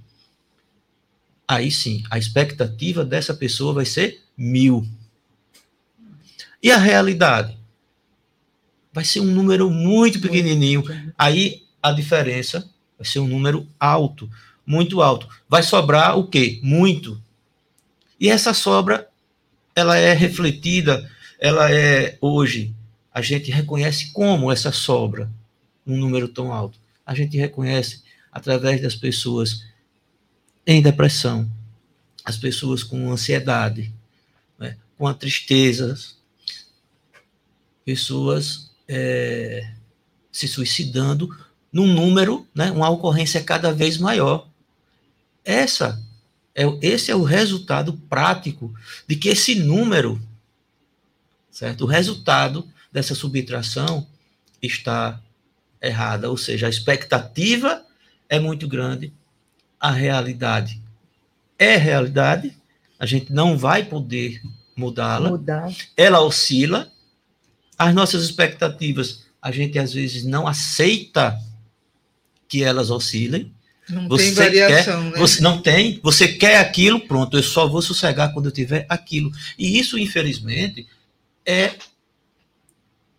aí 1.48 1.72
sim, 1.72 2.04
a 2.10 2.18
expectativa 2.18 3.04
dessa 3.04 3.34
pessoa 3.34 3.74
vai 3.74 3.86
ser 3.86 4.22
mil. 4.38 4.88
E 6.62 6.72
a 6.72 6.78
realidade? 6.78 7.58
Vai 8.94 9.06
ser 9.06 9.20
um 9.22 9.26
número 9.26 9.70
muito 9.70 10.20
pequenininho. 10.20 10.84
Aí 11.18 11.64
a 11.82 11.92
diferença 11.92 12.70
vai 12.98 13.08
ser 13.08 13.20
um 13.20 13.28
número 13.28 13.68
alto, 13.80 14.30
muito 14.66 15.02
alto. 15.02 15.28
Vai 15.48 15.64
sobrar 15.64 16.18
o 16.18 16.28
quê? 16.28 16.60
Muito. 16.62 17.22
E 18.20 18.30
essa 18.30 18.54
sobra, 18.54 19.08
ela 19.76 19.98
é 19.98 20.14
refletida, 20.14 21.10
ela 21.40 21.72
é 21.72 22.18
hoje, 22.22 22.76
a 23.14 23.22
gente 23.22 23.52
reconhece 23.52 24.12
como 24.12 24.52
essa 24.52 24.72
sobra, 24.72 25.30
um 25.86 25.98
número 25.98 26.28
tão 26.28 26.54
alto. 26.54 26.80
A 27.06 27.16
gente 27.16 27.38
reconhece 27.38 28.04
através 28.32 28.82
das 28.82 28.96
pessoas 28.96 29.66
em 30.66 30.82
depressão, 30.82 31.52
as 32.24 32.38
pessoas 32.38 32.84
com 32.84 33.12
ansiedade, 33.12 33.92
né, 34.58 34.78
com 34.98 35.08
a 35.08 35.14
tristeza, 35.14 35.98
pessoas 37.84 38.71
é, 38.94 39.72
se 40.30 40.50
suicidando 40.50 41.30
num 41.72 41.88
número, 41.88 42.46
né, 42.54 42.70
uma 42.72 42.90
ocorrência 42.90 43.42
cada 43.42 43.72
vez 43.72 43.98
maior. 43.98 44.50
Essa 45.46 45.98
é, 46.54 46.64
esse 46.82 47.10
é 47.10 47.16
o 47.16 47.24
resultado 47.24 47.94
prático 48.10 48.74
de 49.08 49.16
que 49.16 49.30
esse 49.30 49.56
número, 49.56 50.22
certo? 51.50 51.86
O 51.86 51.88
resultado 51.88 52.68
dessa 52.92 53.16
subtração 53.16 54.06
está 54.62 55.22
errada, 55.82 56.30
ou 56.30 56.36
seja, 56.36 56.68
a 56.68 56.70
expectativa 56.70 57.84
é 58.28 58.38
muito 58.38 58.68
grande, 58.68 59.14
a 59.80 59.90
realidade 59.90 60.82
é 61.58 61.78
realidade, 61.78 62.58
a 63.00 63.06
gente 63.06 63.32
não 63.32 63.56
vai 63.56 63.86
poder 63.86 64.42
mudá-la. 64.76 65.30
Mudar. 65.30 65.72
Ela 65.96 66.20
oscila, 66.20 66.92
as 67.82 67.96
nossas 67.96 68.24
expectativas, 68.24 69.24
a 69.42 69.52
gente 69.52 69.80
às 69.80 69.92
vezes 69.94 70.24
não 70.24 70.48
aceita 70.48 71.40
que 72.48 72.64
elas 72.64 72.92
oscilem. 72.92 73.52
Não 73.90 74.08
Você 74.08 74.26
tem 74.26 74.34
variação, 74.34 75.04
quer, 75.04 75.12
né? 75.12 75.20
Você 75.20 75.42
não 75.42 75.62
tem, 75.62 76.00
você 76.04 76.28
quer 76.28 76.60
aquilo, 76.60 77.00
pronto, 77.00 77.36
eu 77.36 77.44
só 77.44 77.68
vou 77.68 77.82
sossegar 77.82 78.34
quando 78.34 78.46
eu 78.46 78.52
tiver 78.52 78.86
aquilo. 78.88 79.32
E 79.58 79.80
isso, 79.80 79.98
infelizmente, 79.98 80.88
é 81.46 81.74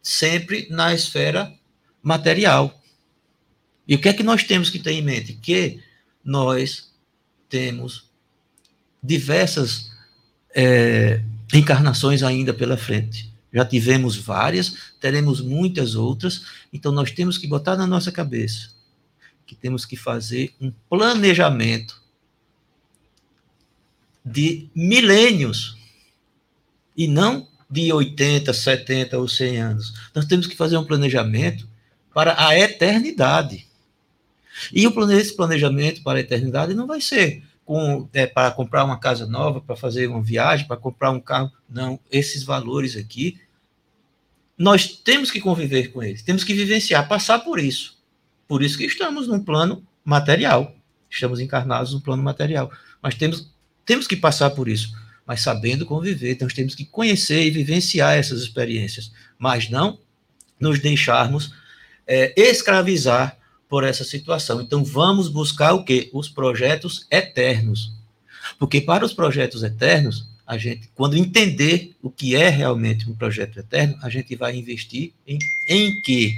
sempre 0.00 0.68
na 0.70 0.94
esfera 0.94 1.52
material. 2.00 2.80
E 3.86 3.96
o 3.96 3.98
que 3.98 4.08
é 4.08 4.12
que 4.12 4.22
nós 4.22 4.44
temos 4.44 4.70
que 4.70 4.78
ter 4.78 4.92
em 4.92 5.02
mente? 5.02 5.32
Que 5.32 5.80
nós 6.24 6.88
temos 7.48 8.08
diversas 9.02 9.90
é, 10.54 11.20
encarnações 11.52 12.22
ainda 12.22 12.54
pela 12.54 12.76
frente. 12.76 13.31
Já 13.52 13.64
tivemos 13.64 14.16
várias, 14.16 14.92
teremos 15.00 15.40
muitas 15.40 15.94
outras, 15.94 16.46
então 16.72 16.90
nós 16.90 17.10
temos 17.10 17.36
que 17.36 17.46
botar 17.46 17.76
na 17.76 17.86
nossa 17.86 18.10
cabeça 18.10 18.70
que 19.52 19.54
temos 19.54 19.84
que 19.84 19.96
fazer 19.96 20.54
um 20.58 20.72
planejamento 20.88 22.00
de 24.24 24.70
milênios 24.74 25.76
e 26.96 27.06
não 27.06 27.46
de 27.68 27.92
80, 27.92 28.52
70 28.52 29.18
ou 29.18 29.28
100 29.28 29.56
anos. 29.58 29.94
Nós 30.14 30.24
temos 30.24 30.46
que 30.46 30.56
fazer 30.56 30.78
um 30.78 30.84
planejamento 30.84 31.68
para 32.14 32.46
a 32.46 32.58
eternidade. 32.58 33.66
E 34.72 34.86
esse 34.86 35.36
planejamento 35.36 36.02
para 36.02 36.18
a 36.18 36.22
eternidade 36.22 36.72
não 36.72 36.86
vai 36.86 37.00
ser 37.00 37.42
com, 37.72 38.06
é, 38.12 38.26
para 38.26 38.50
comprar 38.50 38.84
uma 38.84 38.98
casa 38.98 39.24
nova, 39.24 39.58
para 39.58 39.74
fazer 39.74 40.06
uma 40.06 40.22
viagem, 40.22 40.66
para 40.66 40.76
comprar 40.76 41.10
um 41.10 41.18
carro. 41.18 41.50
Não, 41.66 41.98
esses 42.10 42.42
valores 42.42 42.98
aqui, 42.98 43.40
nós 44.58 44.88
temos 44.88 45.30
que 45.30 45.40
conviver 45.40 45.90
com 45.90 46.02
eles, 46.02 46.20
temos 46.20 46.44
que 46.44 46.52
vivenciar, 46.52 47.08
passar 47.08 47.38
por 47.38 47.58
isso. 47.58 47.96
Por 48.46 48.62
isso 48.62 48.76
que 48.76 48.84
estamos 48.84 49.26
num 49.26 49.42
plano 49.42 49.82
material. 50.04 50.76
Estamos 51.08 51.40
encarnados 51.40 51.94
no 51.94 52.02
plano 52.02 52.22
material. 52.22 52.70
Mas 53.00 53.14
temos, 53.14 53.50
temos 53.86 54.06
que 54.06 54.16
passar 54.16 54.50
por 54.50 54.68
isso. 54.68 54.94
Mas 55.26 55.40
sabendo 55.40 55.86
conviver, 55.86 56.36
nós 56.42 56.52
temos 56.52 56.74
que 56.74 56.84
conhecer 56.84 57.42
e 57.42 57.50
vivenciar 57.50 58.18
essas 58.18 58.42
experiências. 58.42 59.10
Mas 59.38 59.70
não 59.70 59.98
nos 60.60 60.78
deixarmos 60.78 61.54
é, 62.06 62.34
escravizar 62.38 63.38
por 63.72 63.84
essa 63.84 64.04
situação. 64.04 64.60
Então 64.60 64.84
vamos 64.84 65.28
buscar 65.28 65.72
o 65.72 65.82
quê? 65.82 66.10
Os 66.12 66.28
projetos 66.28 67.06
eternos. 67.10 67.90
Porque 68.58 68.82
para 68.82 69.02
os 69.02 69.14
projetos 69.14 69.62
eternos, 69.62 70.28
a 70.46 70.58
gente, 70.58 70.90
quando 70.94 71.16
entender 71.16 71.96
o 72.02 72.10
que 72.10 72.36
é 72.36 72.50
realmente 72.50 73.08
um 73.08 73.14
projeto 73.14 73.58
eterno, 73.58 73.96
a 74.02 74.10
gente 74.10 74.36
vai 74.36 74.54
investir 74.58 75.14
em, 75.26 75.38
em 75.66 76.02
quê? 76.02 76.34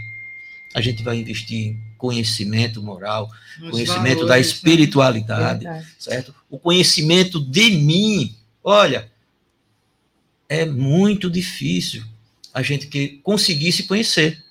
A 0.77 0.81
gente 0.81 1.03
vai 1.03 1.17
investir 1.17 1.71
em 1.71 1.83
conhecimento 1.99 2.81
moral, 2.81 3.29
Nos 3.59 3.73
conhecimento 3.73 4.21
da 4.21 4.27
valores, 4.27 4.47
né? 4.47 4.53
espiritualidade, 4.53 5.65
Verdade. 5.65 5.87
certo? 5.99 6.33
O 6.49 6.57
conhecimento 6.57 7.41
de 7.41 7.69
mim. 7.73 8.37
Olha, 8.63 9.11
é 10.49 10.65
muito 10.65 11.29
difícil 11.29 12.05
a 12.55 12.63
gente 12.63 12.87
que 12.87 13.19
conseguir 13.25 13.73
se 13.73 13.89
conhecer. 13.89 14.44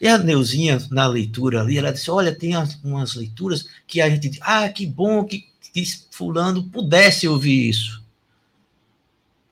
E 0.00 0.08
a 0.08 0.18
Neuzinha, 0.18 0.78
na 0.90 1.06
leitura 1.06 1.60
ali, 1.60 1.78
ela 1.78 1.92
disse: 1.92 2.10
Olha, 2.10 2.34
tem 2.34 2.54
as- 2.54 2.78
umas 2.82 3.14
leituras 3.14 3.66
que 3.86 4.00
a 4.00 4.08
gente 4.10 4.28
diz, 4.28 4.38
ah, 4.42 4.68
que 4.68 4.86
bom 4.86 5.24
que, 5.24 5.44
que 5.72 5.84
Fulano 6.10 6.62
pudesse 6.64 7.26
ouvir 7.28 7.68
isso. 7.68 8.02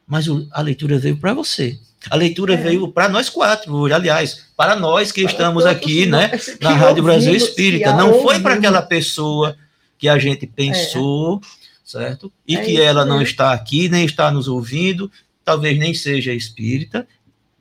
Mas 0.07 0.29
o- 0.29 0.47
a 0.53 0.61
leitura 0.61 0.99
veio 0.99 1.17
para 1.17 1.33
você. 1.35 1.79
A 2.11 2.17
leitura 2.17 2.55
É. 2.55 2.57
veio 2.57 2.89
para 2.89 3.09
nós 3.09 3.29
quatro 3.29 3.73
hoje, 3.75 3.95
aliás, 3.95 4.47
para 4.57 4.75
nós 4.75 5.13
que 5.13 5.23
Para 5.23 5.31
estamos 5.33 5.65
aqui, 5.65 6.05
né? 6.07 6.31
na 6.61 6.75
Rádio 6.75 7.05
Brasil 7.05 7.31
ouvimos, 7.33 7.49
Espírita. 7.49 7.85
que 7.85 7.91
a 7.91 7.97
Não 7.97 8.09
foi 8.15 8.41
para 8.41 8.55
ouvimos. 8.55 8.59
aquela 8.59 8.83
pessoa 8.83 9.57
que 9.97 10.09
a 10.09 10.19
gente 10.19 10.45
pensou, 10.47 11.41
certo? 11.85 12.33
E 12.47 12.57
É 12.57 12.65
que 12.65 12.73
isso 12.73 12.83
ela 12.83 13.05
não 13.05 13.23
está 13.23 13.53
aqui, 13.53 13.89
nem 13.89 14.05
está 14.05 14.33
nos 14.33 14.49
ouvindo, 14.49 15.11
talvez 15.45 15.79
nem 15.79 15.95
seja 15.95 16.33
espírita, 16.35 17.07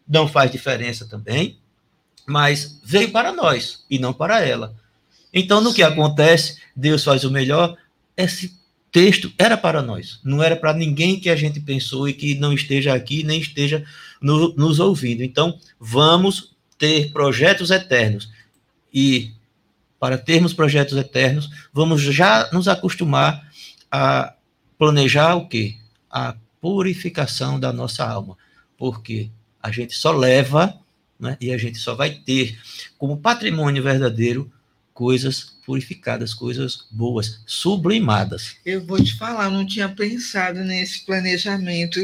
não 0.08 0.28
faz 0.28 0.52
diferença 0.52 1.06
também, 1.06 1.58
mas 2.26 2.80
veio 2.84 3.12
para 3.12 3.32
nós 3.32 3.84
e 3.90 4.00
não 4.00 4.14
para 4.14 4.42
ela. 4.46 4.76
Então, 5.34 5.62
no 5.62 5.74
que 5.74 5.84
acontece, 5.84 6.58
Deus 6.76 7.04
faz 7.04 7.24
o 7.24 7.32
melhor. 7.32 7.78
Esse 8.16 8.60
texto 8.92 9.32
era 9.38 9.56
para 9.58 9.82
nós, 9.82 10.20
não 10.24 10.44
era 10.44 10.56
para 10.56 10.74
ninguém 10.74 11.20
que 11.20 11.30
a 11.30 11.36
gente 11.36 11.60
pensou 11.62 12.10
e 12.10 12.14
que 12.14 12.36
não 12.36 12.52
esteja 12.52 12.94
aqui, 12.94 13.24
nem 13.24 13.40
esteja 13.40 13.86
no- 14.22 14.54
nos 14.56 14.80
ouvindo. 14.80 15.24
Então, 15.24 15.58
vamos 15.80 16.52
ter 16.78 17.12
projetos 17.12 17.72
eternos. 17.72 18.30
E 18.94 19.32
para 20.00 20.18
termos 20.18 20.54
projetos 20.54 20.98
eternos, 20.98 21.50
vamos 21.72 22.02
já 22.02 22.50
nos 22.52 22.68
acostumar 22.68 23.50
a 23.90 24.34
planejar 24.78 25.36
o 25.36 25.48
quê? 25.48 25.76
A 26.10 26.36
purificação 26.60 27.60
da 27.60 27.72
nossa 27.72 28.04
alma. 28.04 28.38
Porque 28.78 29.30
a 29.62 29.72
gente 29.72 29.94
só 29.94 30.12
leva, 30.12 30.76
né, 31.22 31.38
e 31.40 31.54
a 31.54 31.58
gente 31.58 31.78
só 31.78 31.94
vai 31.96 32.10
ter 32.12 32.58
como 32.98 33.18
patrimônio 33.18 33.82
verdadeiro 33.84 34.52
coisas 34.94 35.54
purificadas, 35.66 36.34
coisas 36.34 36.86
boas, 36.92 37.40
sublimadas. 37.46 38.56
Eu 38.66 38.86
vou 38.86 39.02
te 39.02 39.16
falar, 39.18 39.46
eu 39.46 39.52
não 39.52 39.66
tinha 39.66 39.88
pensado 39.88 40.60
nesse 40.60 41.06
planejamento 41.06 42.00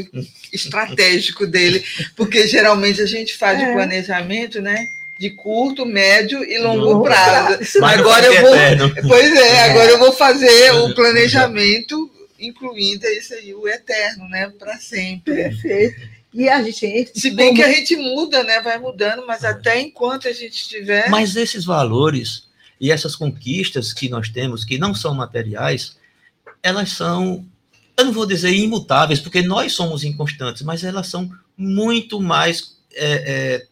estratégico 0.52 1.46
dele, 1.46 1.84
porque 2.16 2.46
geralmente 2.48 3.00
a 3.02 3.06
gente 3.06 3.36
faz 3.36 3.60
É. 3.60 3.70
o 3.70 3.72
planejamento, 3.74 4.60
né? 4.60 4.86
De 5.18 5.30
curto, 5.30 5.84
médio 5.84 6.42
e 6.44 6.58
longo 6.58 6.84
Longo 6.84 7.04
prazo. 7.04 7.58
Mas 7.80 7.96
não 7.98 8.04
Agora 8.08 8.26
eu 8.26 8.40
vou- 8.40 8.54
eterno. 8.54 8.94
Pois 9.08 9.36
é, 9.36 9.70
agora 9.70 9.90
eu 9.90 9.98
vou 9.98 10.12
fazer 10.12 10.70
o 10.72 10.94
planejamento, 10.94 12.10
incluindo 12.38 13.04
isso 13.08 13.34
aí, 13.34 13.52
o 13.52 13.66
eterno, 13.68 14.28
né? 14.28 14.50
Para 14.58 14.78
sempre. 14.78 15.34
Perfeito. 15.34 16.17
E 16.32 16.48
a 16.48 16.62
gente. 16.62 17.10
Se 17.18 17.30
bem 17.30 17.48
como- 17.48 17.58
que 17.58 17.62
a 17.62 17.72
gente 17.72 17.96
muda, 17.96 18.42
né? 18.44 18.60
Vai 18.60 18.78
mudando, 18.78 19.26
mas 19.26 19.44
até 19.44 19.80
enquanto 19.80 20.28
a 20.28 20.32
gente 20.32 20.54
estiver. 20.54 21.08
Mas 21.08 21.36
esses 21.36 21.64
valores 21.64 22.48
e 22.80 22.92
essas 22.92 23.16
conquistas 23.16 23.92
que 23.92 24.08
nós 24.08 24.28
temos, 24.28 24.64
que 24.64 24.78
não 24.78 24.94
são 24.94 25.14
materiais, 25.14 25.96
elas 26.62 26.90
são, 26.90 27.44
eu 27.96 28.04
não 28.04 28.12
vou 28.12 28.26
dizer 28.26 28.52
imutáveis, 28.52 29.20
porque 29.20 29.42
nós 29.42 29.72
somos 29.72 30.04
inconstantes, 30.04 30.62
mas 30.62 30.84
elas 30.84 31.08
são 31.08 31.30
muito 31.56 32.20
mais 32.20 32.76
é, 32.94 33.12
é, 33.56 33.66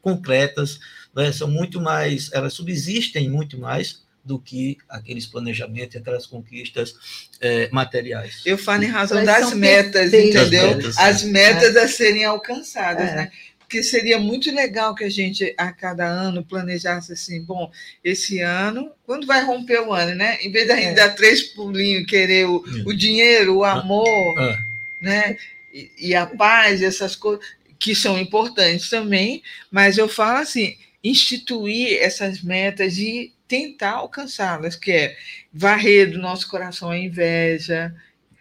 concretas, 0.00 0.78
né? 1.14 1.32
são 1.32 1.48
muito 1.48 1.80
mais, 1.80 2.30
elas 2.32 2.54
subsistem 2.54 3.28
muito 3.28 3.58
mais 3.58 4.05
do 4.26 4.40
que 4.40 4.76
aqueles 4.88 5.24
planejamentos 5.24 5.94
e 5.94 5.98
aquelas 5.98 6.26
conquistas 6.26 6.94
é, 7.40 7.68
materiais. 7.70 8.42
Eu 8.44 8.58
falo 8.58 8.82
em 8.82 8.88
razão 8.88 9.18
Elas 9.18 9.40
das 9.40 9.54
metas, 9.54 10.12
entendeu? 10.12 10.42
Das 10.42 10.50
metas, 10.50 10.98
As 10.98 11.22
metas 11.22 11.76
a 11.76 11.86
serem 11.86 12.24
alcançadas, 12.24 13.08
É. 13.08 13.16
né? 13.16 13.32
porque 13.60 13.82
seria 13.82 14.16
muito 14.16 14.48
legal 14.54 14.94
que 14.94 15.02
a 15.02 15.10
gente, 15.10 15.52
a 15.58 15.72
cada 15.72 16.06
ano, 16.06 16.44
planejasse 16.44 17.12
assim, 17.12 17.42
bom, 17.42 17.68
esse 18.02 18.38
ano, 18.38 18.92
quando 19.04 19.26
vai 19.26 19.44
romper 19.44 19.80
o 19.80 19.92
ano, 19.92 20.14
né? 20.14 20.38
Em 20.40 20.52
vez 20.52 20.68
da 20.68 20.76
gente 20.76 20.90
é. 20.90 20.94
dar 20.94 21.16
três 21.16 21.42
pulinhos 21.42 22.02
e 22.02 22.06
querer 22.06 22.46
o, 22.46 22.64
o 22.86 22.94
dinheiro, 22.94 23.56
o 23.56 23.64
ah. 23.64 23.72
amor, 23.72 24.38
ah. 24.38 24.56
né? 25.00 25.36
E, 25.74 25.90
e 25.98 26.14
a 26.14 26.26
paz, 26.26 26.80
essas 26.80 27.16
coisas, 27.16 27.44
que 27.76 27.92
são 27.92 28.16
importantes 28.16 28.88
também, 28.88 29.42
mas 29.68 29.98
eu 29.98 30.08
falo 30.08 30.38
assim, 30.38 30.76
instituir 31.02 31.98
essas 32.00 32.42
metas 32.42 32.98
e 32.98 33.32
tentar 33.48 33.92
alcançá-las, 33.92 34.76
que 34.76 34.92
é 34.92 35.16
varrer 35.52 36.10
do 36.10 36.18
nosso 36.18 36.48
coração 36.48 36.90
a 36.90 36.98
inveja, 36.98 37.94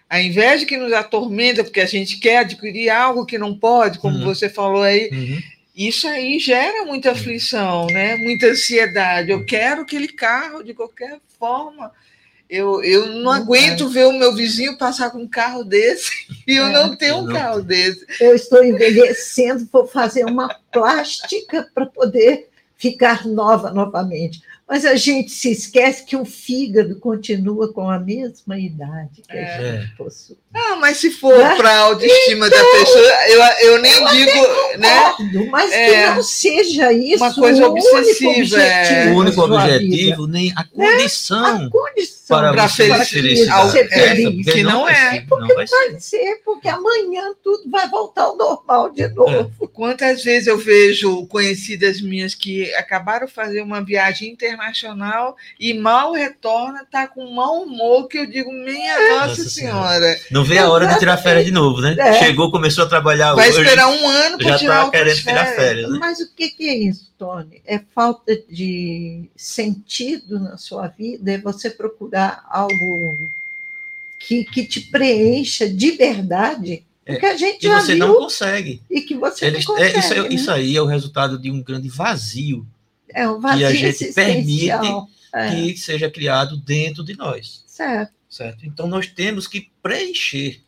a 0.09 0.21
inveja 0.21 0.65
que 0.65 0.77
nos 0.77 0.93
atormenta 0.93 1.63
porque 1.63 1.81
a 1.81 1.85
gente 1.85 2.19
quer 2.19 2.39
adquirir 2.39 2.89
algo 2.89 3.25
que 3.25 3.37
não 3.37 3.57
pode, 3.57 3.99
como 3.99 4.17
uhum. 4.17 4.25
você 4.25 4.47
falou 4.47 4.83
aí, 4.83 5.09
uhum. 5.11 5.39
isso 5.75 6.07
aí 6.07 6.39
gera 6.39 6.85
muita 6.85 7.11
aflição, 7.11 7.87
né? 7.87 8.15
muita 8.15 8.47
ansiedade. 8.47 9.31
Eu 9.31 9.43
quero 9.45 9.81
aquele 9.81 10.07
carro 10.07 10.63
de 10.63 10.73
qualquer 10.73 11.19
forma. 11.39 11.91
Eu, 12.47 12.83
eu 12.83 13.07
não, 13.07 13.31
aguento 13.31 13.85
é. 13.85 13.89
ver 13.89 14.05
o 14.05 14.13
meu 14.13 14.33
vizinho 14.35 14.77
passar 14.77 15.09
com 15.09 15.17
um 15.17 15.27
carro 15.27 15.63
desse 15.63 16.11
e 16.45 16.55
eu 16.55 16.67
é, 16.67 16.71
não 16.71 16.95
tenho 16.95 17.17
um 17.17 17.25
carro 17.25 17.61
desse. 17.61 18.05
Eu 18.19 18.35
estou 18.35 18.63
envelhecendo, 18.63 19.67
vou 19.71 19.87
fazer 19.87 20.25
uma 20.25 20.53
plástica 20.71 21.67
para 21.73 21.87
poder 21.87 22.47
ficar 22.77 23.25
nova 23.25 23.71
novamente. 23.71 24.41
Mas 24.68 24.84
a 24.84 24.95
gente 24.95 25.30
se 25.30 25.51
esquece 25.51 26.03
que 26.03 26.16
o 26.16 26.26
fígado 26.26 26.99
continua 26.99 27.72
com 27.72 27.88
a 27.88 27.99
mesma 27.99 28.57
idade 28.57 29.22
que 29.22 29.38
é. 29.38 29.57
a 29.57 29.82
gente 29.82 29.95
possui. 29.95 30.38
Ah, 30.51 30.76
mas 30.78 30.97
se 30.97 31.11
for 31.11 31.38
né? 31.38 31.55
para 31.55 31.70
a 31.70 31.80
autoestima 31.82 32.47
então, 32.47 32.57
da 32.57 32.80
pessoa, 32.80 33.28
eu, 33.28 33.41
eu 33.68 33.82
nem 33.82 33.91
eu 33.91 34.07
digo, 34.07 34.32
concordo, 34.32 34.80
né? 34.80 35.49
Mas 35.51 35.72
é, 35.72 36.09
que 36.09 36.16
não 36.16 36.24
seja 36.24 36.91
isso 36.91 37.24
uma 37.24 37.34
coisa 37.34 37.68
obsessiva. 37.68 38.59
É. 38.59 39.11
O 39.11 39.18
único 39.18 39.41
objetivo, 39.41 40.26
nem 40.26 40.51
a 40.55 40.63
condição. 40.63 41.59
Né? 41.59 41.66
A 41.66 41.70
condição 41.70 42.14
para, 42.28 42.53
para 42.53 42.69
feliz, 42.69 43.09
feliz, 43.09 43.49
ao, 43.49 43.69
ser 43.69 43.88
feliz. 43.88 44.47
É, 44.47 44.51
que 44.51 44.63
não, 44.63 44.71
não 44.71 44.89
é. 44.89 45.21
Porque 45.21 45.47
não 45.47 45.55
vai, 45.55 45.67
vai 45.67 45.89
ser. 45.91 45.99
ser. 46.01 46.41
porque 46.43 46.67
amanhã 46.67 47.34
tudo 47.43 47.69
vai 47.69 47.88
voltar 47.88 48.23
ao 48.23 48.38
normal 48.38 48.89
de 48.89 49.07
novo. 49.09 49.51
É. 49.61 49.67
Quantas 49.67 50.23
vezes 50.23 50.47
eu 50.47 50.57
vejo 50.57 51.28
conhecidas 51.28 52.01
minhas 52.01 52.34
que 52.34 52.73
acabaram 52.76 53.28
de 53.28 53.34
fazer 53.34 53.61
uma 53.61 53.84
viagem 53.84 54.32
internacional 54.32 55.36
e 55.59 55.73
mal 55.73 56.13
retorna, 56.13 56.86
tá 56.89 57.07
com 57.07 57.30
mau 57.32 57.63
humor, 57.63 58.07
que 58.07 58.17
eu 58.17 58.26
digo, 58.26 58.51
minha 58.51 58.93
é. 58.93 59.09
Nossa, 59.09 59.28
Nossa 59.28 59.49
senhora. 59.49 59.99
senhora. 59.99 60.19
Não 60.32 60.43
vê 60.43 60.57
a 60.57 60.69
hora 60.69 60.88
de 60.88 60.99
tirar 60.99 61.17
férias 61.17 61.45
de 61.45 61.51
novo, 61.51 61.82
né? 61.82 61.95
É. 61.99 62.13
Chegou, 62.19 62.51
começou 62.51 62.86
a 62.86 62.88
trabalhar 62.88 63.36
Vai 63.36 63.49
hoje, 63.49 63.61
esperar 63.61 63.88
um 63.88 64.07
ano 64.07 64.38
para 64.38 64.57
tirar 64.57 64.86
tá 64.86 64.91
querendo 64.91 65.17
férias. 65.17 65.23
tirar 65.23 65.45
férias. 65.55 65.91
Né? 65.91 65.97
Mas 65.99 66.19
o 66.19 66.34
que, 66.34 66.49
que 66.49 66.69
é 66.69 66.76
isso, 66.76 67.11
Tony? 67.17 67.61
É 67.65 67.80
falta 67.93 68.36
de 68.49 69.30
sentido 69.36 70.39
na 70.39 70.57
sua 70.57 70.88
vida? 70.88 71.32
É 71.32 71.38
você 71.38 71.69
procurar 71.69 72.14
algo 72.18 73.18
que, 74.20 74.43
que 74.45 74.66
te 74.66 74.82
preencha 74.82 75.70
de 75.70 75.91
verdade? 75.91 76.84
Porque 77.05 77.26
a 77.26 77.38
gente 77.38 77.61
já 77.61 77.80
você 77.80 77.95
não 77.95 78.16
consegue. 78.16 78.82
E 78.89 79.01
que 79.01 79.13
você 79.16 79.45
Eles, 79.45 79.66
não 79.66 79.76
consegue. 79.76 79.95
É, 79.95 79.99
isso, 79.99 80.13
né? 80.16 80.28
isso, 80.30 80.51
aí 80.51 80.76
é 80.76 80.82
o 80.82 80.88
resultado 80.88 81.38
de 81.38 81.51
um 81.51 81.61
grande 81.61 81.88
vazio. 81.88 82.66
É 83.07 83.30
um 83.30 83.39
vazio 83.39 83.68
que 83.68 83.74
a 83.86 83.91
gente 83.91 84.13
permite 84.13 84.70
é. 85.32 85.51
que 85.51 85.78
seja 85.78 86.09
criado 86.09 86.57
dentro 86.57 87.03
de 87.03 87.16
nós. 87.16 87.63
Certo. 87.68 88.13
certo. 88.28 88.66
Então 88.66 88.88
nós 88.88 89.07
temos 89.07 89.47
que 89.47 89.70
preencher 89.84 90.61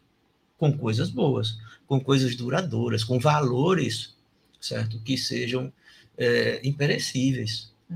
com 0.58 0.78
coisas 0.78 1.10
boas, 1.10 1.58
com 1.88 2.00
coisas 2.00 2.36
duradouras, 2.36 3.04
com 3.04 3.20
valores, 3.20 4.16
certo, 4.60 5.00
que 5.00 5.18
sejam 5.18 5.72
é, 6.18 6.60
imperecíveis. 6.64 7.72
É. 7.92 7.96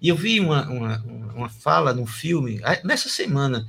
E 0.00 0.08
eu 0.08 0.16
vi 0.16 0.40
uma, 0.40 0.68
uma, 0.68 0.98
uma 1.34 1.48
fala 1.48 1.92
no 1.92 2.06
filme 2.06 2.60
nessa 2.84 3.08
semana, 3.08 3.66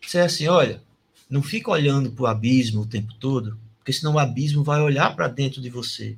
que 0.00 0.16
é 0.16 0.22
assim, 0.22 0.48
olha, 0.48 0.82
não 1.28 1.42
fica 1.42 1.70
olhando 1.70 2.10
para 2.10 2.22
o 2.22 2.26
abismo 2.26 2.82
o 2.82 2.86
tempo 2.86 3.14
todo, 3.14 3.58
porque 3.78 3.92
senão 3.92 4.14
o 4.14 4.18
abismo 4.18 4.62
vai 4.62 4.80
olhar 4.80 5.14
para 5.14 5.28
dentro 5.28 5.60
de 5.60 5.70
você. 5.70 6.16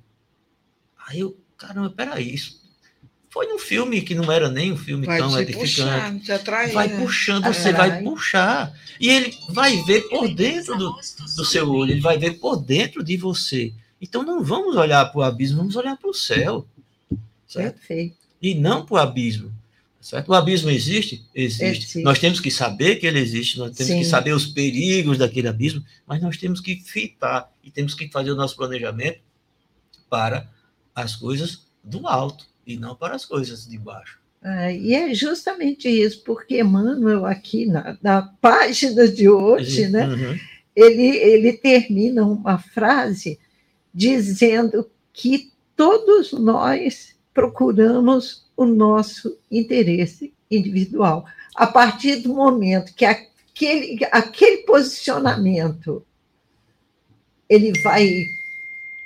Aí 1.06 1.20
eu, 1.20 1.36
caramba, 1.56 1.90
peraí, 1.90 2.34
isso 2.34 2.64
foi 3.34 3.48
num 3.48 3.58
filme 3.58 4.00
que 4.00 4.14
não 4.14 4.30
era 4.30 4.48
nem 4.48 4.70
um 4.70 4.76
filme 4.76 5.04
vai 5.04 5.18
tão 5.18 5.36
edificante. 5.40 6.20
Puxar, 6.20 6.34
atrai, 6.36 6.70
vai 6.70 6.86
né? 6.86 7.00
puxando, 7.00 7.44
você 7.46 7.72
vai 7.72 8.00
puxar. 8.00 8.72
E 9.00 9.08
ele 9.08 9.36
vai 9.48 9.82
ver 9.82 10.02
por 10.02 10.32
dentro 10.32 10.78
do, 10.78 10.92
do 10.92 11.44
seu 11.44 11.68
olho, 11.68 11.90
ele 11.90 12.00
vai 12.00 12.16
ver 12.16 12.38
por 12.38 12.54
dentro 12.54 13.02
de 13.02 13.16
você. 13.16 13.74
Então 14.00 14.22
não 14.22 14.44
vamos 14.44 14.76
olhar 14.76 15.04
para 15.06 15.18
o 15.18 15.22
abismo, 15.24 15.56
vamos 15.56 15.74
olhar 15.74 15.96
para 15.96 16.08
o 16.08 16.14
céu. 16.14 16.64
Certo? 17.48 17.74
Perfeito. 17.74 18.23
E 18.44 18.54
não 18.54 18.84
para 18.84 18.94
o 18.94 18.98
abismo. 18.98 19.50
Certo? 20.02 20.28
O 20.28 20.34
abismo 20.34 20.68
existe? 20.68 21.24
existe? 21.34 21.64
existe? 21.64 22.02
Nós 22.02 22.18
temos 22.18 22.38
que 22.38 22.50
saber 22.50 22.96
que 22.96 23.06
ele 23.06 23.18
existe, 23.18 23.58
nós 23.58 23.74
temos 23.74 23.90
Sim. 23.90 23.98
que 24.00 24.04
saber 24.04 24.34
os 24.34 24.44
perigos 24.44 25.16
daquele 25.16 25.48
abismo, 25.48 25.82
mas 26.06 26.20
nós 26.20 26.36
temos 26.36 26.60
que 26.60 26.76
fitar 26.76 27.50
e 27.62 27.70
temos 27.70 27.94
que 27.94 28.06
fazer 28.08 28.30
o 28.32 28.36
nosso 28.36 28.54
planejamento 28.54 29.20
para 30.10 30.46
as 30.94 31.16
coisas 31.16 31.62
do 31.82 32.06
alto 32.06 32.44
e 32.66 32.76
não 32.76 32.94
para 32.94 33.14
as 33.16 33.24
coisas 33.24 33.66
de 33.66 33.78
baixo. 33.78 34.18
É, 34.42 34.76
e 34.76 34.92
é 34.92 35.14
justamente 35.14 35.88
isso, 35.88 36.22
porque 36.22 36.60
Emmanuel, 36.60 37.24
aqui 37.24 37.64
na, 37.64 37.96
na 38.02 38.20
página 38.42 39.08
de 39.08 39.26
hoje, 39.26 39.88
né, 39.88 40.06
uhum. 40.06 40.38
ele, 40.76 41.16
ele 41.16 41.54
termina 41.54 42.26
uma 42.26 42.58
frase 42.58 43.38
dizendo 43.94 44.90
que 45.14 45.50
todos 45.74 46.32
nós 46.32 47.13
procuramos 47.34 48.46
o 48.56 48.64
nosso 48.64 49.36
interesse 49.50 50.32
individual. 50.50 51.26
A 51.54 51.66
partir 51.66 52.16
do 52.16 52.32
momento 52.32 52.94
que 52.94 53.04
aquele, 53.04 53.98
aquele 54.10 54.58
posicionamento 54.58 56.04
ele 57.48 57.78
vai 57.82 58.24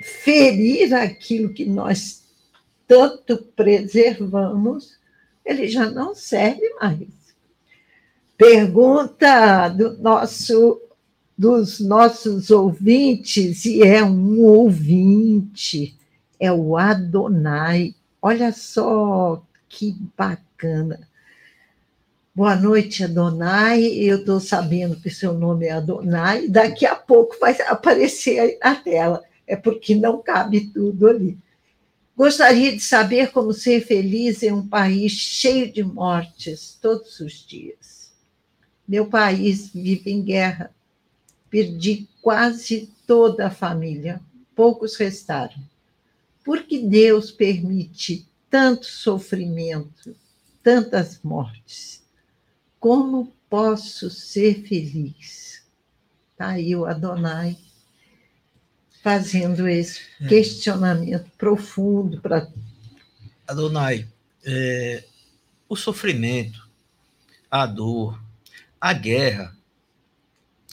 ferir 0.01 0.93
aquilo 0.93 1.53
que 1.53 1.65
nós 1.65 2.23
tanto 2.87 3.37
preservamos, 3.55 4.97
ele 5.45 5.67
já 5.67 5.89
não 5.89 6.15
serve 6.15 6.67
mais. 6.81 7.07
Pergunta 8.37 9.67
do 9.69 9.97
nosso, 9.97 10.81
dos 11.37 11.79
nossos 11.79 12.49
ouvintes, 12.49 13.65
e 13.65 13.83
é 13.83 14.03
um 14.03 14.41
ouvinte, 14.41 15.95
é 16.39 16.51
o 16.51 16.77
Adonai. 16.77 17.93
Olha 18.21 18.51
só 18.51 19.41
que 19.69 19.95
bacana. 20.17 21.07
Boa 22.35 22.55
noite, 22.55 23.03
Adonai. 23.03 23.83
Eu 23.83 24.19
estou 24.19 24.39
sabendo 24.39 24.99
que 24.99 25.09
seu 25.09 25.33
nome 25.33 25.67
é 25.67 25.71
Adonai. 25.71 26.47
Daqui 26.47 26.85
a 26.85 26.95
pouco 26.95 27.37
vai 27.39 27.59
aparecer 27.61 28.57
na 28.61 28.75
tela. 28.75 29.23
É 29.47 29.55
porque 29.55 29.95
não 29.95 30.21
cabe 30.21 30.69
tudo 30.71 31.07
ali. 31.07 31.37
Gostaria 32.15 32.73
de 32.73 32.81
saber 32.81 33.31
como 33.31 33.53
ser 33.53 33.85
feliz 33.85 34.43
em 34.43 34.51
um 34.51 34.67
país 34.67 35.13
cheio 35.13 35.71
de 35.71 35.83
mortes 35.83 36.77
todos 36.81 37.21
os 37.21 37.45
dias. 37.47 38.11
Meu 38.85 39.05
país 39.05 39.69
vive 39.69 40.11
em 40.11 40.21
guerra. 40.21 40.71
Perdi 41.49 42.07
quase 42.21 42.89
toda 43.07 43.47
a 43.47 43.51
família. 43.51 44.19
Poucos 44.53 44.97
restaram. 44.97 45.55
Por 46.49 46.63
que 46.63 46.79
Deus 46.79 47.29
permite 47.29 48.27
tanto 48.49 48.87
sofrimento, 48.87 50.15
tantas 50.63 51.21
mortes? 51.21 52.03
Como 52.79 53.31
posso 53.47 54.09
ser 54.09 54.63
feliz? 54.63 55.61
Está 56.31 56.47
aí 56.47 56.75
o 56.75 56.87
Adonai 56.87 57.55
fazendo 59.03 59.67
esse 59.67 60.01
é. 60.21 60.27
questionamento 60.27 61.29
profundo 61.37 62.19
para. 62.19 62.51
Adonai, 63.47 64.07
é, 64.43 65.03
o 65.69 65.75
sofrimento, 65.75 66.67
a 67.51 67.67
dor, 67.67 68.19
a 68.81 68.91
guerra, 68.91 69.55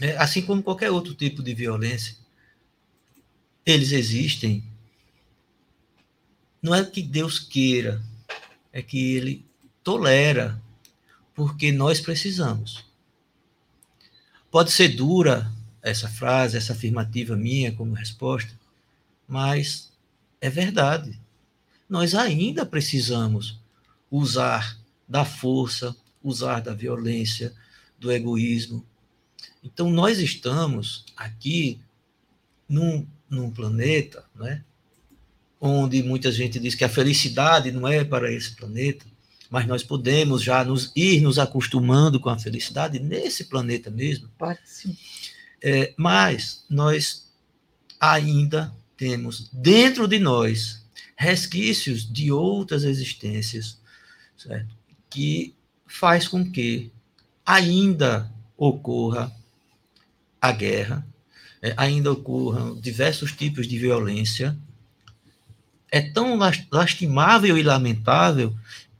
é, 0.00 0.16
assim 0.16 0.40
como 0.40 0.62
qualquer 0.62 0.90
outro 0.90 1.14
tipo 1.14 1.42
de 1.42 1.52
violência, 1.52 2.16
eles 3.66 3.92
existem 3.92 4.64
não 6.62 6.74
é 6.74 6.84
que 6.84 7.02
Deus 7.02 7.38
queira, 7.38 8.02
é 8.72 8.82
que 8.82 9.14
ele 9.14 9.44
tolera, 9.82 10.60
porque 11.34 11.70
nós 11.70 12.00
precisamos. 12.00 12.84
Pode 14.50 14.72
ser 14.72 14.88
dura 14.88 15.52
essa 15.82 16.08
frase, 16.08 16.56
essa 16.56 16.72
afirmativa 16.72 17.36
minha 17.36 17.72
como 17.72 17.94
resposta, 17.94 18.52
mas 19.28 19.92
é 20.40 20.50
verdade. 20.50 21.20
Nós 21.88 22.14
ainda 22.14 22.66
precisamos 22.66 23.60
usar 24.10 24.76
da 25.08 25.24
força, 25.24 25.94
usar 26.22 26.60
da 26.60 26.74
violência, 26.74 27.54
do 27.98 28.10
egoísmo. 28.10 28.84
Então, 29.62 29.90
nós 29.90 30.18
estamos 30.18 31.04
aqui 31.16 31.80
num, 32.68 33.06
num 33.28 33.50
planeta, 33.50 34.24
né, 34.34 34.64
onde 35.60 36.02
muita 36.02 36.30
gente 36.30 36.58
diz 36.58 36.74
que 36.74 36.84
a 36.84 36.88
felicidade 36.88 37.70
não 37.70 37.86
é 37.86 38.04
para 38.04 38.32
esse 38.32 38.54
planeta, 38.54 39.04
mas 39.50 39.66
nós 39.66 39.82
podemos 39.82 40.42
já 40.42 40.64
nos 40.64 40.92
ir 40.94 41.20
nos 41.20 41.38
acostumando 41.38 42.18
com 42.20 42.28
a 42.28 42.38
felicidade 42.38 42.98
nesse 42.98 43.44
planeta 43.44 43.90
mesmo. 43.90 44.28
Pode 44.38 44.60
sim. 44.64 44.96
É, 45.62 45.94
mas 45.96 46.64
nós 46.68 47.30
ainda 47.98 48.74
temos 48.96 49.48
dentro 49.52 50.06
de 50.06 50.18
nós 50.18 50.84
resquícios 51.16 52.10
de 52.10 52.30
outras 52.30 52.84
existências, 52.84 53.78
certo? 54.36 54.76
que 55.08 55.54
faz 55.86 56.28
com 56.28 56.44
que 56.50 56.90
ainda 57.44 58.30
ocorra 58.56 59.32
a 60.40 60.52
guerra, 60.52 61.06
é, 61.62 61.72
ainda 61.76 62.12
ocorram 62.12 62.78
diversos 62.78 63.32
tipos 63.32 63.66
de 63.66 63.78
violência. 63.78 64.56
É 65.90 66.00
tão 66.00 66.36
lastimável 66.70 67.56
e 67.56 67.62
lamentável 67.62 68.54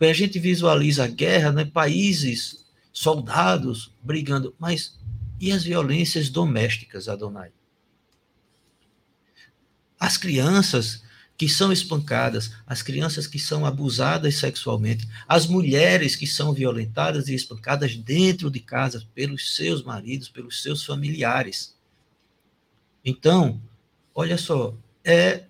a 0.04 0.12
gente 0.12 0.38
visualiza 0.38 1.04
a 1.04 1.08
guerra, 1.08 1.52
né, 1.52 1.64
países, 1.64 2.64
soldados 2.92 3.92
brigando, 4.02 4.54
mas 4.58 4.98
e 5.40 5.52
as 5.52 5.64
violências 5.64 6.28
domésticas, 6.28 7.08
Adonai? 7.08 7.50
As 9.98 10.16
crianças 10.16 11.02
que 11.36 11.48
são 11.48 11.70
espancadas, 11.70 12.52
as 12.66 12.82
crianças 12.82 13.26
que 13.26 13.38
são 13.38 13.66
abusadas 13.66 14.36
sexualmente, 14.36 15.06
as 15.28 15.46
mulheres 15.46 16.16
que 16.16 16.26
são 16.26 16.52
violentadas 16.52 17.28
e 17.28 17.34
espancadas 17.34 17.94
dentro 17.96 18.50
de 18.50 18.60
casa 18.60 19.06
pelos 19.14 19.54
seus 19.54 19.82
maridos, 19.82 20.28
pelos 20.28 20.62
seus 20.62 20.84
familiares. 20.84 21.76
Então, 23.04 23.60
olha 24.14 24.38
só, 24.38 24.74
é 25.04 25.44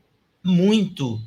muito 0.47 1.21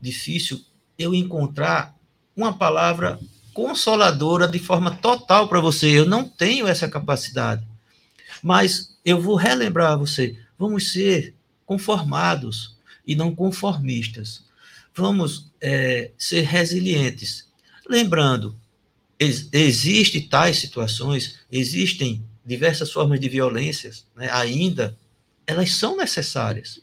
difícil 0.00 0.60
eu 0.98 1.14
encontrar 1.14 1.94
uma 2.36 2.52
palavra 2.52 3.18
consoladora 3.52 4.48
de 4.48 4.58
forma 4.58 4.90
total 4.90 5.48
para 5.48 5.60
você. 5.60 5.88
Eu 5.88 6.06
não 6.06 6.28
tenho 6.28 6.66
essa 6.66 6.88
capacidade. 6.88 7.66
Mas 8.42 8.96
eu 9.04 9.20
vou 9.20 9.36
relembrar 9.36 9.92
a 9.92 9.96
você: 9.96 10.36
vamos 10.58 10.92
ser 10.92 11.34
conformados 11.64 12.76
e 13.06 13.14
não 13.14 13.34
conformistas. 13.34 14.42
Vamos 14.94 15.50
é, 15.60 16.10
ser 16.18 16.42
resilientes. 16.42 17.46
Lembrando, 17.88 18.56
ex 19.18 19.48
existem 19.52 20.28
tais 20.28 20.58
situações, 20.58 21.40
existem 21.50 22.24
diversas 22.44 22.92
formas 22.92 23.18
de 23.18 23.28
violências 23.28 24.06
né, 24.14 24.28
ainda 24.30 24.96
elas 25.46 25.72
são 25.72 25.96
necessárias 25.96 26.80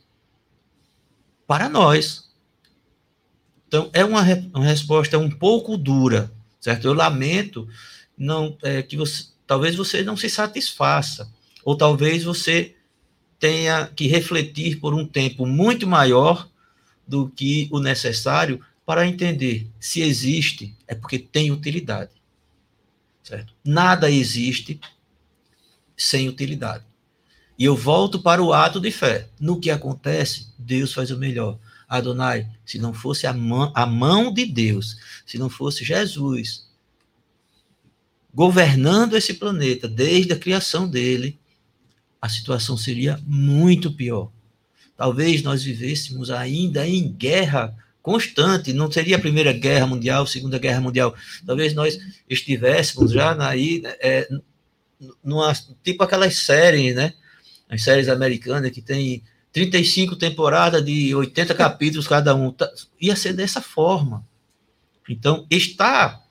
para 1.52 1.68
nós. 1.68 2.30
Então, 3.68 3.90
é 3.92 4.06
uma, 4.06 4.22
uma 4.54 4.64
resposta 4.64 5.20
um 5.20 5.30
pouco 5.30 5.76
dura, 5.76 6.32
certo? 6.62 6.86
Eu 6.86 6.94
lamento 6.94 7.68
não 8.18 8.58
é, 8.64 8.82
que 8.82 8.96
você, 8.96 9.26
talvez 9.46 9.76
você 9.76 10.02
não 10.02 10.16
se 10.16 10.30
satisfaça, 10.30 11.30
ou 11.66 11.76
talvez 11.76 12.24
você 12.24 12.74
tenha 13.38 13.86
que 13.88 14.08
refletir 14.08 14.80
por 14.80 14.94
um 14.94 15.06
tempo 15.06 15.46
muito 15.46 15.86
maior 15.86 16.50
do 17.06 17.28
que 17.28 17.68
o 17.70 17.82
necessário 17.82 18.66
para 18.86 19.06
entender 19.06 19.68
se 19.78 20.02
existe, 20.02 20.74
é 20.88 20.96
porque 20.96 21.20
tem 21.20 21.52
utilidade. 21.52 22.12
Certo? 23.22 23.54
Nada 23.62 24.10
existe 24.10 24.80
sem 25.98 26.30
utilidade. 26.30 26.86
E 27.62 27.64
eu 27.64 27.76
volto 27.76 28.18
para 28.18 28.42
o 28.42 28.54
ato 28.54 28.80
de 28.80 28.90
fé. 28.90 29.30
No 29.40 29.60
que 29.60 29.70
acontece, 29.70 30.48
Deus 30.58 30.92
faz 30.92 31.12
o 31.12 31.18
melhor. 31.20 31.60
Adonai, 31.88 32.50
se 32.66 32.80
não 32.80 32.92
fosse 32.92 33.28
a 33.28 33.34
mão, 33.34 33.72
a 33.76 33.86
mão 33.86 34.34
de 34.34 34.48
Deus, 34.48 34.98
se 35.28 35.38
não 35.38 35.48
fosse 35.48 35.86
Jesus 35.86 36.68
governando 38.34 39.16
esse 39.16 39.36
planeta 39.36 39.88
desde 39.88 40.34
a 40.34 40.40
criação 40.40 40.90
dele, 40.90 41.38
a 42.20 42.28
situação 42.28 42.76
seria 42.76 43.22
muito 43.28 43.94
pior. 43.94 44.32
Talvez 44.98 45.44
nós 45.44 45.62
vivêssemos 45.62 46.32
ainda 46.32 46.88
em 46.88 47.12
guerra 47.12 47.78
constante, 48.02 48.74
não 48.74 48.92
seria 48.92 49.18
a 49.18 49.22
Primeira 49.22 49.54
Guerra 49.54 49.86
Mundial, 49.86 50.26
Segunda 50.26 50.58
Guerra 50.58 50.82
Mundial. 50.82 51.14
Talvez 51.46 51.76
nós 51.76 52.00
estivéssemos 52.28 53.12
já 53.12 53.40
aí, 53.48 53.84
é, 53.86 54.28
numa, 55.24 55.54
tipo 55.84 56.04
aquelas 56.04 56.38
séries, 56.38 56.96
né? 56.96 57.14
As 57.72 57.84
séries 57.84 58.10
americanas 58.10 58.70
que 58.72 58.82
tem 58.82 59.24
35 59.54 60.18
temporadas 60.18 60.84
de 60.84 61.16
80 61.16 61.56
capítulos 61.56 62.06
cada 62.06 62.36
um, 62.36 62.52
tá, 62.52 62.70
ia 63.00 63.16
ser 63.16 63.32
dessa 63.32 63.62
forma. 63.62 64.28
Então, 65.08 65.48
está 65.50 66.22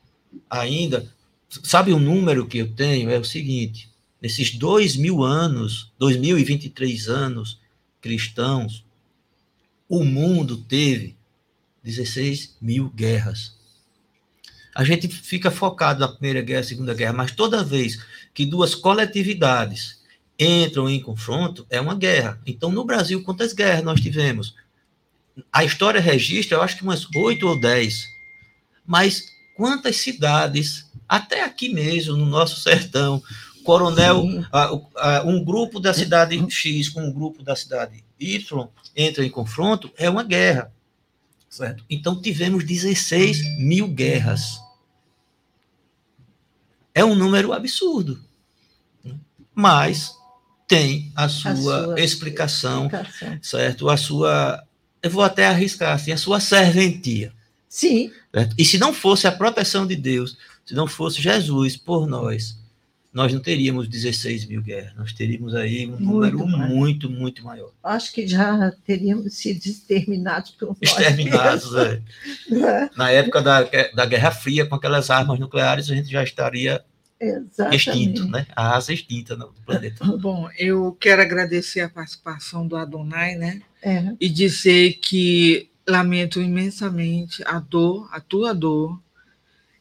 ainda, 0.49 1.11
sabe 1.49 1.93
o 1.95 1.99
número 1.99 2.47
que 2.47 2.59
eu 2.59 2.71
tenho? 2.71 3.11
É 3.11 3.19
o 3.19 3.25
seguinte, 3.25 3.91
nesses 4.21 4.55
dois 4.55 4.97
mil 4.97 5.25
anos, 5.25 5.91
2023 5.99 7.09
anos 7.09 7.59
cristãos, 8.03 8.85
o 9.89 10.05
mundo 10.05 10.59
teve 10.59 11.17
16 11.83 12.59
mil 12.61 12.91
guerras. 12.91 13.59
A 14.75 14.85
gente 14.85 15.09
fica 15.09 15.51
focado 15.51 16.01
na 16.01 16.09
Primeira 16.09 16.43
Guerra, 16.43 16.63
Segunda 16.63 16.95
Guerra, 16.95 17.15
mas 17.15 17.33
toda 17.33 17.65
vez 17.65 17.99
que 18.33 18.45
duas 18.45 18.75
coletividades 18.75 20.00
entram 20.41 20.89
em 20.89 20.99
confronto, 20.99 21.67
é 21.69 21.79
uma 21.79 21.95
guerra. 21.95 22.41
Então, 22.47 22.73
no 22.73 22.83
Brasil, 22.83 23.23
quantas 23.23 23.53
guerras 23.53 23.85
nós 23.85 24.01
tivemos? 24.01 24.55
A 25.53 25.63
história 25.63 26.01
registra, 26.01 26.57
eu 26.57 26.63
acho 26.63 26.77
que 26.79 26.83
umas 26.83 27.07
oito 27.15 27.47
ou 27.47 27.61
dez. 27.61 28.07
Mas 28.87 29.23
quantas 29.55 29.97
cidades, 29.97 30.91
até 31.07 31.45
aqui 31.45 31.69
mesmo, 31.69 32.17
no 32.17 32.25
nosso 32.25 32.59
sertão, 32.61 33.23
coronel, 33.63 34.25
um 35.27 35.45
grupo 35.45 35.79
da 35.79 35.93
cidade 35.93 36.43
X 36.51 36.89
com 36.89 37.03
um 37.03 37.13
grupo 37.13 37.43
da 37.43 37.55
cidade 37.55 38.03
Y 38.19 38.69
entra 38.97 39.25
em 39.25 39.31
confronto, 39.31 39.93
é 39.97 40.09
uma 40.09 40.25
guerra. 40.25 40.73
Certo? 41.49 41.85
Então, 41.91 42.21
tivemos 42.21 42.65
16 42.65 43.59
mil 43.59 43.89
guerras. 43.89 44.59
É 46.95 47.05
um 47.05 47.15
número 47.15 47.53
absurdo. 47.53 48.25
Mas 49.55 50.15
tem 50.71 51.11
a 51.17 51.29
sua, 51.29 51.51
a 51.51 51.57
sua 51.57 52.01
explicação, 52.01 52.87
explicação, 52.87 53.39
certo? 53.43 53.89
A 53.91 53.97
sua, 53.97 54.63
eu 55.03 55.11
vou 55.11 55.25
até 55.25 55.47
arriscar 55.47 55.93
assim, 55.93 56.13
a 56.13 56.17
sua 56.17 56.39
serventia. 56.39 57.33
Sim. 57.69 58.13
Certo? 58.33 58.55
E 58.57 58.65
se 58.65 58.79
não 58.79 58.95
fosse 58.95 59.27
a 59.27 59.33
proteção 59.33 59.85
de 59.85 59.97
Deus, 59.97 60.39
se 60.65 60.73
não 60.73 60.87
fosse 60.87 61.21
Jesus 61.21 61.77
por 61.77 62.07
nós, 62.07 62.57
nós 63.13 63.33
não 63.33 63.41
teríamos 63.41 63.89
16 63.89 64.45
mil 64.47 64.63
guerras, 64.63 64.95
nós 64.97 65.13
teríamos 65.13 65.57
aí 65.57 65.89
um 65.89 65.99
muito 65.99 66.39
número 66.39 66.47
mais. 66.47 66.73
muito, 66.73 67.11
muito 67.11 67.45
maior. 67.45 67.73
Acho 67.83 68.13
que 68.13 68.25
já 68.29 68.71
teríamos 68.87 69.35
sido 69.35 69.67
exterminados 69.67 70.53
por 70.53 70.77
Exterminados, 70.81 71.75
é. 71.75 72.01
é. 72.53 72.91
Na 72.97 73.11
época 73.11 73.43
da, 73.43 73.69
da 73.93 74.07
Guerra 74.07 74.31
Fria, 74.31 74.65
com 74.67 74.77
aquelas 74.77 75.11
armas 75.11 75.41
nucleares, 75.41 75.91
a 75.91 75.97
gente 75.97 76.09
já 76.09 76.23
estaria 76.23 76.81
Exatamente. 77.21 77.77
extinto, 77.77 78.27
né? 78.29 78.47
A 78.57 78.77
asa 78.77 78.95
extinta 78.95 79.37
do 79.37 79.53
planeta. 79.67 80.05
Bom, 80.17 80.49
eu 80.59 80.97
quero 80.99 81.21
agradecer 81.21 81.81
a 81.81 81.89
participação 81.89 82.67
do 82.67 82.77
Adonai, 82.77 83.37
né? 83.37 83.61
É. 83.83 84.13
E 84.19 84.29
dizer 84.29 84.95
que 84.95 85.69
lamento 85.87 86.41
imensamente 86.41 87.43
a 87.45 87.59
dor, 87.59 88.09
a 88.11 88.21
tua 88.21 88.55
dor. 88.55 88.99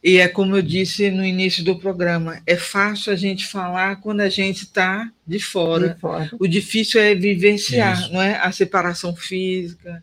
E 0.03 0.17
é 0.17 0.27
como 0.27 0.55
eu 0.55 0.61
disse 0.61 1.11
no 1.11 1.25
início 1.25 1.63
do 1.63 1.77
programa, 1.77 2.41
é 2.45 2.55
fácil 2.55 3.11
a 3.11 3.15
gente 3.15 3.45
falar 3.45 3.97
quando 3.97 4.21
a 4.21 4.29
gente 4.29 4.63
está 4.63 5.09
de, 5.25 5.39
fora. 5.39 5.89
de 5.89 5.99
fora. 5.99 6.31
O 6.39 6.47
difícil 6.47 7.01
é 7.01 7.15
vivenciar, 7.15 8.01
Isso. 8.01 8.13
não 8.13 8.21
é? 8.21 8.37
A 8.37 8.51
separação 8.51 9.13
física, 9.15 10.01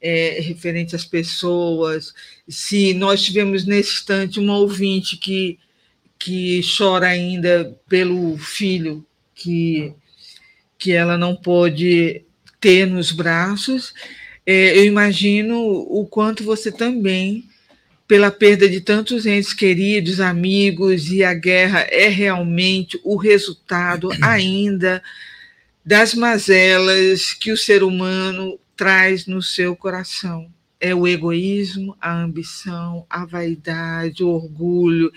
é, 0.00 0.40
referente 0.40 0.96
às 0.96 1.04
pessoas. 1.04 2.12
Se 2.48 2.92
nós 2.94 3.22
tivemos 3.22 3.64
nesse 3.64 3.92
instante 3.92 4.40
uma 4.40 4.56
ouvinte 4.56 5.16
que 5.16 5.58
que 6.20 6.60
chora 6.76 7.08
ainda 7.08 7.74
pelo 7.88 8.36
filho 8.36 9.04
que, 9.34 9.94
que 10.78 10.92
ela 10.92 11.16
não 11.16 11.34
pôde 11.34 12.22
ter 12.60 12.86
nos 12.86 13.10
braços, 13.10 13.94
é, 14.44 14.76
eu 14.76 14.84
imagino 14.84 15.58
o 15.58 16.06
quanto 16.06 16.44
você 16.44 16.70
também, 16.70 17.48
pela 18.06 18.30
perda 18.30 18.68
de 18.68 18.82
tantos 18.82 19.24
entes 19.24 19.54
queridos, 19.54 20.20
amigos, 20.20 21.10
e 21.10 21.24
a 21.24 21.32
guerra 21.32 21.86
é 21.90 22.08
realmente 22.08 23.00
o 23.02 23.16
resultado 23.16 24.10
ainda 24.20 25.02
das 25.82 26.12
mazelas 26.12 27.32
que 27.32 27.50
o 27.50 27.56
ser 27.56 27.82
humano 27.82 28.60
traz 28.76 29.26
no 29.26 29.40
seu 29.40 29.74
coração. 29.74 30.52
É 30.78 30.94
o 30.94 31.06
egoísmo, 31.06 31.96
a 32.00 32.12
ambição, 32.12 33.06
a 33.08 33.24
vaidade, 33.24 34.22
o 34.22 34.28
orgulho 34.28 35.10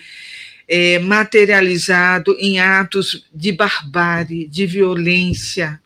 é, 0.68 1.00
materializado 1.00 2.36
em 2.40 2.60
atos 2.60 3.26
de 3.34 3.52
barbárie, 3.52 4.48
de 4.48 4.66
violência. 4.66 5.82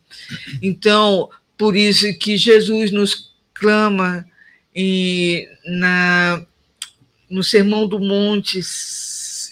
Então, 0.62 1.30
por 1.58 1.76
isso 1.76 2.18
que 2.18 2.38
Jesus 2.38 2.92
nos 2.92 3.34
clama 3.54 4.26
na, 5.66 6.46
no 7.30 7.44
Sermão 7.44 7.88
do 7.88 8.00
Monte, 8.00 8.62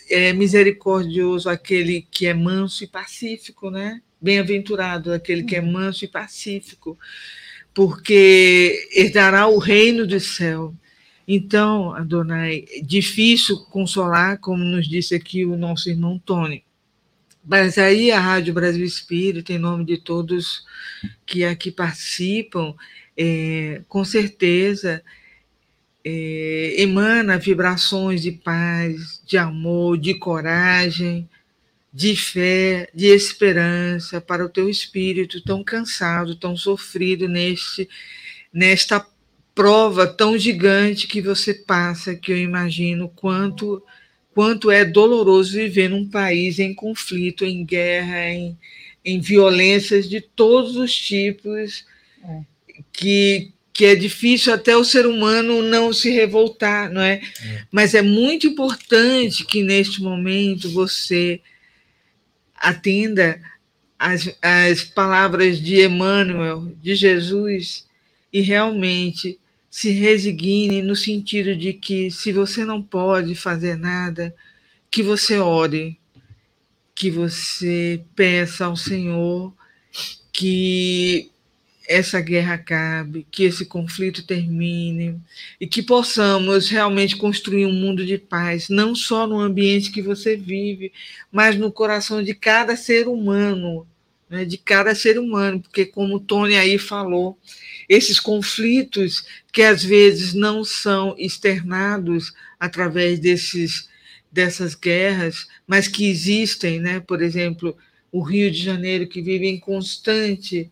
é 0.10 0.34
misericordioso 0.34 1.50
aquele 1.50 2.08
que 2.12 2.28
é 2.28 2.34
manso 2.34 2.84
e 2.84 2.88
pacífico, 2.88 3.72
né? 3.72 4.02
Bem-aventurado 4.22 5.12
aquele 5.12 5.44
que 5.44 5.56
é 5.56 5.62
manso 5.62 6.06
e 6.06 6.08
pacífico, 6.08 6.98
porque 7.74 8.88
herdará 8.96 9.48
o 9.48 9.58
reino 9.58 10.06
do 10.06 10.20
céu. 10.20 10.74
Então, 11.28 11.94
Adonai, 11.94 12.66
difícil 12.84 13.58
consolar, 13.66 14.40
como 14.40 14.64
nos 14.64 14.88
disse 14.88 15.16
aqui 15.16 15.46
o 15.46 15.58
nosso 15.58 15.90
irmão 15.90 16.20
Tony. 16.20 16.64
Mas 17.44 17.78
aí 17.78 18.12
a 18.12 18.20
Rádio 18.20 18.54
Brasil 18.54 18.86
Espírito, 18.86 19.52
em 19.52 19.60
nome 19.60 19.86
de 19.86 19.98
todos 19.98 20.64
que 21.26 21.44
aqui 21.44 21.72
participam, 21.72 22.74
é, 23.18 23.82
com 23.88 24.04
certeza 24.04 25.04
é, 26.04 26.76
emana 26.78 27.38
vibrações 27.38 28.22
de 28.22 28.32
paz, 28.32 29.22
de 29.26 29.38
amor, 29.38 29.98
de 29.98 30.14
coragem, 30.16 31.28
de 31.92 32.16
fé, 32.16 32.90
de 32.94 33.08
esperança 33.08 34.20
para 34.20 34.46
o 34.46 34.50
teu 34.50 34.70
espírito 34.70 35.42
tão 35.42 35.64
cansado, 35.64 36.36
tão 36.36 36.56
sofrido 36.56 37.28
neste, 37.28 37.90
nesta 38.54 39.00
prova 39.56 40.06
tão 40.06 40.38
gigante 40.38 41.08
que 41.08 41.22
você 41.22 41.53
passa, 41.53 42.14
que 42.14 42.32
eu 42.32 42.38
imagino 42.38 43.10
quanto 43.16 43.82
quanto 44.36 44.70
é 44.70 44.84
doloroso 44.84 45.53
viver 45.53 45.89
num 45.89 46.06
país 46.06 46.60
em 46.60 46.74
conflito, 46.74 47.45
em 47.45 47.64
guerra, 47.64 48.30
em, 48.32 48.58
em 49.03 49.22
violências 49.22 50.10
de 50.10 50.20
todos 50.20 50.76
os 50.76 50.93
tipos, 50.93 51.86
é. 52.22 52.41
que, 52.91 53.53
que 53.72 53.86
é 53.86 53.95
difícil 53.95 54.53
até 54.53 54.76
o 54.76 54.84
ser 54.84 55.08
humano 55.08 55.62
não 55.62 55.93
se 55.93 56.12
revoltar, 56.12 56.91
não 56.91 56.99
é? 57.01 57.22
é? 57.41 57.66
Mas 57.72 57.95
é 57.95 58.01
muito 58.01 58.45
importante 58.45 59.45
que 59.45 59.64
neste 59.64 60.03
momento 60.03 60.70
você 60.70 61.39
atenda 62.53 63.39
as, 63.97 64.30
as 64.41 64.84
palavras 64.84 65.62
de 65.62 65.82
Emmanuel, 65.82 66.74
de 66.82 66.93
Jesus, 66.93 67.88
e 68.34 68.41
realmente 68.41 69.39
se 69.76 69.90
resigne 69.92 70.82
no 70.82 70.96
sentido 70.96 71.54
de 71.54 71.74
que 71.74 72.10
se 72.10 72.32
você 72.32 72.64
não 72.64 72.82
pode 72.82 73.36
fazer 73.36 73.76
nada, 73.76 74.34
que 74.90 75.04
você 75.04 75.38
ore, 75.38 76.00
que 76.96 77.12
você 77.12 78.02
peça 78.16 78.68
ao 78.68 78.78
Senhor 78.78 79.54
que 80.32 81.30
essa 81.90 82.22
guerra 82.22 82.54
acabe, 82.54 83.28
que 83.30 83.44
esse 83.44 83.66
conflito 83.66 84.26
termine 84.26 85.20
e 85.60 85.68
que 85.68 85.84
possamos 85.84 86.70
realmente 86.70 87.18
construir 87.18 87.66
um 87.66 87.74
mundo 87.74 88.06
de 88.06 88.18
paz, 88.18 88.70
não 88.70 88.96
só 88.96 89.28
no 89.28 89.42
ambiente 89.42 89.92
que 89.92 90.02
você 90.02 90.38
vive, 90.38 90.94
mas 91.30 91.58
no 91.58 91.70
coração 91.70 92.24
de 92.24 92.34
cada 92.34 92.78
ser 92.78 93.10
humano, 93.10 93.86
né, 94.30 94.46
de 94.46 94.58
cada 94.58 94.96
ser 94.96 95.20
humano, 95.20 95.60
porque 95.60 95.86
como 95.86 96.16
o 96.16 96.20
Tony 96.22 96.56
aí 96.56 96.78
falou, 96.78 97.38
esses 97.88 98.20
conflitos 98.20 99.26
que 99.52 99.62
às 99.62 99.84
vezes 99.84 100.34
não 100.34 100.64
são 100.64 101.16
externados 101.18 102.34
através 102.60 103.20
desses, 103.20 103.90
dessas 104.32 104.76
guerras, 104.76 105.48
mas 105.68 105.88
que 105.88 106.08
existem, 106.10 106.80
né? 106.80 107.00
por 107.00 107.22
exemplo, 107.22 107.78
o 108.12 108.22
Rio 108.22 108.50
de 108.52 108.62
Janeiro, 108.62 109.08
que 109.08 109.22
vive 109.22 109.48
em 109.48 109.60
constante 109.60 110.70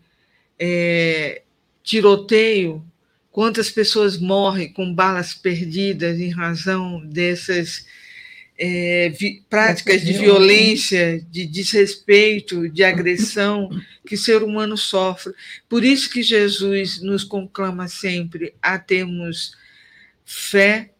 é, 0.58 1.42
tiroteio, 1.82 2.84
quantas 3.30 3.70
pessoas 3.70 4.18
morrem 4.18 4.72
com 4.72 4.94
balas 4.94 5.34
perdidas 5.34 6.18
em 6.18 6.30
razão 6.30 7.04
dessas 7.04 7.86
é, 8.56 9.08
vi, 9.10 9.42
práticas 9.50 10.02
de 10.02 10.12
violência, 10.12 11.20
de 11.30 11.46
desrespeito, 11.46 12.68
de 12.68 12.84
agressão 12.84 13.68
que 14.06 14.14
o 14.14 14.18
ser 14.18 14.42
humano 14.42 14.76
sofre. 14.76 15.32
Por 15.68 15.84
isso 15.84 16.10
que 16.10 16.22
Jesus 16.22 17.00
nos 17.02 17.24
conclama 17.24 17.88
sempre 17.88 18.54
a 18.62 18.78
termos 18.78 19.56
fé, 20.24 20.90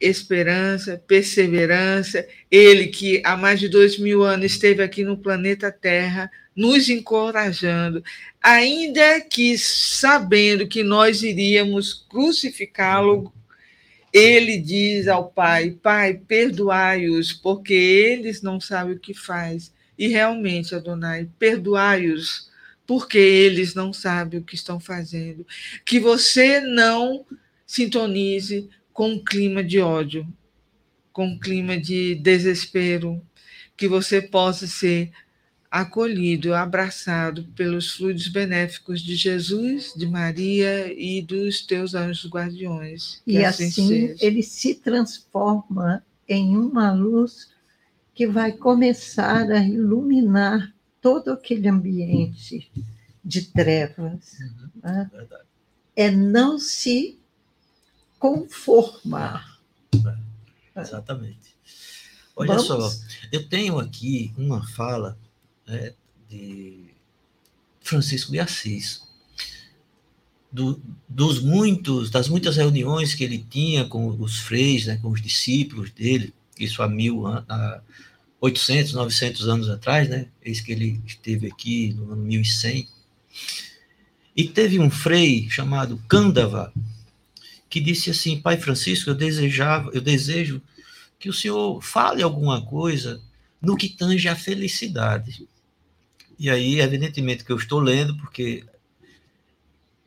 esperança, 0.00 1.02
perseverança. 1.06 2.26
Ele 2.50 2.86
que 2.86 3.22
há 3.24 3.36
mais 3.36 3.60
de 3.60 3.68
dois 3.68 3.98
mil 3.98 4.22
anos 4.22 4.52
esteve 4.52 4.82
aqui 4.82 5.04
no 5.04 5.18
planeta 5.18 5.70
Terra, 5.70 6.30
nos 6.54 6.88
encorajando, 6.88 8.04
ainda 8.42 9.20
que 9.22 9.56
sabendo 9.56 10.66
que 10.66 10.82
nós 10.82 11.22
iríamos 11.22 12.06
crucificá-lo 12.10 13.32
ele 14.12 14.58
diz 14.58 15.08
ao 15.08 15.30
pai: 15.30 15.70
Pai, 15.70 16.14
perdoai-os, 16.14 17.32
porque 17.32 17.72
eles 17.72 18.42
não 18.42 18.60
sabem 18.60 18.94
o 18.94 18.98
que 18.98 19.14
faz. 19.14 19.72
E 19.98 20.08
realmente, 20.08 20.74
Adonai, 20.74 21.28
perdoai-os, 21.38 22.50
porque 22.86 23.18
eles 23.18 23.74
não 23.74 23.92
sabem 23.92 24.40
o 24.40 24.44
que 24.44 24.54
estão 24.54 24.78
fazendo. 24.78 25.46
Que 25.84 25.98
você 25.98 26.60
não 26.60 27.24
sintonize 27.66 28.68
com 28.92 29.12
um 29.12 29.24
clima 29.24 29.64
de 29.64 29.80
ódio, 29.80 30.26
com 31.12 31.26
um 31.26 31.38
clima 31.38 31.78
de 31.78 32.14
desespero, 32.16 33.22
que 33.76 33.88
você 33.88 34.20
possa 34.20 34.66
ser 34.66 35.10
acolhido, 35.72 36.52
abraçado 36.52 37.44
pelos 37.56 37.92
fluidos 37.92 38.28
benéficos 38.28 39.00
de 39.00 39.16
Jesus, 39.16 39.94
de 39.96 40.06
Maria 40.06 40.92
e 40.92 41.22
dos 41.22 41.62
teus 41.62 41.94
anjos 41.94 42.30
guardiões. 42.30 43.22
E 43.26 43.42
assim, 43.42 43.68
assim 43.68 44.14
ele 44.20 44.42
se 44.42 44.74
transforma 44.74 46.04
em 46.28 46.58
uma 46.58 46.92
luz 46.92 47.48
que 48.14 48.26
vai 48.26 48.52
começar 48.52 49.50
a 49.50 49.66
iluminar 49.66 50.74
todo 51.00 51.32
aquele 51.32 51.66
ambiente 51.66 52.70
de 53.24 53.40
trevas. 53.46 54.40
Uhum, 54.40 54.68
né? 54.82 55.10
É 55.96 56.10
não 56.10 56.58
se 56.58 57.18
conformar. 58.18 59.58
É, 60.74 60.80
exatamente. 60.82 61.56
Olha 62.36 62.56
Vamos? 62.56 62.66
só, 62.66 63.06
eu 63.32 63.48
tenho 63.48 63.78
aqui 63.78 64.34
uma 64.36 64.66
fala 64.68 65.16
né, 65.72 65.92
de 66.28 66.84
Francisco 67.80 68.30
de 68.30 68.38
Assis. 68.38 69.02
Do, 70.50 70.80
dos 71.08 71.40
muitos, 71.40 72.10
das 72.10 72.28
muitas 72.28 72.56
reuniões 72.56 73.14
que 73.14 73.24
ele 73.24 73.44
tinha 73.48 73.86
com 73.86 74.08
os 74.20 74.38
freis, 74.38 74.86
né, 74.86 74.98
com 75.00 75.08
os 75.08 75.22
discípulos 75.22 75.90
dele, 75.90 76.34
isso 76.60 76.82
há 76.82 76.88
mil, 76.88 77.26
há 77.26 77.80
800, 78.38 78.92
900 78.92 79.48
anos 79.48 79.70
atrás, 79.70 80.08
né, 80.10 80.26
eis 80.44 80.60
que 80.60 80.72
ele 80.72 81.00
esteve 81.06 81.46
aqui 81.46 81.94
no 81.94 82.12
ano 82.12 82.22
1100, 82.22 82.86
e 84.36 84.44
teve 84.44 84.78
um 84.78 84.90
frei 84.90 85.48
chamado 85.48 86.02
Cândava, 86.06 86.72
que 87.68 87.80
disse 87.80 88.10
assim, 88.10 88.40
Pai 88.40 88.58
Francisco, 88.58 89.08
eu 89.08 89.14
desejava, 89.14 89.90
eu 89.94 90.00
desejo 90.00 90.60
que 91.18 91.28
o 91.28 91.32
senhor 91.32 91.80
fale 91.82 92.22
alguma 92.22 92.60
coisa 92.60 93.22
no 93.60 93.76
que 93.76 93.88
tange 93.88 94.28
a 94.28 94.36
felicidade. 94.36 95.48
E 96.42 96.50
aí, 96.50 96.80
evidentemente, 96.80 97.44
que 97.44 97.52
eu 97.52 97.56
estou 97.56 97.78
lendo, 97.78 98.16
porque 98.16 98.64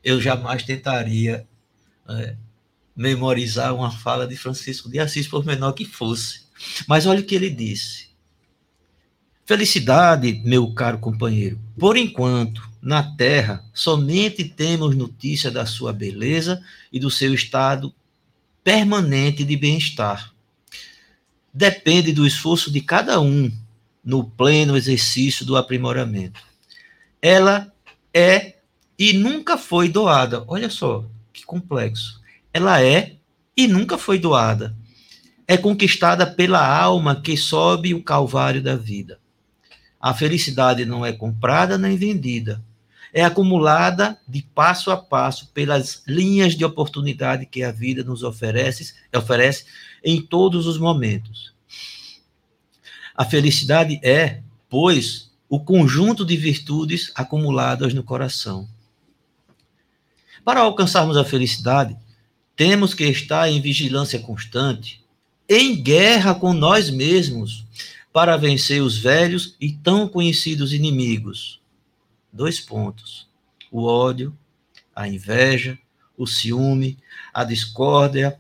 eu 0.04 0.20
jamais 0.20 0.64
tentaria 0.64 1.48
é, 2.10 2.36
memorizar 2.94 3.74
uma 3.74 3.90
fala 3.90 4.28
de 4.28 4.36
Francisco 4.36 4.90
de 4.90 5.00
Assis, 5.00 5.30
por 5.30 5.46
menor 5.46 5.72
que 5.72 5.86
fosse. 5.86 6.42
Mas 6.90 7.06
olha 7.06 7.22
o 7.22 7.24
que 7.24 7.36
ele 7.36 7.50
disse. 7.50 8.10
Felicidade, 9.46 10.42
meu 10.44 10.74
caro 10.74 11.00
companheiro. 11.00 11.58
Por 11.80 11.96
enquanto, 11.96 12.70
na 12.82 13.16
terra, 13.16 13.64
somente 13.74 14.44
temos 14.44 14.94
notícia 14.94 15.50
da 15.50 15.66
sua 15.66 15.94
beleza 15.94 16.62
e 16.92 17.00
do 17.00 17.10
seu 17.10 17.34
estado 17.34 17.96
permanente 18.62 19.46
de 19.46 19.56
bem-estar. 19.56 20.36
Depende 21.54 22.12
do 22.12 22.28
esforço 22.28 22.70
de 22.70 22.82
cada 22.82 23.22
um 23.22 23.50
no 24.06 24.24
pleno 24.24 24.78
exercício 24.78 25.44
do 25.44 25.58
aprimoramento. 25.58 26.40
Ela 27.20 27.74
é 28.14 28.58
e 28.98 29.14
nunca 29.14 29.58
foi 29.58 29.90
doada. 29.90 30.44
Olha 30.48 30.70
só 30.70 31.06
que 31.34 31.44
complexo. 31.44 32.22
Ela 32.54 32.82
é 32.82 33.16
e 33.58 33.68
nunca 33.68 33.98
foi 33.98 34.20
doada. 34.20 34.76
É 35.48 35.58
conquistada 35.58 36.26
pela 36.26 36.66
alma 36.66 37.20
que 37.20 37.36
sobe 37.36 37.94
o 37.94 38.04
calvário 38.04 38.62
da 38.62 38.76
vida. 38.76 39.20
A 40.00 40.14
felicidade 40.14 40.86
não 40.86 41.04
é 41.04 41.12
comprada 41.12 41.78
nem 41.78 41.98
vendida. 41.98 42.64
É 43.12 43.24
acumulada 43.24 44.20
de 44.28 44.42
passo 44.42 44.92
a 44.92 44.98
passo 44.98 45.50
pelas 45.54 46.04
linhas 46.06 46.54
de 46.54 46.64
oportunidade 46.64 47.46
que 47.46 47.64
a 47.64 47.72
vida 47.72 48.04
nos 48.04 48.22
oferece, 48.22 48.94
oferece 49.16 49.66
em 50.04 50.22
todos 50.22 50.68
os 50.68 50.78
momentos. 50.78 51.55
A 53.16 53.24
felicidade 53.24 54.00
é, 54.04 54.42
pois, 54.70 55.32
o 55.48 55.60
conjunto 55.60 56.26
de 56.26 56.36
virtudes 56.36 57.12
acumuladas 57.16 57.94
no 57.94 58.04
coração. 58.04 58.68
Para 60.44 60.62
alcançarmos 60.62 61.18
a 61.18 61.24
felicidade, 61.24 61.96
temos 62.56 62.94
que 62.94 63.06
estar 63.06 63.50
em 63.50 63.62
vigilância 63.62 64.20
constante, 64.20 65.04
em 65.48 65.82
guerra 65.82 66.36
com 66.36 66.54
nós 66.54 66.90
mesmos, 66.90 67.66
para 68.12 68.38
vencer 68.38 68.82
os 68.82 68.98
velhos 68.98 69.56
e 69.60 69.74
tão 69.74 70.08
conhecidos 70.08 70.74
inimigos. 70.74 71.60
Dois 72.32 72.60
pontos: 72.60 73.28
o 73.72 73.84
ódio, 73.84 74.38
a 74.96 75.08
inveja, 75.08 75.78
o 76.18 76.26
ciúme, 76.26 76.98
a 77.34 77.44
discórdia, 77.44 78.40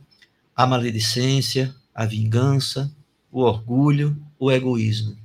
a 0.55 0.65
maledicência, 0.65 1.75
a 1.93 2.05
vingança, 2.05 2.91
o 3.31 3.41
orgulho, 3.41 4.15
o 4.39 4.51
egoísmo. 4.51 5.17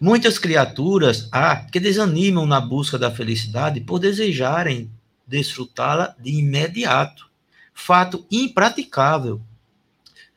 Muitas 0.00 0.38
criaturas 0.38 1.28
há 1.30 1.56
que 1.56 1.78
desanimam 1.78 2.46
na 2.46 2.60
busca 2.60 2.98
da 2.98 3.10
felicidade 3.10 3.80
por 3.80 3.98
desejarem 3.98 4.90
desfrutá-la 5.26 6.14
de 6.18 6.30
imediato. 6.30 7.30
Fato 7.72 8.26
impraticável. 8.30 9.40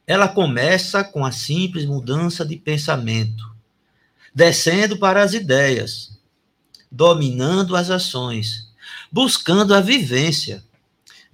Ela 0.07 0.27
começa 0.27 1.03
com 1.03 1.25
a 1.25 1.31
simples 1.31 1.85
mudança 1.85 2.45
de 2.45 2.55
pensamento, 2.55 3.43
descendo 4.33 4.97
para 4.97 5.23
as 5.23 5.33
ideias, 5.33 6.17
dominando 6.91 7.75
as 7.75 7.89
ações, 7.89 8.71
buscando 9.11 9.73
a 9.73 9.81
vivência, 9.81 10.63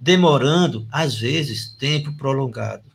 demorando, 0.00 0.86
às 0.90 1.14
vezes, 1.14 1.68
tempo 1.78 2.14
prolongado. 2.14 2.91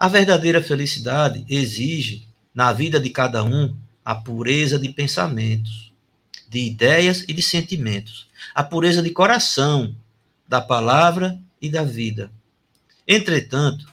A 0.00 0.08
verdadeira 0.08 0.62
felicidade 0.62 1.44
exige, 1.46 2.26
na 2.54 2.72
vida 2.72 2.98
de 2.98 3.10
cada 3.10 3.44
um, 3.44 3.76
a 4.02 4.14
pureza 4.14 4.78
de 4.78 4.88
pensamentos, 4.88 5.92
de 6.48 6.58
ideias 6.60 7.22
e 7.28 7.34
de 7.34 7.42
sentimentos, 7.42 8.26
a 8.54 8.64
pureza 8.64 9.02
de 9.02 9.10
coração, 9.10 9.94
da 10.48 10.58
palavra 10.58 11.38
e 11.60 11.68
da 11.68 11.84
vida. 11.84 12.32
Entretanto, 13.06 13.86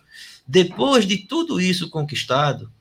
depois 0.48 1.06
de 1.06 1.18
tudo 1.18 1.60
isso 1.60 1.90
conquistado, 1.90 2.72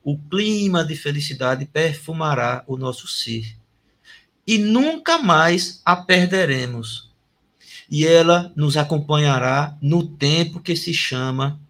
o 0.00 0.16
clima 0.16 0.84
de 0.84 0.94
felicidade 0.94 1.66
perfumará 1.66 2.62
o 2.68 2.76
nosso 2.76 3.08
ser. 3.08 3.56
E 4.46 4.58
nunca 4.58 5.18
mais 5.18 5.82
a 5.84 5.96
perderemos. 5.96 7.10
E 7.90 8.06
ela 8.06 8.52
nos 8.54 8.76
acompanhará 8.76 9.76
no 9.82 10.06
tempo 10.06 10.60
que 10.60 10.76
se 10.76 10.94
chama 10.94 11.60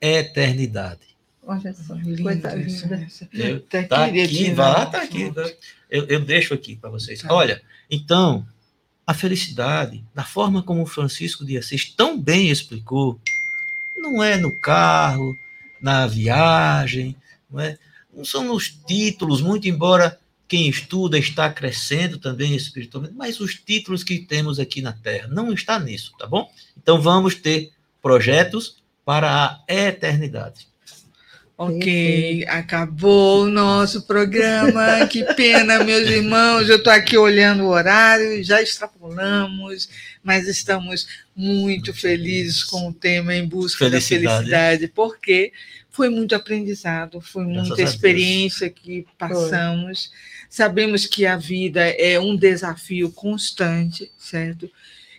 eternidade. 0.00 1.08
Olha 1.42 1.72
só, 1.72 1.94
coisa 2.22 2.54
linda. 2.54 3.06
Eu, 3.32 3.60
tá 3.60 4.04
aqui, 4.04 4.20
aqui 4.20 4.50
vá, 4.52 4.86
tá 4.86 5.02
aqui. 5.02 5.32
Eu, 5.90 6.06
eu 6.06 6.20
deixo 6.20 6.52
aqui 6.52 6.76
para 6.76 6.90
vocês. 6.90 7.22
Tá. 7.22 7.32
Olha, 7.32 7.62
então, 7.90 8.46
a 9.06 9.14
felicidade, 9.14 10.04
da 10.14 10.24
forma 10.24 10.62
como 10.62 10.84
Francisco 10.84 11.46
de 11.46 11.56
Assis 11.56 11.90
tão 11.90 12.20
bem 12.20 12.50
explicou, 12.50 13.18
não 13.96 14.22
é 14.22 14.36
no 14.36 14.60
carro, 14.60 15.34
na 15.80 16.06
viagem, 16.06 17.16
não, 17.50 17.60
é, 17.60 17.78
não 18.14 18.24
são 18.24 18.44
nos 18.44 18.68
títulos, 18.68 19.40
muito 19.40 19.66
embora 19.66 20.18
quem 20.46 20.68
estuda 20.68 21.18
está 21.18 21.50
crescendo 21.50 22.18
também 22.18 22.54
espiritualmente, 22.54 23.14
mas 23.14 23.40
os 23.40 23.54
títulos 23.54 24.04
que 24.04 24.18
temos 24.18 24.58
aqui 24.58 24.80
na 24.80 24.92
Terra 24.92 25.28
não 25.28 25.52
está 25.52 25.78
nisso, 25.78 26.12
tá 26.18 26.26
bom? 26.26 26.50
Então 26.76 27.00
vamos 27.00 27.34
ter 27.34 27.70
projetos 28.02 28.77
para 29.08 29.62
a 29.66 29.72
eternidade. 29.72 30.68
Ok, 31.56 32.44
acabou 32.46 33.44
o 33.44 33.48
nosso 33.48 34.02
programa. 34.02 34.84
Que 35.08 35.24
pena, 35.32 35.82
meus 35.82 36.06
irmãos. 36.10 36.68
Eu 36.68 36.76
estou 36.76 36.92
aqui 36.92 37.16
olhando 37.16 37.64
o 37.64 37.68
horário, 37.68 38.44
já 38.44 38.60
extrapolamos, 38.60 39.88
mas 40.22 40.46
estamos 40.46 41.08
muito 41.34 41.94
felizes 41.94 42.62
com 42.62 42.90
o 42.90 42.92
tema 42.92 43.34
Em 43.34 43.46
Busca 43.46 43.88
felicidade. 43.88 44.24
da 44.24 44.36
Felicidade, 44.36 44.88
porque 44.88 45.54
foi 45.88 46.10
muito 46.10 46.34
aprendizado, 46.34 47.18
foi 47.18 47.44
muita 47.44 47.80
experiência 47.80 48.68
que 48.68 49.06
passamos. 49.16 50.12
Sabemos 50.50 51.06
que 51.06 51.24
a 51.24 51.38
vida 51.38 51.80
é 51.80 52.20
um 52.20 52.36
desafio 52.36 53.10
constante, 53.10 54.12
certo? 54.18 54.70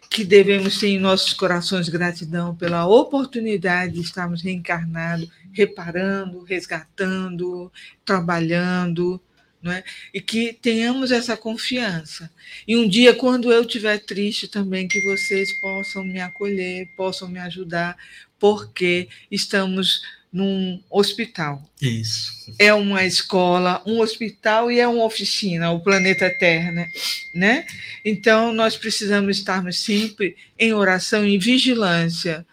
Que 0.09 0.25
devemos 0.25 0.79
ter 0.79 0.87
em 0.87 0.99
nossos 0.99 1.33
corações 1.33 1.87
gratidão 1.87 2.55
pela 2.55 2.87
oportunidade 2.87 3.93
de 3.93 4.01
estarmos 4.01 4.41
reencarnados, 4.41 5.29
reparando, 5.53 6.43
resgatando, 6.43 7.71
trabalhando, 8.03 9.21
não 9.61 9.71
é? 9.71 9.83
e 10.13 10.19
que 10.19 10.53
tenhamos 10.53 11.11
essa 11.11 11.37
confiança. 11.37 12.31
E 12.67 12.75
um 12.75 12.87
dia, 12.87 13.13
quando 13.13 13.51
eu 13.51 13.61
estiver 13.61 13.99
triste 13.99 14.47
também, 14.47 14.87
que 14.87 15.01
vocês 15.01 15.53
possam 15.59 16.03
me 16.03 16.19
acolher, 16.19 16.87
possam 16.95 17.27
me 17.27 17.39
ajudar, 17.39 17.95
porque 18.39 19.09
estamos 19.29 20.01
num 20.31 20.81
hospital. 20.89 21.67
Isso. 21.81 22.53
É 22.59 22.73
uma 22.73 23.03
escola, 23.03 23.81
um 23.85 23.99
hospital 23.99 24.71
e 24.71 24.79
é 24.79 24.87
uma 24.87 25.03
oficina, 25.03 25.71
o 25.71 25.79
planeta 25.79 26.29
Terra, 26.29 26.85
né? 27.33 27.65
Então 28.05 28.53
nós 28.53 28.77
precisamos 28.77 29.37
estarmos 29.37 29.79
sempre 29.79 30.35
em 30.57 30.73
oração 30.73 31.25
e 31.25 31.37
vigilância, 31.37 32.45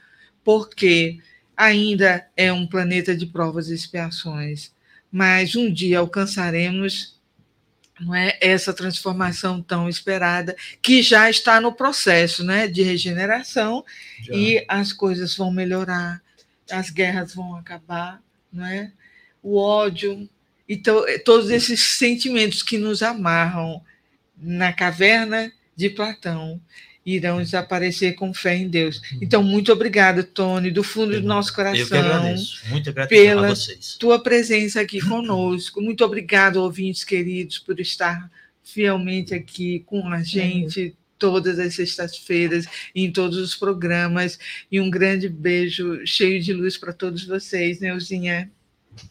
porque 0.42 1.18
ainda 1.56 2.26
é 2.36 2.52
um 2.52 2.66
planeta 2.66 3.14
de 3.14 3.26
provas 3.26 3.68
e 3.68 3.74
expiações, 3.74 4.72
mas 5.12 5.54
um 5.54 5.70
dia 5.72 5.98
alcançaremos 5.98 7.14
não 7.98 8.14
é 8.14 8.36
essa 8.42 8.74
transformação 8.74 9.62
tão 9.62 9.88
esperada 9.88 10.54
que 10.82 11.02
já 11.02 11.30
está 11.30 11.62
no 11.62 11.72
processo, 11.72 12.44
né, 12.44 12.68
de 12.68 12.82
regeneração 12.82 13.82
já. 14.22 14.34
e 14.34 14.64
as 14.68 14.92
coisas 14.92 15.34
vão 15.34 15.50
melhorar 15.50 16.20
as 16.70 16.90
guerras 16.90 17.34
vão 17.34 17.56
acabar, 17.56 18.22
não 18.52 18.66
é? 18.66 18.92
o 19.46 19.58
ódio, 19.58 20.28
então, 20.68 21.04
todos 21.24 21.50
esses 21.50 21.80
sentimentos 21.80 22.64
que 22.64 22.76
nos 22.76 23.00
amarram 23.00 23.80
na 24.36 24.72
caverna 24.72 25.52
de 25.76 25.88
Platão 25.88 26.60
irão 27.04 27.40
desaparecer 27.40 28.16
com 28.16 28.34
fé 28.34 28.56
em 28.56 28.68
Deus. 28.68 28.96
Uhum. 28.96 29.18
Então, 29.22 29.42
muito 29.44 29.72
obrigada, 29.72 30.24
Tony, 30.24 30.72
do 30.72 30.82
fundo 30.82 31.20
do 31.20 31.26
nosso 31.26 31.54
coração. 31.54 31.78
Eu 31.78 31.86
que 31.86 31.94
agradeço. 31.94 32.68
Muito 32.68 32.92
pela 32.92 33.46
a 33.46 33.54
vocês. 33.54 33.94
tua 33.94 34.20
presença 34.20 34.80
aqui 34.80 35.00
conosco. 35.00 35.80
Muito 35.80 36.04
obrigado, 36.04 36.56
ouvintes 36.56 37.04
queridos, 37.04 37.60
por 37.60 37.78
estar 37.78 38.28
fielmente 38.64 39.32
aqui 39.32 39.84
com 39.86 40.08
a 40.08 40.24
gente, 40.24 40.96
todas 41.18 41.58
as 41.58 41.74
sextas-feiras, 41.74 42.66
em 42.94 43.10
todos 43.10 43.38
os 43.38 43.54
programas. 43.54 44.38
E 44.70 44.80
um 44.80 44.90
grande 44.90 45.28
beijo 45.28 46.06
cheio 46.06 46.42
de 46.42 46.52
luz 46.52 46.76
para 46.76 46.92
todos 46.92 47.24
vocês, 47.24 47.80
Neuzinha. 47.80 48.50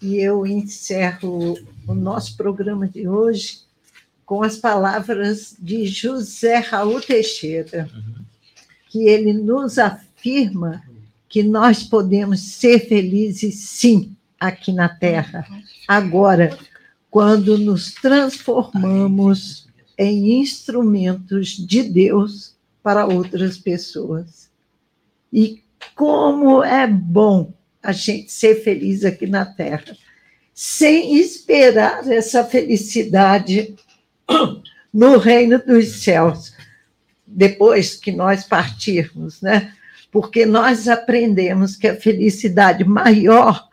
E 0.02 0.18
eu 0.18 0.46
encerro 0.46 1.58
o 1.88 1.94
nosso 1.94 2.36
programa 2.36 2.88
de 2.88 3.08
hoje 3.08 3.60
com 4.26 4.42
as 4.42 4.58
palavras 4.58 5.56
de 5.60 5.86
José 5.86 6.58
Raul 6.58 7.00
Teixeira, 7.00 7.88
que 8.90 9.08
ele 9.08 9.34
nos 9.34 9.78
afirma 9.78 10.82
que 11.30 11.44
nós 11.44 11.84
podemos 11.84 12.40
ser 12.40 12.88
felizes, 12.88 13.56
sim, 13.56 14.16
aqui 14.40 14.72
na 14.72 14.90
Terra, 14.90 15.46
agora, 15.88 16.58
quando 17.12 17.58
nos 17.58 17.94
transformamos 17.94 19.65
em 19.98 20.40
instrumentos 20.40 21.50
de 21.50 21.84
Deus 21.84 22.56
para 22.84 23.06
outras 23.06 23.58
pessoas. 23.58 24.50
E 25.32 25.64
como 25.96 26.64
é 26.64 26.88
bom 26.88 27.54
a 27.82 27.92
gente 27.92 28.32
ser 28.32 28.64
feliz 28.64 29.06
aqui 29.06 29.28
na 29.28 29.46
Terra, 29.46 29.96
sem 30.54 31.18
esperar 31.18 32.10
essa 32.10 32.44
felicidade 32.44 33.76
no 34.94 35.18
reino 35.18 35.60
dos 35.60 36.04
céus, 36.04 36.54
depois 37.28 37.96
que 37.96 38.12
nós 38.12 38.46
partirmos, 38.46 39.42
né? 39.42 39.74
Porque 40.12 40.46
nós 40.46 40.88
aprendemos 40.88 41.76
que 41.76 41.88
a 41.88 41.96
felicidade 41.96 42.84
maior 42.86 43.68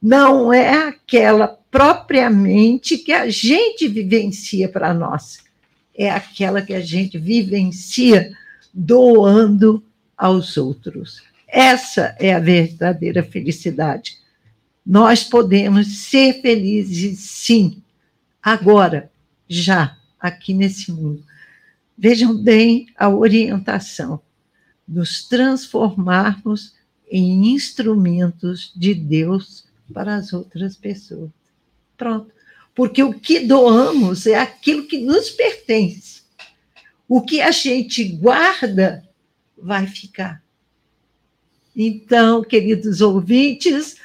não 0.00 0.52
é 0.52 0.88
aquela 0.88 1.46
propriamente 1.70 2.98
que 2.98 3.12
a 3.12 3.28
gente 3.28 3.86
vivencia 3.88 4.68
para 4.68 4.92
nós, 4.92 5.38
é 5.94 6.10
aquela 6.10 6.62
que 6.62 6.72
a 6.72 6.80
gente 6.80 7.18
vivencia 7.18 8.32
doando 8.72 9.84
aos 10.16 10.56
outros. 10.56 11.22
Essa 11.46 12.16
é 12.18 12.32
a 12.32 12.38
verdadeira 12.38 13.22
felicidade. 13.22 14.18
Nós 14.84 15.22
podemos 15.22 16.06
ser 16.08 16.40
felizes, 16.40 17.20
sim, 17.20 17.82
agora, 18.42 19.10
já, 19.48 19.96
aqui 20.18 20.54
nesse 20.54 20.90
mundo. 20.90 21.22
Vejam 21.96 22.34
bem 22.34 22.86
a 22.96 23.08
orientação, 23.08 24.20
nos 24.88 25.28
transformarmos 25.28 26.74
em 27.08 27.52
instrumentos 27.52 28.72
de 28.74 28.94
Deus 28.94 29.66
para 29.92 30.16
as 30.16 30.32
outras 30.32 30.74
pessoas. 30.74 31.30
Pronto 31.96 32.32
porque 32.74 33.02
o 33.02 33.12
que 33.12 33.40
doamos 33.40 34.26
é 34.26 34.38
aquilo 34.38 34.86
que 34.86 34.98
nos 34.98 35.30
pertence. 35.30 36.22
O 37.08 37.20
que 37.20 37.40
a 37.40 37.50
gente 37.50 38.04
guarda 38.04 39.06
vai 39.56 39.86
ficar. 39.86 40.42
Então, 41.76 42.42
queridos 42.42 43.00
ouvintes, 43.00 43.96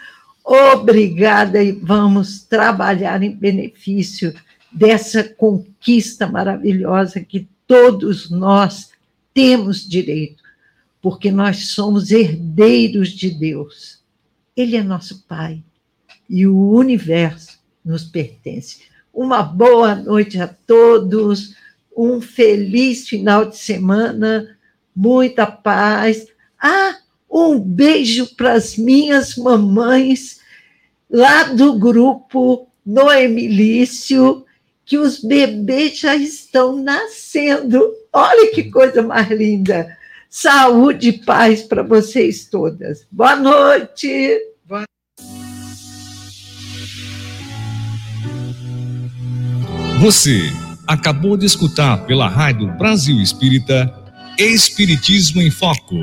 obrigada 0.44 1.62
e 1.64 1.72
vamos 1.72 2.44
trabalhar 2.44 3.22
em 3.24 3.36
benefício 3.36 4.34
dessa 4.72 5.24
conquista 5.24 6.28
maravilhosa 6.28 7.22
que 7.22 7.48
todos 7.66 8.30
nós 8.30 8.92
temos 9.34 9.88
direito, 9.88 10.44
porque 11.02 11.32
nós 11.32 11.70
somos 11.70 12.12
herdeiros 12.12 13.10
de 13.10 13.30
Deus. 13.30 14.02
Ele 14.56 14.76
é 14.76 14.84
nosso 14.84 15.24
Pai 15.28 15.64
e 16.30 16.48
o 16.48 16.72
universo 16.72 17.57
nos 17.88 18.04
pertence. 18.04 18.82
Uma 19.14 19.42
boa 19.42 19.96
noite 19.96 20.40
a 20.40 20.48
todos, 20.48 21.56
um 21.96 22.20
feliz 22.22 23.08
final 23.08 23.46
de 23.46 23.58
semana, 23.58 24.58
muita 24.96 25.46
paz. 25.48 26.28
Ah, 26.62 26.98
um 27.32 27.58
beijo 27.58 28.36
para 28.36 28.54
as 28.54 28.78
minhas 28.78 29.36
mamães 29.36 30.42
lá 31.10 31.44
do 31.44 31.80
grupo 31.80 32.68
Noemilício, 32.86 34.46
que 34.86 34.98
os 34.98 35.22
bebês 35.22 36.00
já 36.00 36.16
estão 36.16 36.76
nascendo. 36.76 37.94
Olha 38.12 38.52
que 38.52 38.70
coisa 38.70 39.02
mais 39.02 39.30
linda. 39.30 39.98
Saúde 40.30 41.10
e 41.10 41.26
paz 41.26 41.62
para 41.62 41.84
vocês 41.84 42.46
todas. 42.46 43.08
Boa 43.10 43.36
noite. 43.36 44.57
Você 50.08 50.50
acabou 50.88 51.36
de 51.36 51.46
escutar 51.46 51.98
pela 52.06 52.30
Rádio 52.30 52.66
Brasil 52.78 53.22
Espírita 53.22 53.94
Espiritismo 54.40 55.42
em 55.42 55.52
Foco 55.52 55.98